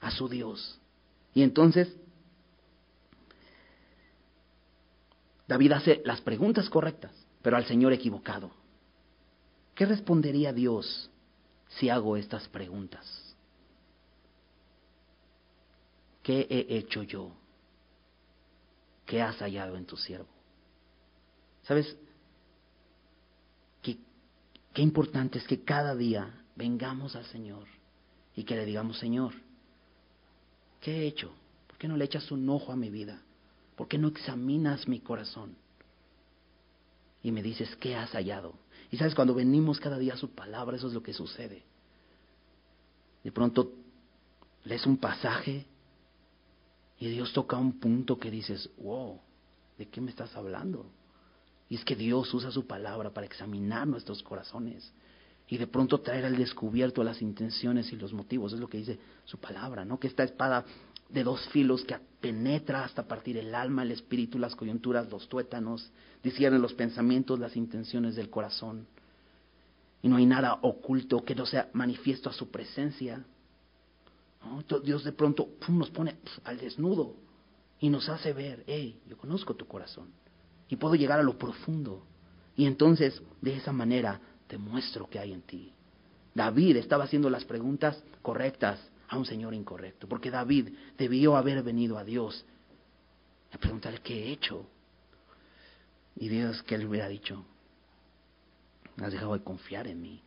a 0.00 0.12
su 0.12 0.28
Dios. 0.28 0.78
Y 1.34 1.42
entonces 1.42 1.96
David 5.48 5.72
hace 5.72 6.02
las 6.04 6.20
preguntas 6.20 6.70
correctas, 6.70 7.10
pero 7.42 7.56
al 7.56 7.66
Señor 7.66 7.92
equivocado. 7.92 8.52
¿Qué 9.74 9.86
respondería 9.86 10.52
Dios 10.52 11.10
si 11.68 11.88
hago 11.88 12.16
estas 12.16 12.46
preguntas? 12.46 13.34
¿Qué 16.22 16.46
he 16.48 16.76
hecho 16.76 17.02
yo? 17.02 17.41
¿Qué 19.12 19.20
has 19.20 19.36
hallado 19.42 19.76
en 19.76 19.84
tu 19.84 19.94
siervo? 19.98 20.30
¿Sabes? 21.64 21.98
Qué, 23.82 23.98
qué 24.72 24.80
importante 24.80 25.38
es 25.38 25.46
que 25.46 25.62
cada 25.64 25.94
día 25.94 26.42
vengamos 26.56 27.14
al 27.14 27.26
Señor 27.26 27.66
y 28.34 28.44
que 28.44 28.56
le 28.56 28.64
digamos, 28.64 28.98
Señor, 28.98 29.34
¿qué 30.80 31.02
he 31.02 31.06
hecho? 31.06 31.30
¿Por 31.66 31.76
qué 31.76 31.88
no 31.88 31.98
le 31.98 32.06
echas 32.06 32.32
un 32.32 32.48
ojo 32.48 32.72
a 32.72 32.76
mi 32.76 32.88
vida? 32.88 33.20
¿Por 33.76 33.86
qué 33.86 33.98
no 33.98 34.08
examinas 34.08 34.88
mi 34.88 35.00
corazón? 35.00 35.56
Y 37.22 37.32
me 37.32 37.42
dices, 37.42 37.76
¿qué 37.76 37.94
has 37.94 38.12
hallado? 38.12 38.54
Y 38.90 38.96
sabes, 38.96 39.14
cuando 39.14 39.34
venimos 39.34 39.78
cada 39.78 39.98
día 39.98 40.14
a 40.14 40.16
su 40.16 40.30
palabra, 40.30 40.78
eso 40.78 40.88
es 40.88 40.94
lo 40.94 41.02
que 41.02 41.12
sucede. 41.12 41.62
De 43.22 43.30
pronto 43.30 43.74
lees 44.64 44.86
un 44.86 44.96
pasaje 44.96 45.66
y 47.02 47.08
Dios 47.08 47.32
toca 47.32 47.56
un 47.56 47.80
punto 47.80 48.16
que 48.16 48.30
dices, 48.30 48.70
wow, 48.78 49.18
¿de 49.76 49.88
qué 49.88 50.00
me 50.00 50.10
estás 50.10 50.36
hablando? 50.36 50.86
Y 51.68 51.74
es 51.74 51.84
que 51.84 51.96
Dios 51.96 52.32
usa 52.32 52.52
su 52.52 52.68
palabra 52.68 53.10
para 53.10 53.26
examinar 53.26 53.88
nuestros 53.88 54.22
corazones 54.22 54.92
y 55.48 55.56
de 55.56 55.66
pronto 55.66 56.00
traer 56.00 56.26
al 56.26 56.36
descubierto 56.36 57.02
las 57.02 57.20
intenciones 57.20 57.92
y 57.92 57.96
los 57.96 58.12
motivos. 58.12 58.52
Es 58.52 58.60
lo 58.60 58.68
que 58.68 58.78
dice 58.78 59.00
su 59.24 59.38
palabra, 59.38 59.84
¿no? 59.84 59.98
Que 59.98 60.06
esta 60.06 60.22
espada 60.22 60.64
de 61.08 61.24
dos 61.24 61.44
filos 61.48 61.82
que 61.82 61.98
penetra 62.20 62.84
hasta 62.84 63.08
partir 63.08 63.36
el 63.36 63.52
alma, 63.52 63.82
el 63.82 63.90
espíritu, 63.90 64.38
las 64.38 64.54
coyunturas, 64.54 65.10
los 65.10 65.28
tuétanos, 65.28 65.90
discierne 66.22 66.60
los 66.60 66.72
pensamientos, 66.72 67.40
las 67.40 67.56
intenciones 67.56 68.14
del 68.14 68.30
corazón. 68.30 68.86
Y 70.02 70.08
no 70.08 70.18
hay 70.18 70.26
nada 70.26 70.60
oculto 70.62 71.24
que 71.24 71.34
no 71.34 71.46
sea 71.46 71.68
manifiesto 71.72 72.30
a 72.30 72.32
su 72.32 72.48
presencia. 72.52 73.24
Dios 74.82 75.04
de 75.04 75.12
pronto 75.12 75.48
nos 75.68 75.90
pone 75.90 76.16
al 76.44 76.58
desnudo 76.58 77.16
y 77.78 77.88
nos 77.88 78.08
hace 78.08 78.32
ver, 78.32 78.64
hey, 78.66 79.00
yo 79.08 79.16
conozco 79.16 79.54
tu 79.54 79.66
corazón 79.66 80.08
y 80.68 80.76
puedo 80.76 80.94
llegar 80.94 81.20
a 81.20 81.22
lo 81.22 81.36
profundo. 81.38 82.06
Y 82.56 82.66
entonces, 82.66 83.20
de 83.40 83.56
esa 83.56 83.72
manera, 83.72 84.20
te 84.46 84.58
muestro 84.58 85.08
que 85.08 85.18
hay 85.18 85.32
en 85.32 85.42
ti. 85.42 85.72
David 86.34 86.76
estaba 86.76 87.04
haciendo 87.04 87.28
las 87.28 87.44
preguntas 87.44 88.02
correctas 88.22 88.80
a 89.08 89.18
un 89.18 89.26
Señor 89.26 89.54
incorrecto, 89.54 90.08
porque 90.08 90.30
David 90.30 90.70
debió 90.96 91.36
haber 91.36 91.62
venido 91.62 91.98
a 91.98 92.04
Dios 92.04 92.44
a 93.52 93.58
preguntarle 93.58 94.00
qué 94.00 94.24
he 94.24 94.32
hecho. 94.32 94.66
Y 96.16 96.28
Dios, 96.28 96.62
¿qué 96.62 96.78
le 96.78 96.86
hubiera 96.86 97.08
dicho? 97.08 97.44
Has 98.98 99.12
dejado 99.12 99.34
de 99.34 99.44
confiar 99.44 99.86
en 99.86 100.00
mí. 100.00 100.22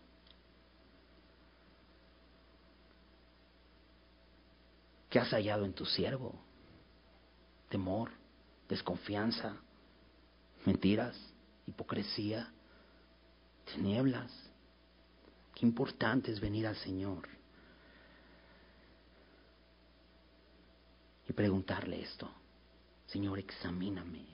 ¿Qué 5.09 5.19
has 5.19 5.29
hallado 5.29 5.65
en 5.65 5.73
tu 5.73 5.85
siervo? 5.85 6.35
Temor, 7.69 8.11
desconfianza, 8.67 9.55
mentiras, 10.65 11.17
hipocresía, 11.67 12.51
tinieblas. 13.73 14.31
Qué 15.53 15.65
importante 15.65 16.31
es 16.31 16.39
venir 16.39 16.67
al 16.67 16.75
Señor 16.75 17.27
y 21.27 21.33
preguntarle 21.33 22.01
esto. 22.01 22.29
Señor, 23.07 23.39
examíname. 23.39 24.25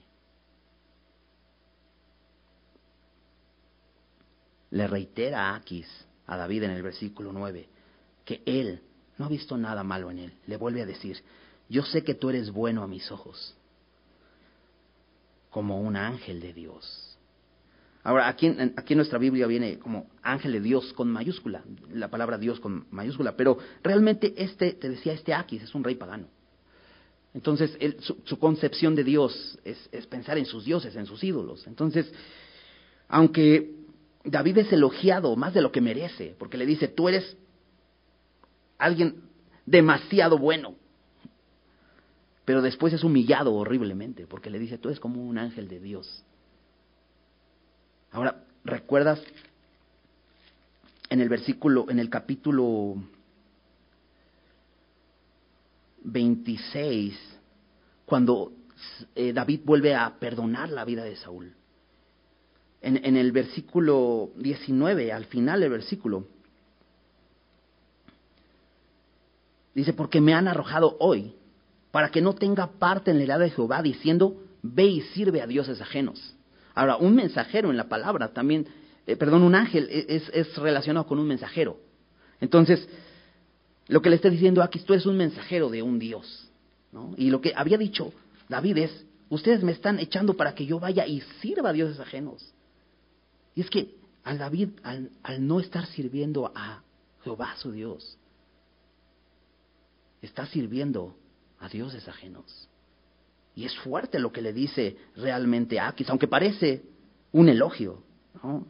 Le 4.70 4.86
reitera 4.86 5.54
Aquis, 5.54 5.86
a 6.26 6.36
David 6.36 6.64
en 6.64 6.70
el 6.70 6.82
versículo 6.82 7.32
9, 7.32 7.68
que 8.24 8.42
él 8.46 8.82
no 9.18 9.24
ha 9.24 9.28
visto 9.28 9.56
nada 9.56 9.82
malo 9.82 10.10
en 10.10 10.18
él. 10.18 10.32
Le 10.46 10.56
vuelve 10.56 10.82
a 10.82 10.86
decir, 10.86 11.22
yo 11.68 11.84
sé 11.84 12.02
que 12.02 12.14
tú 12.14 12.30
eres 12.30 12.50
bueno 12.50 12.82
a 12.82 12.86
mis 12.86 13.10
ojos, 13.10 13.54
como 15.50 15.80
un 15.80 15.96
ángel 15.96 16.40
de 16.40 16.52
Dios. 16.52 17.18
Ahora, 18.04 18.28
aquí 18.28 18.46
en, 18.46 18.74
aquí 18.76 18.94
en 18.94 18.98
nuestra 18.98 19.18
Biblia 19.18 19.46
viene 19.46 19.78
como 19.78 20.06
ángel 20.22 20.52
de 20.52 20.60
Dios 20.60 20.92
con 20.94 21.08
mayúscula, 21.08 21.62
la 21.92 22.08
palabra 22.08 22.36
Dios 22.36 22.58
con 22.58 22.86
mayúscula, 22.90 23.36
pero 23.36 23.58
realmente 23.82 24.34
este, 24.36 24.72
te 24.72 24.88
decía, 24.88 25.12
este 25.12 25.32
Aquis 25.32 25.62
es 25.62 25.74
un 25.74 25.84
rey 25.84 25.94
pagano. 25.94 26.26
Entonces, 27.34 27.78
su, 28.00 28.38
concepción 28.38 28.94
de 28.94 29.04
Dios 29.04 29.58
es, 29.64 30.06
pensar 30.08 30.36
en 30.36 30.44
sus 30.44 30.64
dioses, 30.64 30.94
en 30.96 31.06
sus 31.06 31.24
ídolos. 31.24 31.66
Entonces, 31.66 32.12
aunque 33.08 33.70
David 34.24 34.58
es 34.58 34.72
elogiado 34.72 35.34
más 35.36 35.54
de 35.54 35.62
lo 35.62 35.72
que 35.72 35.80
merece, 35.80 36.34
porque 36.38 36.58
le 36.58 36.66
dice, 36.66 36.88
tú 36.88 37.08
eres 37.08 37.36
alguien 38.82 39.22
demasiado 39.64 40.38
bueno. 40.38 40.74
pero 42.44 42.60
después 42.60 42.92
es 42.92 43.04
humillado 43.04 43.54
horriblemente, 43.54 44.26
porque 44.26 44.50
le 44.50 44.58
dice, 44.58 44.76
tú 44.76 44.88
eres 44.88 44.98
como 44.98 45.22
un 45.22 45.38
ángel 45.38 45.68
de 45.68 45.78
Dios. 45.78 46.24
Ahora, 48.10 48.44
¿recuerdas 48.64 49.22
en 51.08 51.20
el 51.20 51.28
versículo, 51.28 51.86
en 51.88 52.00
el 52.00 52.10
capítulo 52.10 52.96
26, 56.02 57.16
cuando 58.04 58.52
eh, 59.14 59.32
David 59.32 59.60
vuelve 59.64 59.94
a 59.94 60.18
perdonar 60.18 60.68
la 60.68 60.84
vida 60.84 61.04
de 61.04 61.14
Saúl? 61.14 61.54
En, 62.80 63.04
en 63.04 63.16
el 63.16 63.30
versículo 63.30 64.32
19, 64.36 65.12
al 65.12 65.26
final 65.26 65.60
del 65.60 65.70
versículo, 65.70 66.26
dice, 69.74 69.92
porque 69.92 70.20
me 70.20 70.34
han 70.34 70.48
arrojado 70.48 70.96
hoy 71.00 71.34
para 71.90 72.10
que 72.10 72.20
no 72.20 72.34
tenga 72.34 72.66
parte 72.78 73.10
en 73.10 73.18
la 73.18 73.24
heredad 73.24 73.40
de 73.40 73.50
Jehová, 73.50 73.82
diciendo, 73.82 74.42
ve 74.62 74.86
y 74.86 75.00
sirve 75.00 75.42
a 75.42 75.46
dioses 75.46 75.80
ajenos. 75.80 76.34
Ahora, 76.74 76.96
un 76.96 77.14
mensajero 77.14 77.70
en 77.70 77.76
la 77.76 77.88
palabra 77.88 78.28
también, 78.28 78.66
eh, 79.06 79.16
perdón, 79.16 79.42
un 79.42 79.54
ángel 79.54 79.88
e, 79.90 80.06
es, 80.08 80.30
es, 80.32 80.56
relacionado 80.56 81.06
con 81.06 81.18
un 81.18 81.26
mensajero. 81.26 81.76
Entonces, 82.40 82.88
lo 83.88 84.00
que 84.00 84.08
le 84.08 84.16
está 84.16 84.30
diciendo 84.30 84.62
aquí, 84.62 84.78
tú 84.80 84.94
eres 84.94 85.06
un 85.06 85.18
mensajero 85.18 85.68
de 85.68 85.82
un 85.82 85.98
Dios. 85.98 86.48
¿no? 86.92 87.14
Y 87.16 87.30
lo 87.30 87.40
que 87.40 87.52
había 87.54 87.76
dicho 87.76 88.12
David 88.48 88.78
es, 88.78 89.04
ustedes 89.28 89.62
me 89.62 89.72
están 89.72 89.98
echando 89.98 90.34
para 90.34 90.54
que 90.54 90.64
yo 90.64 90.80
vaya 90.80 91.06
y 91.06 91.20
sirva 91.40 91.70
a 91.70 91.72
dioses 91.72 92.00
ajenos. 92.00 92.52
Y 93.54 93.60
es 93.60 93.70
que 93.70 93.94
al 94.24 94.38
David, 94.38 94.70
al, 94.82 95.10
al 95.22 95.46
no 95.46 95.60
estar 95.60 95.86
sirviendo 95.86 96.52
a 96.54 96.82
Jehová 97.22 97.54
su 97.58 97.72
Dios, 97.72 98.18
está 100.22 100.46
sirviendo 100.46 101.16
a 101.58 101.68
dioses 101.68 102.08
ajenos. 102.08 102.68
Y 103.54 103.64
es 103.64 103.76
fuerte 103.80 104.18
lo 104.18 104.32
que 104.32 104.40
le 104.40 104.52
dice 104.52 104.96
realmente 105.16 105.78
Aquis, 105.78 106.08
aunque 106.08 106.28
parece 106.28 106.82
un 107.32 107.48
elogio, 107.48 108.02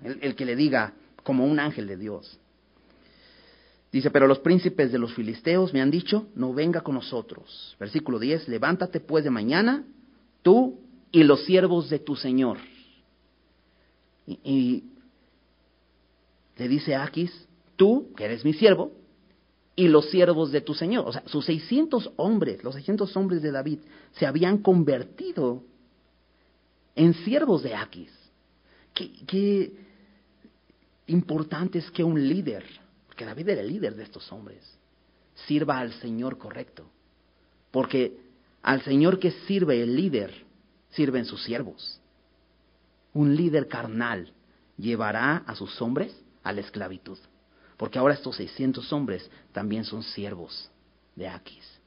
el, 0.03 0.18
el 0.22 0.34
que 0.34 0.44
le 0.44 0.57
diga 0.57 0.94
como 1.22 1.44
un 1.44 1.61
ángel 1.61 1.86
de 1.86 1.96
Dios. 1.96 2.38
Dice, 3.92 4.11
pero 4.11 4.26
los 4.26 4.38
príncipes 4.38 4.90
de 4.90 4.98
los 4.98 5.14
filisteos 5.14 5.72
me 5.72 5.82
han 5.82 5.90
dicho, 5.90 6.28
no 6.34 6.55
venga 6.55 6.80
con 6.80 6.94
nosotros. 6.94 7.76
Versículo 7.78 8.18
10, 8.18 8.48
levántate 8.48 9.00
pues 9.00 9.22
de 9.22 9.30
mañana, 9.30 9.84
tú 10.40 10.80
y 11.12 11.22
los 11.22 11.44
siervos 11.44 11.90
de 11.90 11.98
tu 11.98 12.16
Señor. 12.16 12.57
Y, 14.26 14.38
y 14.42 14.84
le 16.57 16.68
dice 16.68 16.94
a 16.94 17.05
Aquis, 17.05 17.46
tú, 17.76 18.12
que 18.16 18.24
eres 18.24 18.44
mi 18.44 18.55
siervo, 18.55 18.92
y 19.74 19.88
los 19.88 20.10
siervos 20.10 20.52
de 20.52 20.60
tu 20.60 20.74
Señor. 20.74 21.08
O 21.08 21.12
sea, 21.12 21.22
sus 21.26 21.44
600 21.46 22.12
hombres, 22.16 22.62
los 22.62 22.74
600 22.74 23.16
hombres 23.16 23.42
de 23.42 23.50
David, 23.50 23.78
se 24.12 24.26
habían 24.26 24.58
convertido 24.58 25.62
en 26.94 27.14
siervos 27.14 27.62
de 27.62 27.74
Aquis. 27.74 28.12
Qué, 28.94 29.72
importante 31.06 31.78
es 31.78 31.90
que 31.90 32.04
un 32.04 32.28
líder, 32.28 32.64
porque 33.06 33.24
David 33.24 33.48
era 33.48 33.60
el 33.62 33.68
líder 33.68 33.94
de 33.96 34.02
estos 34.02 34.30
hombres, 34.32 34.62
sirva 35.46 35.78
al 35.78 35.92
Señor 35.94 36.36
correcto. 36.36 36.90
Porque 37.70 38.18
al 38.62 38.82
Señor 38.82 39.18
que 39.18 39.30
sirve 39.46 39.82
el 39.82 39.96
líder, 39.96 40.44
sirven 40.90 41.24
sus 41.24 41.42
siervos. 41.42 42.00
Un 43.14 43.34
líder 43.34 43.68
carnal 43.68 44.32
llevará 44.76 45.38
a 45.38 45.54
sus 45.54 45.80
hombres 45.80 46.14
a 46.42 46.52
la 46.52 46.60
esclavitud. 46.60 47.18
Porque 47.82 47.98
ahora 47.98 48.14
estos 48.14 48.36
600 48.36 48.92
hombres 48.92 49.28
también 49.50 49.84
son 49.84 50.04
siervos 50.04 50.70
de 51.16 51.26
Aquis. 51.26 51.80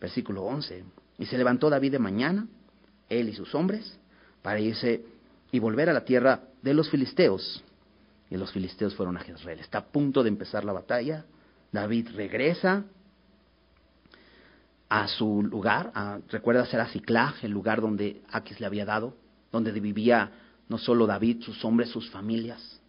Versículo 0.00 0.44
11. 0.44 0.84
Y 1.18 1.26
se 1.26 1.36
levantó 1.36 1.68
David 1.68 1.92
de 1.92 1.98
mañana, 1.98 2.48
él 3.10 3.28
y 3.28 3.34
sus 3.34 3.54
hombres, 3.54 3.98
para 4.40 4.58
irse 4.58 5.04
y 5.52 5.58
volver 5.58 5.90
a 5.90 5.92
la 5.92 6.06
tierra 6.06 6.44
de 6.62 6.72
los 6.72 6.88
filisteos. 6.88 7.62
Y 8.30 8.38
los 8.38 8.52
filisteos 8.52 8.94
fueron 8.94 9.18
a 9.18 9.20
Jezreel. 9.20 9.60
Está 9.60 9.76
a 9.80 9.84
punto 9.84 10.22
de 10.22 10.30
empezar 10.30 10.64
la 10.64 10.72
batalla. 10.72 11.26
David 11.72 12.08
regresa 12.14 12.84
a 14.88 15.08
su 15.08 15.42
lugar. 15.42 15.92
A, 15.94 16.20
recuerda 16.30 16.64
ser 16.64 16.80
a 16.80 16.88
Ciclag, 16.88 17.34
el 17.42 17.50
lugar 17.50 17.82
donde 17.82 18.22
Aquis 18.30 18.60
le 18.60 18.66
había 18.66 18.86
dado 18.86 19.19
donde 19.52 19.72
vivía 19.72 20.32
no 20.68 20.78
solo 20.78 21.06
David, 21.06 21.42
sus 21.42 21.64
hombres, 21.64 21.90
sus 21.90 22.08
familias. 22.10 22.80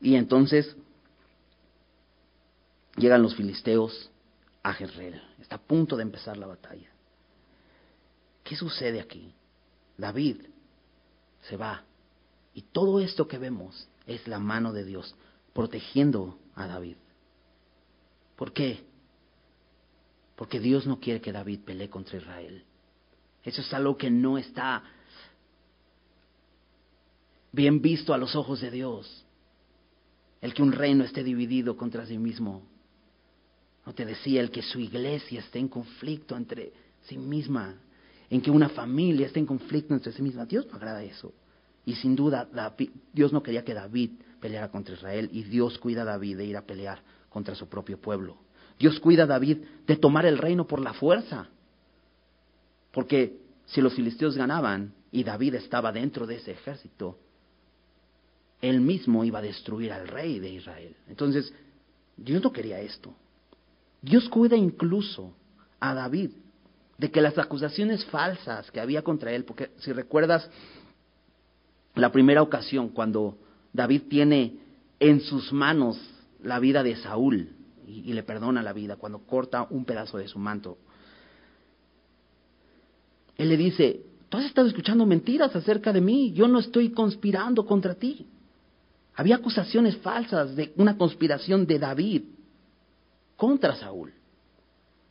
Y 0.00 0.16
entonces 0.16 0.74
llegan 2.96 3.22
los 3.22 3.34
filisteos 3.34 4.10
a 4.62 4.72
Jezreel. 4.72 5.22
Está 5.40 5.56
a 5.56 5.62
punto 5.62 5.96
de 5.96 6.02
empezar 6.02 6.36
la 6.36 6.46
batalla. 6.46 6.88
¿Qué 8.42 8.56
sucede 8.56 9.00
aquí? 9.00 9.34
David 9.96 10.38
se 11.42 11.56
va. 11.56 11.84
Y 12.54 12.62
todo 12.62 13.00
esto 13.00 13.28
que 13.28 13.38
vemos 13.38 13.88
es 14.06 14.26
la 14.26 14.38
mano 14.38 14.72
de 14.72 14.84
Dios 14.84 15.14
protegiendo 15.52 16.38
a 16.54 16.66
David. 16.66 16.96
¿Por 18.36 18.52
qué? 18.52 18.84
Porque 20.36 20.58
Dios 20.58 20.86
no 20.86 20.98
quiere 20.98 21.20
que 21.20 21.32
David 21.32 21.60
pelee 21.60 21.88
contra 21.88 22.18
Israel. 22.18 22.64
Eso 23.44 23.60
es 23.60 23.72
algo 23.74 23.96
que 23.96 24.10
no 24.10 24.38
está 24.38 24.82
bien 27.50 27.82
visto 27.82 28.14
a 28.14 28.18
los 28.18 28.34
ojos 28.34 28.60
de 28.60 28.70
Dios. 28.70 29.24
El 30.40 30.54
que 30.54 30.62
un 30.62 30.72
reino 30.72 31.04
esté 31.04 31.22
dividido 31.22 31.76
contra 31.76 32.06
sí 32.06 32.18
mismo. 32.18 32.62
No 33.86 33.92
te 33.94 34.04
decía 34.04 34.40
el 34.40 34.50
que 34.50 34.62
su 34.62 34.80
iglesia 34.80 35.40
esté 35.40 35.58
en 35.58 35.68
conflicto 35.68 36.36
entre 36.36 36.72
sí 37.02 37.18
misma, 37.18 37.76
en 38.30 38.40
que 38.40 38.50
una 38.50 38.68
familia 38.68 39.26
esté 39.26 39.40
en 39.40 39.46
conflicto 39.46 39.92
entre 39.94 40.12
sí 40.12 40.22
misma. 40.22 40.46
Dios 40.46 40.66
no 40.66 40.76
agrada 40.76 41.02
eso. 41.02 41.32
Y 41.84 41.94
sin 41.96 42.14
duda 42.14 42.48
Dios 43.12 43.32
no 43.32 43.42
quería 43.42 43.64
que 43.64 43.74
David 43.74 44.10
peleara 44.40 44.70
contra 44.70 44.94
Israel 44.94 45.28
y 45.32 45.42
Dios 45.42 45.78
cuida 45.78 46.02
a 46.02 46.06
David 46.06 46.36
de 46.36 46.46
ir 46.46 46.56
a 46.56 46.66
pelear 46.66 47.02
contra 47.28 47.54
su 47.54 47.68
propio 47.68 48.00
pueblo. 48.00 48.36
Dios 48.78 49.00
cuida 49.00 49.24
a 49.24 49.26
David 49.26 49.58
de 49.86 49.96
tomar 49.96 50.26
el 50.26 50.38
reino 50.38 50.66
por 50.66 50.80
la 50.80 50.92
fuerza. 50.92 51.48
Porque 52.92 53.40
si 53.66 53.80
los 53.80 53.94
filisteos 53.94 54.36
ganaban 54.36 54.94
y 55.10 55.24
David 55.24 55.56
estaba 55.56 55.90
dentro 55.92 56.26
de 56.26 56.36
ese 56.36 56.52
ejército, 56.52 57.18
él 58.60 58.80
mismo 58.80 59.24
iba 59.24 59.40
a 59.40 59.42
destruir 59.42 59.92
al 59.92 60.06
rey 60.06 60.38
de 60.38 60.50
Israel. 60.50 60.94
Entonces, 61.08 61.52
Dios 62.16 62.42
no 62.42 62.52
quería 62.52 62.80
esto. 62.80 63.14
Dios 64.00 64.28
cuida 64.28 64.56
incluso 64.56 65.34
a 65.80 65.94
David 65.94 66.30
de 66.98 67.10
que 67.10 67.20
las 67.20 67.36
acusaciones 67.38 68.04
falsas 68.06 68.70
que 68.70 68.80
había 68.80 69.02
contra 69.02 69.32
él, 69.32 69.44
porque 69.44 69.70
si 69.78 69.92
recuerdas 69.92 70.48
la 71.94 72.12
primera 72.12 72.42
ocasión 72.42 72.90
cuando 72.90 73.38
David 73.72 74.02
tiene 74.08 74.58
en 75.00 75.20
sus 75.20 75.52
manos 75.52 75.98
la 76.42 76.60
vida 76.60 76.82
de 76.82 76.96
Saúl 76.96 77.50
y, 77.86 78.10
y 78.10 78.12
le 78.12 78.22
perdona 78.22 78.62
la 78.62 78.72
vida, 78.72 78.96
cuando 78.96 79.20
corta 79.20 79.66
un 79.70 79.84
pedazo 79.84 80.18
de 80.18 80.28
su 80.28 80.38
manto, 80.38 80.78
él 83.36 83.48
le 83.48 83.56
dice, 83.56 84.02
tú 84.28 84.38
has 84.38 84.44
estado 84.44 84.66
escuchando 84.66 85.06
mentiras 85.06 85.54
acerca 85.54 85.92
de 85.92 86.00
mí, 86.00 86.32
yo 86.32 86.48
no 86.48 86.58
estoy 86.58 86.90
conspirando 86.90 87.66
contra 87.66 87.94
ti. 87.94 88.26
Había 89.14 89.36
acusaciones 89.36 89.96
falsas 89.98 90.56
de 90.56 90.72
una 90.76 90.96
conspiración 90.96 91.66
de 91.66 91.78
David 91.78 92.22
contra 93.36 93.74
Saúl. 93.76 94.12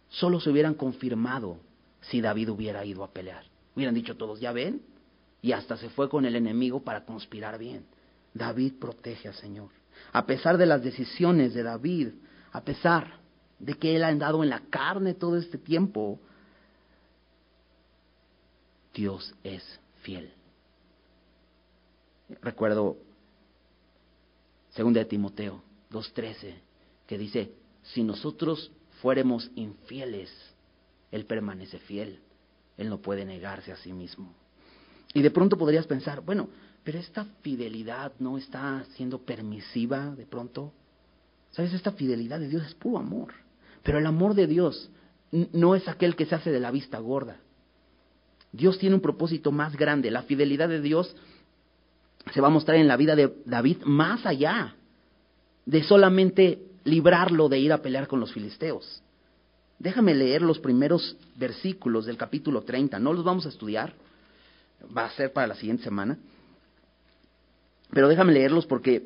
Solo 0.09 0.39
se 0.39 0.49
hubieran 0.49 0.73
confirmado 0.73 1.57
si 2.01 2.19
David 2.19 2.49
hubiera 2.49 2.83
ido 2.85 3.03
a 3.03 3.11
pelear. 3.11 3.45
Hubieran 3.75 3.95
dicho 3.95 4.17
todos, 4.17 4.39
ya 4.39 4.51
ven, 4.51 4.81
y 5.41 5.51
hasta 5.53 5.77
se 5.77 5.89
fue 5.89 6.09
con 6.09 6.25
el 6.25 6.35
enemigo 6.35 6.83
para 6.83 7.05
conspirar 7.05 7.57
bien. 7.57 7.85
David 8.33 8.73
protege 8.79 9.27
al 9.27 9.33
Señor. 9.35 9.69
A 10.13 10.25
pesar 10.25 10.57
de 10.57 10.65
las 10.65 10.83
decisiones 10.83 11.53
de 11.53 11.63
David, 11.63 12.09
a 12.51 12.61
pesar 12.61 13.19
de 13.59 13.75
que 13.75 13.95
él 13.95 14.03
ha 14.03 14.07
andado 14.07 14.43
en 14.43 14.49
la 14.49 14.61
carne 14.69 15.13
todo 15.13 15.37
este 15.37 15.57
tiempo, 15.57 16.19
Dios 18.93 19.33
es 19.43 19.63
fiel. 20.01 20.33
Recuerdo 22.41 22.97
segunda 24.71 24.99
de 24.99 25.05
Timoteo 25.05 25.63
2:13 25.91 26.55
que 27.07 27.17
dice, 27.17 27.53
si 27.83 28.03
nosotros 28.03 28.71
fuéramos 29.01 29.51
infieles, 29.55 30.31
él 31.11 31.25
permanece 31.25 31.79
fiel. 31.79 32.19
Él 32.77 32.89
no 32.89 33.01
puede 33.01 33.25
negarse 33.25 33.71
a 33.71 33.77
sí 33.77 33.91
mismo. 33.91 34.33
Y 35.13 35.21
de 35.21 35.31
pronto 35.31 35.57
podrías 35.57 35.85
pensar, 35.87 36.21
bueno, 36.21 36.47
pero 36.83 36.99
esta 36.99 37.25
fidelidad 37.41 38.13
no 38.19 38.37
está 38.37 38.85
siendo 38.95 39.19
permisiva 39.19 40.15
de 40.15 40.25
pronto. 40.25 40.73
¿Sabes? 41.51 41.73
Esta 41.73 41.91
fidelidad 41.91 42.39
de 42.39 42.47
Dios 42.47 42.65
es 42.65 42.73
puro 42.73 42.97
amor. 42.97 43.33
Pero 43.83 43.99
el 43.99 44.05
amor 44.05 44.35
de 44.35 44.47
Dios 44.47 44.89
no 45.31 45.75
es 45.75 45.87
aquel 45.87 46.15
que 46.15 46.25
se 46.25 46.35
hace 46.35 46.51
de 46.51 46.59
la 46.59 46.71
vista 46.71 46.99
gorda. 46.99 47.39
Dios 48.51 48.77
tiene 48.77 48.95
un 48.95 49.01
propósito 49.01 49.51
más 49.51 49.75
grande. 49.75 50.11
La 50.11 50.23
fidelidad 50.23 50.69
de 50.69 50.81
Dios 50.81 51.15
se 52.33 52.41
va 52.41 52.47
a 52.47 52.51
mostrar 52.51 52.77
en 52.77 52.87
la 52.87 52.97
vida 52.97 53.15
de 53.15 53.33
David 53.45 53.77
más 53.83 54.25
allá 54.25 54.75
de 55.65 55.83
solamente 55.83 56.59
librarlo 56.83 57.49
de 57.49 57.59
ir 57.59 57.71
a 57.71 57.81
pelear 57.81 58.07
con 58.07 58.19
los 58.19 58.33
filisteos. 58.33 59.01
Déjame 59.79 60.13
leer 60.13 60.41
los 60.41 60.59
primeros 60.59 61.17
versículos 61.35 62.05
del 62.05 62.17
capítulo 62.17 62.61
30. 62.61 62.99
No 62.99 63.13
los 63.13 63.23
vamos 63.23 63.45
a 63.45 63.49
estudiar, 63.49 63.93
va 64.95 65.05
a 65.05 65.11
ser 65.11 65.33
para 65.33 65.47
la 65.47 65.55
siguiente 65.55 65.83
semana. 65.83 66.17
Pero 67.91 68.07
déjame 68.07 68.33
leerlos 68.33 68.65
porque 68.65 69.05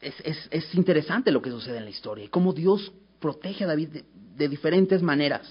es, 0.00 0.74
interesante 0.74 1.30
lo 1.30 1.40
que 1.40 1.50
sucede 1.50 1.78
en 1.78 1.84
la 1.84 1.90
historia 1.90 2.24
y 2.24 2.28
cómo 2.28 2.52
Dios 2.52 2.92
protege 3.20 3.64
a 3.64 3.68
David 3.68 4.02
de, 4.36 4.48
diferentes 4.48 5.02
maneras. 5.02 5.48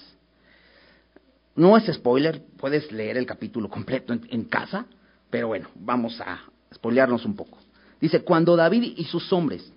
No 1.56 1.78
es 1.78 1.86
spoiler, 1.94 2.44
puedes 2.58 2.92
leer 2.92 3.18
el 3.18 3.26
capítulo 3.26 3.70
completo 3.70 4.14
en, 4.14 4.44
casa, 4.46 4.86
pero 5.30 5.48
bueno, 5.48 5.70
vamos 5.76 6.20
a 6.20 6.42
spoilearnos 6.74 7.26
un 7.26 7.36
poco. 7.36 7.60
Dice, 8.02 8.24
cuando 8.24 8.56
David 8.56 8.94
y 8.98 9.06
sus 9.06 9.32
hombres 9.32 9.72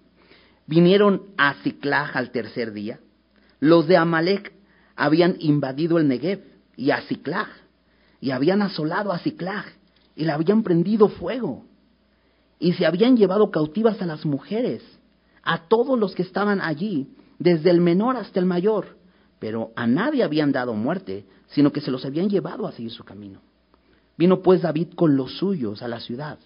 vinieron 0.66 1.22
a 1.36 1.54
Ciclag 1.62 2.16
al 2.16 2.30
tercer 2.30 2.72
día, 2.72 2.98
los 3.60 3.86
de 3.86 3.96
Amalek 3.96 4.52
habían 4.96 5.36
invadido 5.38 5.98
el 5.98 6.08
Negev 6.08 6.42
y 6.76 6.90
a 6.90 7.02
Ciclag, 7.02 7.48
y 8.20 8.30
habían 8.30 8.62
asolado 8.62 9.12
a 9.12 9.18
Ciclag, 9.18 9.66
y 10.14 10.24
le 10.24 10.32
habían 10.32 10.62
prendido 10.62 11.08
fuego 11.08 11.66
y 12.58 12.72
se 12.74 12.86
habían 12.86 13.16
llevado 13.16 13.50
cautivas 13.50 14.00
a 14.00 14.06
las 14.06 14.24
mujeres, 14.24 14.82
a 15.42 15.68
todos 15.68 15.98
los 15.98 16.14
que 16.14 16.22
estaban 16.22 16.60
allí, 16.60 17.08
desde 17.38 17.70
el 17.70 17.80
menor 17.80 18.16
hasta 18.16 18.40
el 18.40 18.46
mayor, 18.46 18.96
pero 19.38 19.72
a 19.76 19.86
nadie 19.86 20.22
habían 20.22 20.52
dado 20.52 20.74
muerte, 20.74 21.26
sino 21.48 21.72
que 21.72 21.80
se 21.80 21.90
los 21.90 22.04
habían 22.04 22.28
llevado 22.28 22.66
a 22.66 22.72
seguir 22.72 22.90
su 22.90 23.04
camino. 23.04 23.40
Vino 24.16 24.42
pues 24.42 24.62
David 24.62 24.94
con 24.94 25.16
los 25.16 25.36
suyos 25.38 25.82
a 25.82 25.88
la 25.88 26.00
ciudad, 26.00 26.38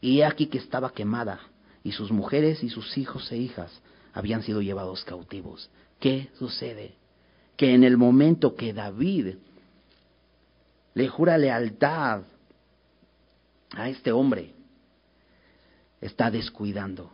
y 0.00 0.20
he 0.20 0.24
aquí 0.24 0.46
que 0.46 0.58
estaba 0.58 0.92
quemada, 0.92 1.40
y 1.82 1.92
sus 1.92 2.10
mujeres 2.10 2.62
y 2.62 2.68
sus 2.68 2.96
hijos 2.98 3.30
e 3.32 3.38
hijas 3.38 3.80
habían 4.12 4.42
sido 4.42 4.60
llevados 4.60 5.04
cautivos. 5.04 5.70
¿Qué 5.98 6.30
sucede? 6.38 6.94
Que 7.56 7.74
en 7.74 7.84
el 7.84 7.96
momento 7.96 8.54
que 8.54 8.72
David 8.72 9.36
le 10.94 11.08
jura 11.08 11.38
lealtad 11.38 12.22
a 13.72 13.88
este 13.88 14.12
hombre, 14.12 14.54
está 16.00 16.30
descuidando 16.30 17.12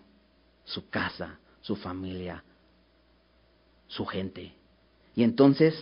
su 0.64 0.88
casa, 0.88 1.38
su 1.60 1.76
familia, 1.76 2.42
su 3.88 4.06
gente. 4.06 4.55
Y 5.16 5.24
entonces, 5.24 5.74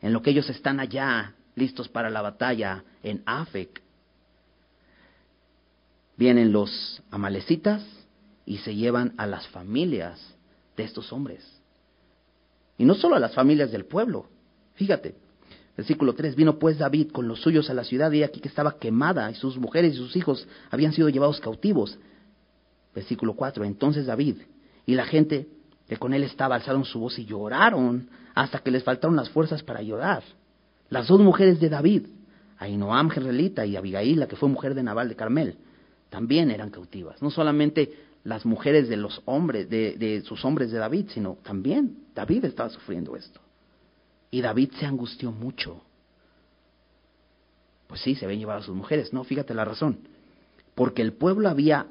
en 0.00 0.12
lo 0.12 0.22
que 0.22 0.30
ellos 0.30 0.48
están 0.48 0.78
allá, 0.78 1.34
listos 1.56 1.88
para 1.88 2.10
la 2.10 2.22
batalla 2.22 2.84
en 3.02 3.22
Afec, 3.26 3.82
vienen 6.16 6.52
los 6.52 7.02
amalecitas 7.10 7.84
y 8.44 8.58
se 8.58 8.76
llevan 8.76 9.14
a 9.16 9.26
las 9.26 9.48
familias 9.48 10.20
de 10.76 10.84
estos 10.84 11.12
hombres. 11.12 11.44
Y 12.78 12.84
no 12.84 12.94
solo 12.94 13.16
a 13.16 13.20
las 13.20 13.34
familias 13.34 13.72
del 13.72 13.86
pueblo. 13.86 14.28
Fíjate, 14.74 15.16
Versículo 15.76 16.14
3, 16.14 16.36
vino 16.36 16.58
pues 16.58 16.78
David 16.78 17.12
con 17.12 17.28
los 17.28 17.42
suyos 17.42 17.68
a 17.68 17.74
la 17.74 17.84
ciudad 17.84 18.10
y 18.10 18.22
aquí 18.22 18.40
que 18.40 18.48
estaba 18.48 18.78
quemada 18.78 19.30
y 19.30 19.34
sus 19.34 19.58
mujeres 19.58 19.94
y 19.94 19.98
sus 19.98 20.16
hijos 20.16 20.48
habían 20.70 20.94
sido 20.94 21.10
llevados 21.10 21.38
cautivos. 21.38 21.98
Versículo 22.94 23.34
4, 23.34 23.62
entonces 23.64 24.06
David 24.06 24.36
y 24.86 24.94
la 24.94 25.04
gente 25.04 25.46
que 25.88 25.96
con 25.96 26.14
él 26.14 26.24
estaba 26.24 26.56
alzaron 26.56 26.84
su 26.84 27.00
voz 27.00 27.18
y 27.18 27.24
lloraron 27.24 28.08
hasta 28.34 28.58
que 28.58 28.70
les 28.70 28.84
faltaron 28.84 29.16
las 29.16 29.30
fuerzas 29.30 29.62
para 29.62 29.82
llorar. 29.82 30.22
Las 30.88 31.08
dos 31.08 31.20
mujeres 31.20 31.60
de 31.60 31.68
David, 31.68 32.06
Ainoam 32.58 33.10
Gerrelita 33.10 33.64
y 33.66 33.76
Abigail, 33.76 34.20
la 34.20 34.28
que 34.28 34.36
fue 34.36 34.48
mujer 34.48 34.74
de 34.74 34.82
Nabal 34.82 35.08
de 35.08 35.16
Carmel, 35.16 35.56
también 36.10 36.50
eran 36.50 36.70
cautivas. 36.70 37.20
No 37.22 37.30
solamente 37.30 37.92
las 38.24 38.44
mujeres 38.44 38.88
de 38.88 38.96
los 38.96 39.22
hombres, 39.24 39.68
de, 39.70 40.22
sus 40.24 40.44
hombres 40.44 40.70
de 40.70 40.78
David, 40.78 41.06
sino 41.14 41.38
también 41.42 42.06
David 42.14 42.44
estaba 42.44 42.68
sufriendo 42.70 43.16
esto. 43.16 43.40
Y 44.30 44.40
David 44.40 44.72
se 44.78 44.86
angustió 44.86 45.30
mucho. 45.30 45.80
Pues 47.86 48.00
sí, 48.00 48.16
se 48.16 48.24
habían 48.24 48.40
llevado 48.40 48.60
a 48.60 48.64
sus 48.64 48.74
mujeres. 48.74 49.12
No, 49.12 49.22
fíjate 49.22 49.54
la 49.54 49.64
razón. 49.64 50.00
Porque 50.74 51.02
el 51.02 51.12
pueblo 51.12 51.48
había, 51.48 51.86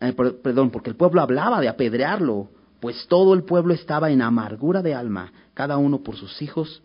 eh, 0.00 0.12
perdón, 0.12 0.70
porque 0.70 0.88
el 0.88 0.96
pueblo 0.96 1.20
hablaba 1.20 1.60
de 1.60 1.68
apedrearlo, 1.68 2.48
pues 2.80 3.06
todo 3.08 3.34
el 3.34 3.44
pueblo 3.44 3.74
estaba 3.74 4.10
en 4.10 4.22
amargura 4.22 4.82
de 4.82 4.94
alma, 4.94 5.32
cada 5.54 5.76
uno 5.76 6.02
por 6.02 6.16
sus 6.16 6.40
hijos 6.40 6.82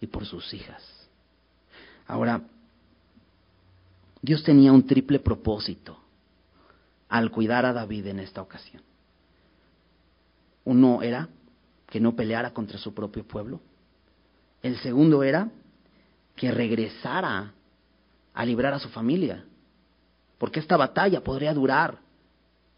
y 0.00 0.08
por 0.08 0.26
sus 0.26 0.52
hijas. 0.52 0.82
Ahora, 2.06 2.42
Dios 4.20 4.42
tenía 4.42 4.72
un 4.72 4.86
triple 4.86 5.20
propósito 5.20 5.98
al 7.08 7.30
cuidar 7.30 7.64
a 7.64 7.72
David 7.72 8.06
en 8.08 8.18
esta 8.18 8.42
ocasión. 8.42 8.82
Uno 10.64 11.02
era 11.02 11.28
que 11.88 12.00
no 12.00 12.16
peleara 12.16 12.52
contra 12.52 12.78
su 12.78 12.92
propio 12.92 13.24
pueblo. 13.24 13.60
El 14.62 14.76
segundo 14.78 15.22
era 15.22 15.48
que 16.34 16.50
regresara 16.50 17.52
a 18.34 18.44
librar 18.44 18.74
a 18.74 18.80
su 18.80 18.88
familia, 18.88 19.44
porque 20.38 20.58
esta 20.58 20.76
batalla 20.76 21.22
podría 21.22 21.54
durar 21.54 21.98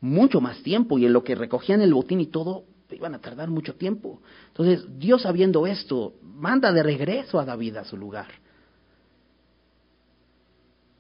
mucho 0.01 0.41
más 0.41 0.63
tiempo 0.63 0.99
y 0.99 1.07
en 1.07 1.13
lo 1.13 1.25
que 1.25 1.35
recogían 1.35 1.81
el 1.81 1.95
botín 1.95 2.21
y 2.21 2.27
todo 2.27 2.65
iban 2.91 3.15
a 3.15 3.21
tardar 3.21 3.51
mucho 3.51 3.75
tiempo. 3.75 4.23
Entonces 4.49 4.87
Dios 4.99 5.23
sabiendo 5.23 5.67
esto, 5.67 6.15
manda 6.23 6.73
de 6.73 6.83
regreso 6.83 7.39
a 7.39 7.45
David 7.45 7.77
a 7.77 7.85
su 7.85 7.97
lugar. 7.97 8.29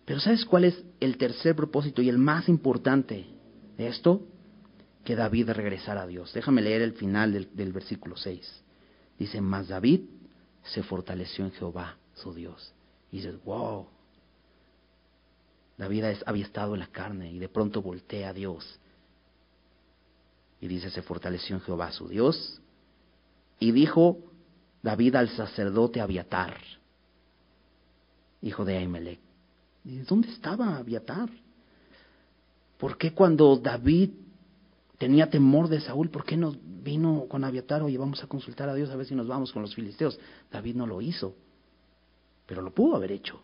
Pero 0.04 0.20
¿sabes 0.20 0.44
cuál 0.44 0.64
es 0.64 0.84
el 1.00 1.18
tercer 1.18 1.54
propósito 1.54 2.00
y 2.00 2.08
el 2.08 2.18
más 2.18 2.48
importante 2.48 3.26
de 3.76 3.88
esto? 3.88 4.22
Que 5.04 5.14
David 5.14 5.50
regresara 5.50 6.02
a 6.02 6.06
Dios. 6.06 6.32
Déjame 6.32 6.62
leer 6.62 6.82
el 6.82 6.92
final 6.94 7.32
del, 7.32 7.54
del 7.54 7.72
versículo 7.72 8.16
6. 8.16 8.64
Dice, 9.18 9.40
más 9.40 9.68
David 9.68 10.02
se 10.62 10.82
fortaleció 10.82 11.44
en 11.44 11.52
Jehová, 11.52 11.96
su 12.14 12.32
Dios. 12.32 12.72
Y 13.12 13.18
dices, 13.18 13.36
wow, 13.44 13.86
David 15.76 16.04
había 16.26 16.44
estado 16.44 16.74
en 16.74 16.80
la 16.80 16.88
carne 16.88 17.30
y 17.32 17.38
de 17.38 17.48
pronto 17.48 17.82
voltea 17.82 18.30
a 18.30 18.32
Dios. 18.32 18.80
Y 20.60 20.66
dice, 20.66 20.90
se 20.90 21.02
fortaleció 21.02 21.56
en 21.56 21.62
Jehová, 21.62 21.92
su 21.92 22.08
Dios. 22.08 22.60
Y 23.60 23.72
dijo 23.72 24.18
David 24.82 25.16
al 25.16 25.28
sacerdote 25.30 26.00
Abiatar, 26.00 26.56
hijo 28.42 28.64
de 28.64 28.76
Ahimelech. 28.76 29.20
¿Dónde 29.84 30.28
estaba 30.28 30.76
Abiatar? 30.76 31.28
¿Por 32.78 32.96
qué 32.96 33.12
cuando 33.12 33.56
David 33.56 34.10
tenía 34.98 35.30
temor 35.30 35.68
de 35.68 35.80
Saúl, 35.80 36.10
¿por 36.10 36.24
qué 36.24 36.36
no 36.36 36.54
vino 36.62 37.26
con 37.28 37.44
Abiatar? 37.44 37.82
Oye, 37.82 37.98
vamos 37.98 38.22
a 38.22 38.26
consultar 38.26 38.68
a 38.68 38.74
Dios 38.74 38.90
a 38.90 38.96
ver 38.96 39.06
si 39.06 39.14
nos 39.14 39.26
vamos 39.26 39.52
con 39.52 39.62
los 39.62 39.74
filisteos. 39.74 40.18
David 40.50 40.76
no 40.76 40.86
lo 40.86 41.00
hizo, 41.00 41.34
pero 42.46 42.62
lo 42.62 42.72
pudo 42.72 42.96
haber 42.96 43.12
hecho. 43.12 43.40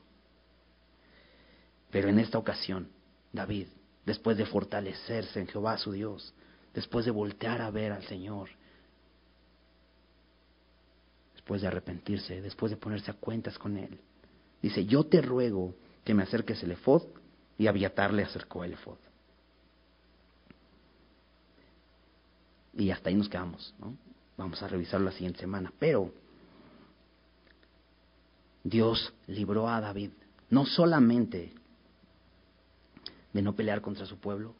Pero 1.90 2.08
en 2.08 2.18
esta 2.18 2.38
ocasión, 2.38 2.88
David, 3.32 3.68
después 4.04 4.36
de 4.36 4.46
fortalecerse 4.46 5.40
en 5.40 5.46
Jehová 5.46 5.78
su 5.78 5.92
Dios, 5.92 6.34
después 6.74 7.04
de 7.04 7.10
voltear 7.10 7.62
a 7.62 7.70
ver 7.70 7.92
al 7.92 8.04
Señor, 8.06 8.50
después 11.34 11.62
de 11.62 11.68
arrepentirse, 11.68 12.42
después 12.42 12.70
de 12.70 12.76
ponerse 12.76 13.10
a 13.10 13.14
cuentas 13.14 13.58
con 13.58 13.78
Él, 13.78 14.00
dice, 14.60 14.84
yo 14.84 15.04
te 15.04 15.22
ruego 15.22 15.74
que 16.04 16.14
me 16.14 16.24
acerques 16.24 16.62
el 16.62 16.72
efod, 16.72 17.02
y 17.56 17.68
Abiatar 17.68 18.12
le 18.12 18.24
acercó 18.24 18.64
el 18.64 18.72
efod. 18.72 18.98
Y 22.76 22.90
hasta 22.90 23.08
ahí 23.08 23.14
nos 23.14 23.28
quedamos, 23.28 23.72
¿no? 23.78 23.96
Vamos 24.36 24.60
a 24.60 24.66
revisarlo 24.66 25.06
la 25.06 25.12
siguiente 25.12 25.38
semana. 25.38 25.72
Pero 25.78 26.12
Dios 28.64 29.14
libró 29.28 29.68
a 29.68 29.80
David 29.80 30.10
no 30.50 30.66
solamente 30.66 31.52
de 33.32 33.42
no 33.42 33.54
pelear 33.54 33.80
contra 33.80 34.06
su 34.06 34.18
pueblo, 34.18 34.56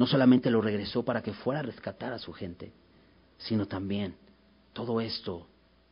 no 0.00 0.06
solamente 0.06 0.50
lo 0.50 0.62
regresó 0.62 1.04
para 1.04 1.22
que 1.22 1.34
fuera 1.34 1.60
a 1.60 1.62
rescatar 1.62 2.14
a 2.14 2.18
su 2.18 2.32
gente, 2.32 2.72
sino 3.36 3.66
también 3.66 4.14
todo 4.72 4.98
esto 4.98 5.46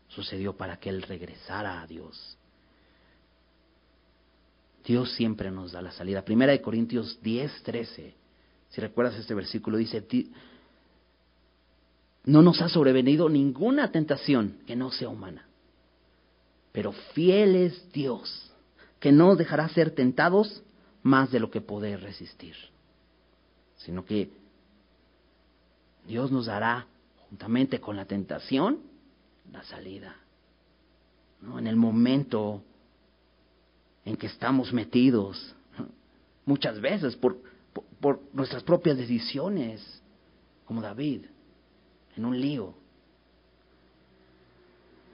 sucedió 0.09 0.57
para 0.57 0.79
que 0.79 0.89
él 0.89 1.03
regresara 1.03 1.83
a 1.83 1.87
Dios. 1.87 2.39
Dios 4.83 5.13
siempre 5.13 5.51
nos 5.51 5.73
da 5.73 5.83
la 5.83 5.93
salida. 5.93 6.25
Primera 6.25 6.53
de 6.53 6.63
Corintios 6.63 7.21
10, 7.21 7.63
13 7.65 8.15
si 8.71 8.81
recuerdas 8.81 9.17
este 9.17 9.35
versículo, 9.35 9.77
dice, 9.77 10.03
no 12.25 12.41
nos 12.41 12.63
ha 12.63 12.71
sobrevenido 12.71 13.29
ninguna 13.29 13.93
tentación 13.93 14.61
que 14.67 14.75
no 14.75 14.91
sea 14.91 15.11
humana, 15.11 15.47
pero 16.73 16.93
fiel 17.13 17.57
es 17.57 17.93
Dios, 17.93 18.51
que 19.01 19.13
no 19.13 19.37
dejará 19.37 19.69
ser 19.69 19.91
tentados 19.91 20.63
más 21.03 21.31
de 21.31 21.41
lo 21.41 21.51
que 21.51 21.61
poder 21.61 22.01
resistir, 22.01 22.57
sino 23.79 24.05
que 24.05 24.31
Dios 26.07 26.31
nos 26.31 26.47
dará, 26.47 26.87
juntamente 27.29 27.81
con 27.81 27.97
la 27.97 28.05
tentación, 28.05 28.81
la 29.53 29.62
salida. 29.64 30.16
¿no? 31.41 31.59
En 31.59 31.66
el 31.66 31.76
momento 31.76 32.62
en 34.05 34.16
que 34.16 34.26
estamos 34.26 34.72
metidos 34.72 35.55
muchas 36.47 36.81
veces 36.81 37.14
por, 37.16 37.39
por, 38.01 38.20
nuestras 38.33 38.62
propias 38.62 38.97
decisiones, 38.97 40.03
como 40.64 40.81
David, 40.81 41.26
en 42.16 42.24
un 42.24 42.41
lío. 42.41 42.74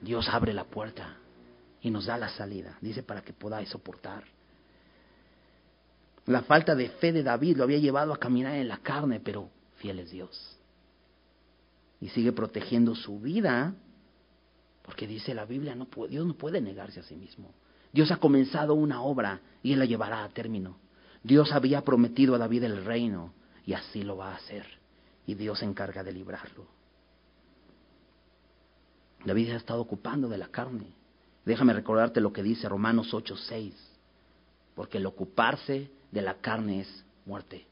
Dios 0.01 0.27
abre 0.29 0.53
la 0.53 0.63
puerta 0.63 1.17
y 1.81 1.89
nos 1.89 2.05
da 2.05 2.17
la 2.17 2.29
salida, 2.29 2.77
dice, 2.81 3.03
para 3.03 3.21
que 3.21 3.33
podáis 3.33 3.69
soportar. 3.69 4.23
La 6.25 6.41
falta 6.41 6.75
de 6.75 6.89
fe 6.89 7.11
de 7.11 7.23
David 7.23 7.57
lo 7.57 7.63
había 7.63 7.77
llevado 7.77 8.13
a 8.13 8.19
caminar 8.19 8.55
en 8.55 8.67
la 8.67 8.77
carne, 8.77 9.19
pero 9.19 9.49
fiel 9.75 9.99
es 9.99 10.11
Dios. 10.11 10.57
Y 12.01 12.09
sigue 12.09 12.31
protegiendo 12.31 12.95
su 12.95 13.19
vida, 13.19 13.75
porque 14.81 15.07
dice 15.07 15.33
la 15.33 15.45
Biblia, 15.45 15.75
no 15.75 15.87
Dios 16.09 16.25
no 16.25 16.33
puede 16.33 16.61
negarse 16.61 16.99
a 16.99 17.03
sí 17.03 17.15
mismo. 17.15 17.51
Dios 17.91 18.11
ha 18.11 18.17
comenzado 18.17 18.73
una 18.73 19.01
obra 19.01 19.39
y 19.63 19.73
Él 19.73 19.79
la 19.79 19.85
llevará 19.85 20.23
a 20.23 20.29
término. 20.29 20.77
Dios 21.23 21.51
había 21.51 21.81
prometido 21.81 22.35
a 22.35 22.37
David 22.37 22.63
el 22.63 22.85
reino 22.85 23.33
y 23.65 23.73
así 23.73 24.03
lo 24.03 24.17
va 24.17 24.31
a 24.31 24.35
hacer. 24.35 24.65
Y 25.25 25.35
Dios 25.35 25.59
se 25.59 25.65
encarga 25.65 26.03
de 26.03 26.11
librarlo. 26.11 26.67
David 29.25 29.51
ha 29.51 29.55
estado 29.55 29.81
ocupando 29.81 30.29
de 30.29 30.37
la 30.37 30.49
carne. 30.49 30.87
Déjame 31.45 31.73
recordarte 31.73 32.21
lo 32.21 32.31
que 32.31 32.43
dice 32.43 32.69
Romanos 32.69 33.13
8:6, 33.13 33.73
porque 34.75 34.97
el 34.97 35.05
ocuparse 35.05 35.89
de 36.15 36.21
la 36.21 36.35
carne 36.35 36.79
es 36.79 37.05
muerte, 37.25 37.67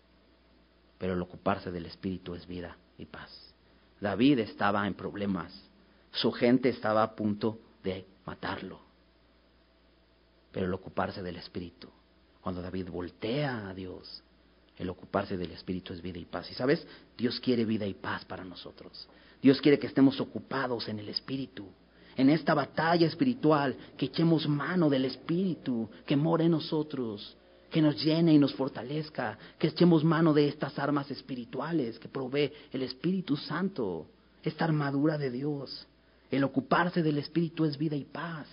pero 0.97 1.13
el 1.13 1.21
ocuparse 1.21 1.71
del 1.71 1.85
espíritu 1.85 2.35
es 2.35 2.45
vida 2.45 2.75
y 2.97 3.05
paz. 3.05 3.31
David 4.01 4.39
estaba 4.39 4.85
en 4.85 4.95
problemas, 4.95 5.53
su 6.11 6.29
gente 6.33 6.67
estaba 6.67 7.03
a 7.03 7.15
punto 7.15 7.57
de 7.85 8.05
matarlo, 8.25 8.81
pero 10.51 10.65
el 10.65 10.73
ocuparse 10.73 11.23
del 11.23 11.37
espíritu, 11.37 11.87
cuando 12.41 12.61
David 12.61 12.89
voltea 12.89 13.69
a 13.69 13.73
Dios, 13.73 14.21
el 14.77 14.89
ocuparse 14.89 15.37
del 15.37 15.51
espíritu 15.51 15.93
es 15.93 16.01
vida 16.01 16.19
y 16.19 16.25
paz. 16.25 16.51
Y 16.51 16.53
sabes, 16.53 16.85
Dios 17.17 17.39
quiere 17.39 17.63
vida 17.63 17.85
y 17.85 17.93
paz 17.93 18.25
para 18.25 18.43
nosotros. 18.43 19.07
Dios 19.41 19.61
quiere 19.61 19.79
que 19.79 19.87
estemos 19.87 20.19
ocupados 20.19 20.89
en 20.89 20.99
el 20.99 21.07
espíritu 21.07 21.65
en 22.15 22.29
esta 22.29 22.53
batalla 22.53 23.07
espiritual, 23.07 23.75
que 23.97 24.05
echemos 24.05 24.47
mano 24.47 24.87
del 24.87 25.05
Espíritu 25.05 25.89
que 26.05 26.15
mora 26.15 26.43
en 26.43 26.51
nosotros, 26.51 27.35
que 27.73 27.81
nos 27.81 27.99
llene 28.03 28.35
y 28.35 28.37
nos 28.37 28.53
fortalezca, 28.53 29.35
que 29.57 29.69
echemos 29.69 30.03
mano 30.03 30.31
de 30.31 30.47
estas 30.47 30.77
armas 30.77 31.09
espirituales 31.09 31.97
que 31.97 32.07
provee 32.07 32.53
el 32.71 32.83
Espíritu 32.83 33.35
Santo, 33.35 34.05
esta 34.43 34.65
armadura 34.65 35.17
de 35.17 35.31
Dios. 35.31 35.87
El 36.29 36.43
ocuparse 36.43 37.01
del 37.01 37.17
Espíritu 37.17 37.65
es 37.65 37.75
vida 37.75 37.95
y 37.95 38.03
paz. 38.03 38.47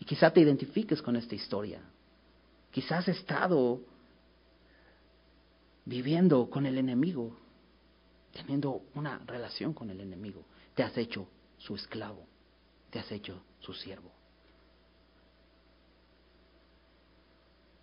Y 0.00 0.06
quizá 0.06 0.30
te 0.30 0.40
identifiques 0.40 1.02
con 1.02 1.16
esta 1.16 1.34
historia. 1.34 1.82
Quizás 2.70 3.06
has 3.06 3.08
estado 3.18 3.82
viviendo 5.84 6.48
con 6.48 6.64
el 6.64 6.78
enemigo 6.78 7.36
teniendo 8.32 8.84
una 8.94 9.18
relación 9.26 9.74
con 9.74 9.90
el 9.90 10.00
enemigo. 10.00 10.44
Te 10.74 10.82
has 10.82 10.96
hecho 10.96 11.28
su 11.58 11.74
esclavo, 11.74 12.24
te 12.90 13.00
has 13.00 13.10
hecho 13.12 13.42
su 13.60 13.74
siervo. 13.74 14.17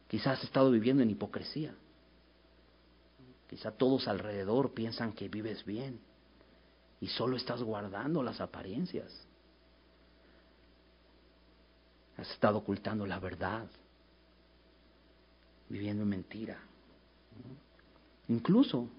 Quizás 0.07 0.37
has 0.39 0.43
estado 0.43 0.71
viviendo 0.71 1.03
en 1.03 1.09
hipocresía. 1.09 1.75
Quizá 3.49 3.71
todos 3.71 4.07
alrededor 4.07 4.73
piensan 4.73 5.13
que 5.13 5.29
vives 5.29 5.63
bien 5.65 5.99
y 6.99 7.07
solo 7.07 7.37
estás 7.37 7.61
guardando 7.61 8.23
las 8.23 8.41
apariencias. 8.41 9.11
Has 12.17 12.29
estado 12.31 12.59
ocultando 12.59 13.05
la 13.05 13.19
verdad, 13.19 13.67
viviendo 15.69 16.03
en 16.03 16.09
mentira. 16.09 16.59
Incluso 18.27 18.89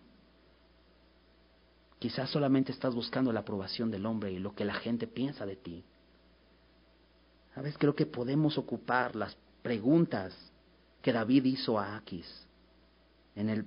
Quizás 1.98 2.30
solamente 2.30 2.72
estás 2.72 2.94
buscando 2.94 3.32
la 3.32 3.40
aprobación 3.40 3.90
del 3.90 4.04
hombre 4.06 4.30
y 4.30 4.38
lo 4.38 4.54
que 4.54 4.64
la 4.64 4.74
gente 4.74 5.06
piensa 5.06 5.46
de 5.46 5.56
ti. 5.56 5.82
¿Sabes? 7.54 7.76
Creo 7.78 7.94
que 7.94 8.04
podemos 8.04 8.58
ocupar 8.58 9.16
las 9.16 9.36
preguntas 9.62 10.34
que 11.06 11.12
David 11.12 11.44
hizo 11.44 11.78
a 11.78 11.96
Aquis 11.96 12.26
en 13.36 13.48
el, 13.48 13.64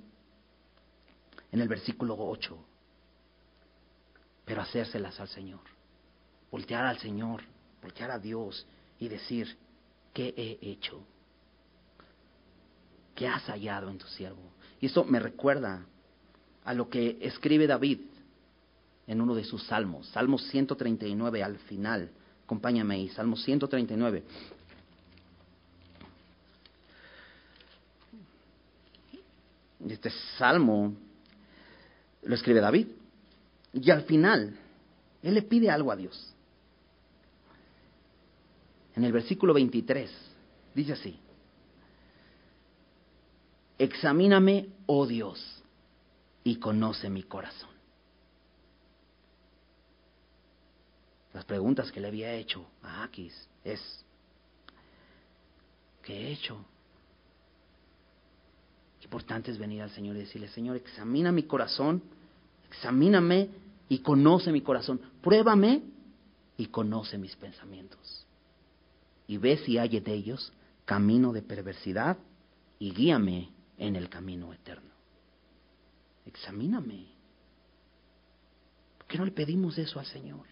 en 1.50 1.60
el 1.62 1.68
versículo 1.68 2.14
8, 2.18 2.54
pero 4.44 4.60
hacérselas 4.60 5.18
al 5.18 5.28
Señor. 5.28 5.60
Voltear 6.50 6.84
al 6.84 6.98
Señor, 6.98 7.42
voltear 7.80 8.10
a 8.10 8.18
Dios 8.18 8.66
y 8.98 9.08
decir, 9.08 9.56
¿qué 10.12 10.34
he 10.36 10.70
hecho? 10.70 11.02
¿Qué 13.14 13.26
has 13.26 13.44
hallado 13.44 13.88
en 13.88 13.96
tu 13.96 14.06
siervo? 14.08 14.52
Y 14.78 14.84
esto 14.84 15.04
me 15.04 15.18
recuerda 15.18 15.86
a 16.62 16.74
lo 16.74 16.90
que 16.90 17.20
escribe 17.22 17.66
David 17.66 18.00
en 19.06 19.18
uno 19.18 19.34
de 19.34 19.44
sus 19.44 19.64
salmos, 19.64 20.08
Salmo 20.08 20.36
139 20.36 21.42
al 21.42 21.56
final. 21.60 22.10
Acompáñame 22.44 22.96
ahí, 22.96 23.08
Salmo 23.08 23.36
139. 23.36 24.24
Este 29.88 30.10
salmo 30.38 30.94
lo 32.22 32.34
escribe 32.34 32.60
David. 32.60 32.88
Y 33.72 33.90
al 33.90 34.02
final, 34.02 34.58
él 35.22 35.34
le 35.34 35.42
pide 35.42 35.70
algo 35.70 35.92
a 35.92 35.96
Dios. 35.96 36.34
En 38.96 39.04
el 39.04 39.12
versículo 39.12 39.54
23, 39.54 40.10
dice 40.74 40.92
así, 40.92 41.18
examíname, 43.78 44.68
oh 44.86 45.06
Dios, 45.06 45.62
y 46.44 46.56
conoce 46.56 47.08
mi 47.08 47.22
corazón. 47.22 47.70
Las 51.32 51.44
preguntas 51.44 51.92
que 51.92 52.00
le 52.00 52.08
había 52.08 52.32
hecho 52.32 52.66
a 52.82 53.04
Aquis 53.04 53.48
es, 53.62 53.80
¿qué 56.02 56.26
he 56.26 56.32
hecho? 56.32 56.64
Importante 59.02 59.50
es 59.50 59.58
venir 59.58 59.82
al 59.82 59.90
Señor 59.90 60.16
y 60.16 60.20
decirle, 60.20 60.48
Señor, 60.48 60.76
examina 60.76 61.32
mi 61.32 61.44
corazón, 61.44 62.02
examíname 62.68 63.48
y 63.88 63.98
conoce 63.98 64.52
mi 64.52 64.60
corazón, 64.60 65.00
pruébame 65.20 65.82
y 66.56 66.66
conoce 66.66 67.18
mis 67.18 67.34
pensamientos. 67.36 68.26
Y 69.26 69.38
ve 69.38 69.58
si 69.58 69.78
hay 69.78 70.00
de 70.00 70.12
ellos 70.12 70.52
camino 70.84 71.32
de 71.32 71.42
perversidad 71.42 72.18
y 72.78 72.92
guíame 72.92 73.50
en 73.78 73.96
el 73.96 74.08
camino 74.08 74.52
eterno. 74.52 74.90
Examíname. 76.26 77.06
¿Por 78.98 79.06
qué 79.06 79.18
no 79.18 79.24
le 79.24 79.32
pedimos 79.32 79.78
eso 79.78 79.98
al 79.98 80.06
Señor? 80.06 80.46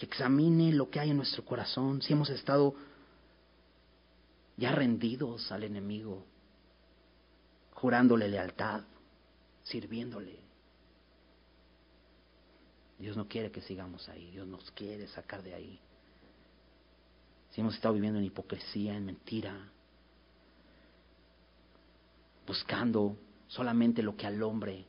que 0.00 0.06
examine 0.06 0.72
lo 0.72 0.88
que 0.88 0.98
hay 0.98 1.10
en 1.10 1.18
nuestro 1.18 1.44
corazón, 1.44 2.00
si 2.00 2.14
hemos 2.14 2.30
estado 2.30 2.74
ya 4.60 4.70
rendidos 4.70 5.50
al 5.50 5.64
enemigo, 5.64 6.24
jurándole 7.74 8.28
lealtad, 8.28 8.82
sirviéndole. 9.64 10.38
Dios 12.98 13.16
no 13.16 13.26
quiere 13.26 13.50
que 13.50 13.62
sigamos 13.62 14.08
ahí, 14.08 14.30
Dios 14.30 14.46
nos 14.46 14.70
quiere 14.70 15.08
sacar 15.08 15.42
de 15.42 15.54
ahí. 15.54 15.80
Si 17.50 17.60
hemos 17.60 17.74
estado 17.74 17.94
viviendo 17.94 18.20
en 18.20 18.26
hipocresía, 18.26 18.96
en 18.96 19.06
mentira, 19.06 19.68
buscando 22.46 23.16
solamente 23.48 24.02
lo 24.02 24.16
que 24.16 24.26
al 24.26 24.40
hombre, 24.42 24.84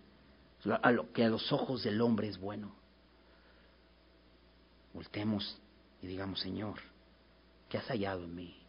a 0.84 0.91
lo 0.91 1.11
que 1.11 1.24
a 1.24 1.30
los 1.30 1.51
ojos 1.51 1.82
del 1.82 1.99
hombre 2.01 2.28
es 2.28 2.38
bueno 2.38 2.82
voltemos 4.93 5.57
y 6.01 6.07
digamos, 6.07 6.39
Señor, 6.39 6.80
¿qué 7.69 7.78
has 7.78 7.86
hallado 7.88 8.24
en 8.24 8.36
mí? 8.36 8.61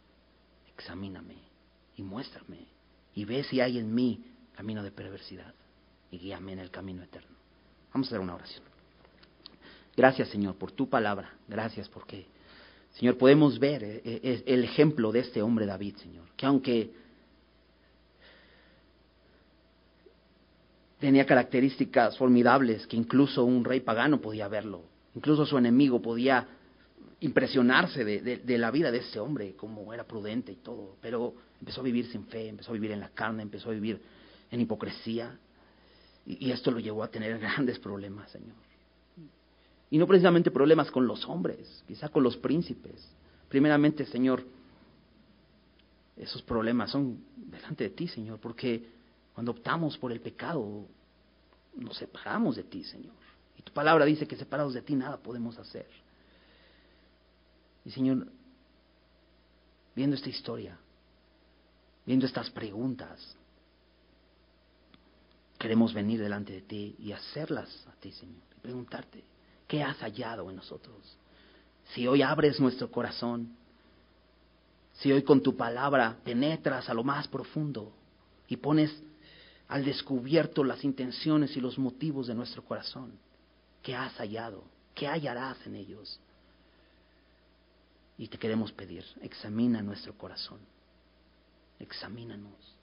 Examíname 0.83 1.37
y 1.95 2.03
muéstrame 2.03 2.67
y 3.15 3.23
ve 3.23 3.45
si 3.45 3.61
hay 3.61 3.79
en 3.79 3.95
mí 3.95 4.21
camino 4.53 4.83
de 4.83 4.91
perversidad 4.91 5.53
y 6.11 6.17
guíame 6.17 6.51
en 6.51 6.59
el 6.59 6.71
camino 6.71 7.01
eterno. 7.01 7.37
Vamos 7.93 8.07
a 8.07 8.09
hacer 8.09 8.19
una 8.19 8.35
oración. 8.35 8.65
Gracias, 9.95 10.27
Señor, 10.27 10.55
por 10.55 10.73
tu 10.73 10.89
palabra. 10.89 11.35
Gracias 11.47 11.87
porque, 11.87 12.25
Señor, 12.95 13.17
podemos 13.17 13.59
ver 13.59 13.81
eh, 13.81 14.01
eh, 14.03 14.43
el 14.45 14.65
ejemplo 14.65 15.13
de 15.13 15.19
este 15.21 15.41
hombre 15.41 15.65
David, 15.65 15.95
Señor, 15.95 16.25
que 16.35 16.45
aunque 16.45 16.91
tenía 20.99 21.25
características 21.25 22.17
formidables 22.17 22.87
que 22.87 22.97
incluso 22.97 23.45
un 23.45 23.63
rey 23.63 23.79
pagano 23.79 24.19
podía 24.19 24.49
verlo, 24.49 24.83
Incluso 25.15 25.45
su 25.45 25.57
enemigo 25.57 26.01
podía 26.01 26.47
impresionarse 27.23 28.03
de, 28.03 28.57
la 28.57 28.69
vida 28.69 28.91
de 28.91 28.97
ese 28.97 29.17
hombre, 29.17 29.55
como 29.55 29.93
era 29.93 30.03
prudente 30.03 30.51
y 30.51 30.57
todo, 30.57 30.97
pero 31.01 31.33
empezó 31.57 31.79
a 31.79 31.83
vivir 31.85 32.05
sin 32.11 32.25
fe, 32.25 32.49
empezó 32.49 32.71
a 32.71 32.73
vivir 32.73 32.91
en 32.91 32.99
la 32.99 33.09
carne, 33.09 33.43
empezó 33.43 33.69
a 33.69 33.73
vivir 33.73 34.01
en 34.51 34.59
hipocresía, 34.59 35.39
y, 36.25 36.47
y 36.47 36.51
esto 36.51 36.69
lo 36.69 36.79
llevó 36.79 37.01
a 37.01 37.07
tener 37.07 37.39
grandes 37.39 37.79
problemas, 37.79 38.29
Señor. 38.29 38.55
Y 39.89 39.97
no 39.97 40.05
precisamente 40.05 40.51
problemas 40.51 40.91
con 40.91 41.07
los 41.07 41.25
hombres, 41.25 41.83
quizá 41.87 42.09
con 42.09 42.23
los 42.23 42.35
príncipes. 42.35 43.07
Primeramente, 43.47 44.05
Señor, 44.05 44.43
esos 46.17 46.41
problemas 46.41 46.91
son 46.91 47.23
delante 47.37 47.85
de 47.85 47.89
ti, 47.91 48.09
Señor, 48.09 48.39
porque 48.39 48.85
cuando 49.33 49.53
optamos 49.53 49.97
por 49.97 50.11
el 50.11 50.19
pecado, 50.19 50.85
nos 51.77 51.95
separamos 51.95 52.57
de 52.57 52.63
ti, 52.63 52.83
Señor. 52.83 53.13
Y 53.57 53.61
tu 53.61 53.71
palabra 53.71 54.03
dice 54.03 54.27
que 54.27 54.35
separados 54.35 54.73
de 54.73 54.81
ti 54.81 54.93
nada 54.95 55.17
podemos 55.17 55.57
hacer. 55.57 55.87
Y 57.85 57.91
Señor, 57.91 58.27
viendo 59.95 60.15
esta 60.15 60.29
historia, 60.29 60.77
viendo 62.05 62.25
estas 62.25 62.49
preguntas, 62.49 63.35
queremos 65.57 65.93
venir 65.93 66.19
delante 66.19 66.53
de 66.53 66.61
ti 66.61 66.95
y 66.99 67.11
hacerlas 67.11 67.85
a 67.87 67.95
ti, 67.99 68.11
Señor, 68.11 68.41
y 68.57 68.59
preguntarte, 68.61 69.23
¿qué 69.67 69.83
has 69.83 69.97
hallado 69.99 70.49
en 70.49 70.57
nosotros? 70.57 71.17
Si 71.93 72.07
hoy 72.07 72.21
abres 72.21 72.59
nuestro 72.59 72.89
corazón, 72.89 73.55
si 74.93 75.11
hoy 75.11 75.23
con 75.23 75.41
tu 75.41 75.55
palabra 75.55 76.17
penetras 76.23 76.89
a 76.89 76.93
lo 76.93 77.03
más 77.03 77.27
profundo 77.27 77.91
y 78.47 78.57
pones 78.57 78.91
al 79.67 79.83
descubierto 79.83 80.63
las 80.63 80.83
intenciones 80.83 81.55
y 81.57 81.61
los 81.61 81.77
motivos 81.77 82.27
de 82.27 82.35
nuestro 82.35 82.63
corazón, 82.63 83.13
¿qué 83.81 83.95
has 83.95 84.13
hallado? 84.15 84.63
¿Qué 84.93 85.07
hallarás 85.07 85.65
en 85.65 85.75
ellos? 85.75 86.19
Y 88.17 88.27
te 88.27 88.37
queremos 88.37 88.71
pedir, 88.71 89.03
examina 89.21 89.81
nuestro 89.81 90.17
corazón, 90.17 90.59
examínanos. 91.79 92.77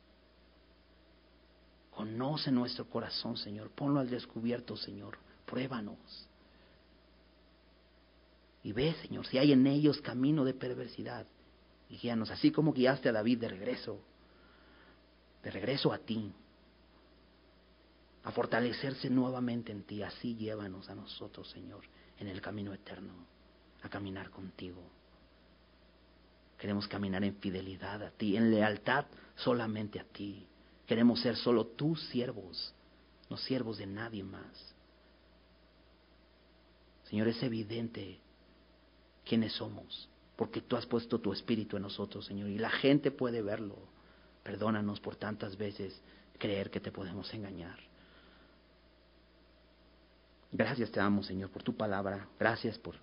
Conoce 1.90 2.50
nuestro 2.50 2.88
corazón, 2.88 3.36
Señor, 3.36 3.70
ponlo 3.70 4.00
al 4.00 4.10
descubierto, 4.10 4.76
Señor, 4.76 5.18
pruébanos. 5.46 5.98
Y 8.62 8.72
ve, 8.72 8.94
Señor, 9.02 9.26
si 9.26 9.38
hay 9.38 9.52
en 9.52 9.66
ellos 9.66 10.00
camino 10.00 10.44
de 10.44 10.54
perversidad. 10.54 11.26
Y 11.88 11.96
guíanos, 11.96 12.30
así 12.30 12.52
como 12.52 12.72
guiaste 12.72 13.08
a 13.08 13.12
David 13.12 13.38
de 13.38 13.48
regreso, 13.48 14.00
de 15.42 15.50
regreso 15.50 15.92
a 15.92 15.98
ti, 15.98 16.32
a 18.22 18.30
fortalecerse 18.30 19.10
nuevamente 19.10 19.72
en 19.72 19.82
ti. 19.82 20.02
Así 20.02 20.36
llévanos 20.36 20.88
a 20.88 20.94
nosotros, 20.94 21.48
Señor, 21.50 21.82
en 22.18 22.28
el 22.28 22.40
camino 22.40 22.72
eterno, 22.72 23.12
a 23.82 23.88
caminar 23.88 24.30
contigo. 24.30 24.82
Queremos 26.60 26.86
caminar 26.86 27.24
en 27.24 27.36
fidelidad 27.36 28.02
a 28.02 28.10
ti, 28.10 28.36
en 28.36 28.50
lealtad 28.50 29.06
solamente 29.34 29.98
a 29.98 30.04
ti. 30.04 30.46
Queremos 30.86 31.20
ser 31.20 31.34
solo 31.36 31.68
tus 31.68 32.06
siervos, 32.08 32.74
no 33.30 33.38
siervos 33.38 33.78
de 33.78 33.86
nadie 33.86 34.22
más. 34.22 34.74
Señor, 37.04 37.28
es 37.28 37.42
evidente 37.42 38.20
quiénes 39.24 39.54
somos, 39.54 40.06
porque 40.36 40.60
tú 40.60 40.76
has 40.76 40.84
puesto 40.84 41.18
tu 41.18 41.32
espíritu 41.32 41.78
en 41.78 41.82
nosotros, 41.82 42.26
Señor, 42.26 42.50
y 42.50 42.58
la 42.58 42.70
gente 42.70 43.10
puede 43.10 43.40
verlo. 43.40 43.78
Perdónanos 44.42 45.00
por 45.00 45.16
tantas 45.16 45.56
veces 45.56 45.98
creer 46.38 46.70
que 46.70 46.80
te 46.80 46.92
podemos 46.92 47.32
engañar. 47.32 47.78
Gracias 50.52 50.90
te 50.90 51.00
damos, 51.00 51.26
Señor, 51.26 51.48
por 51.48 51.62
tu 51.62 51.74
palabra. 51.74 52.28
Gracias 52.38 52.76
por, 52.78 52.96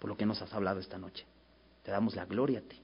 por 0.00 0.10
lo 0.10 0.16
que 0.16 0.26
nos 0.26 0.42
has 0.42 0.52
hablado 0.52 0.80
esta 0.80 0.98
noche. 0.98 1.24
Te 1.84 1.92
damos 1.92 2.16
la 2.16 2.24
gloria 2.24 2.58
a 2.58 2.62
ti. 2.62 2.83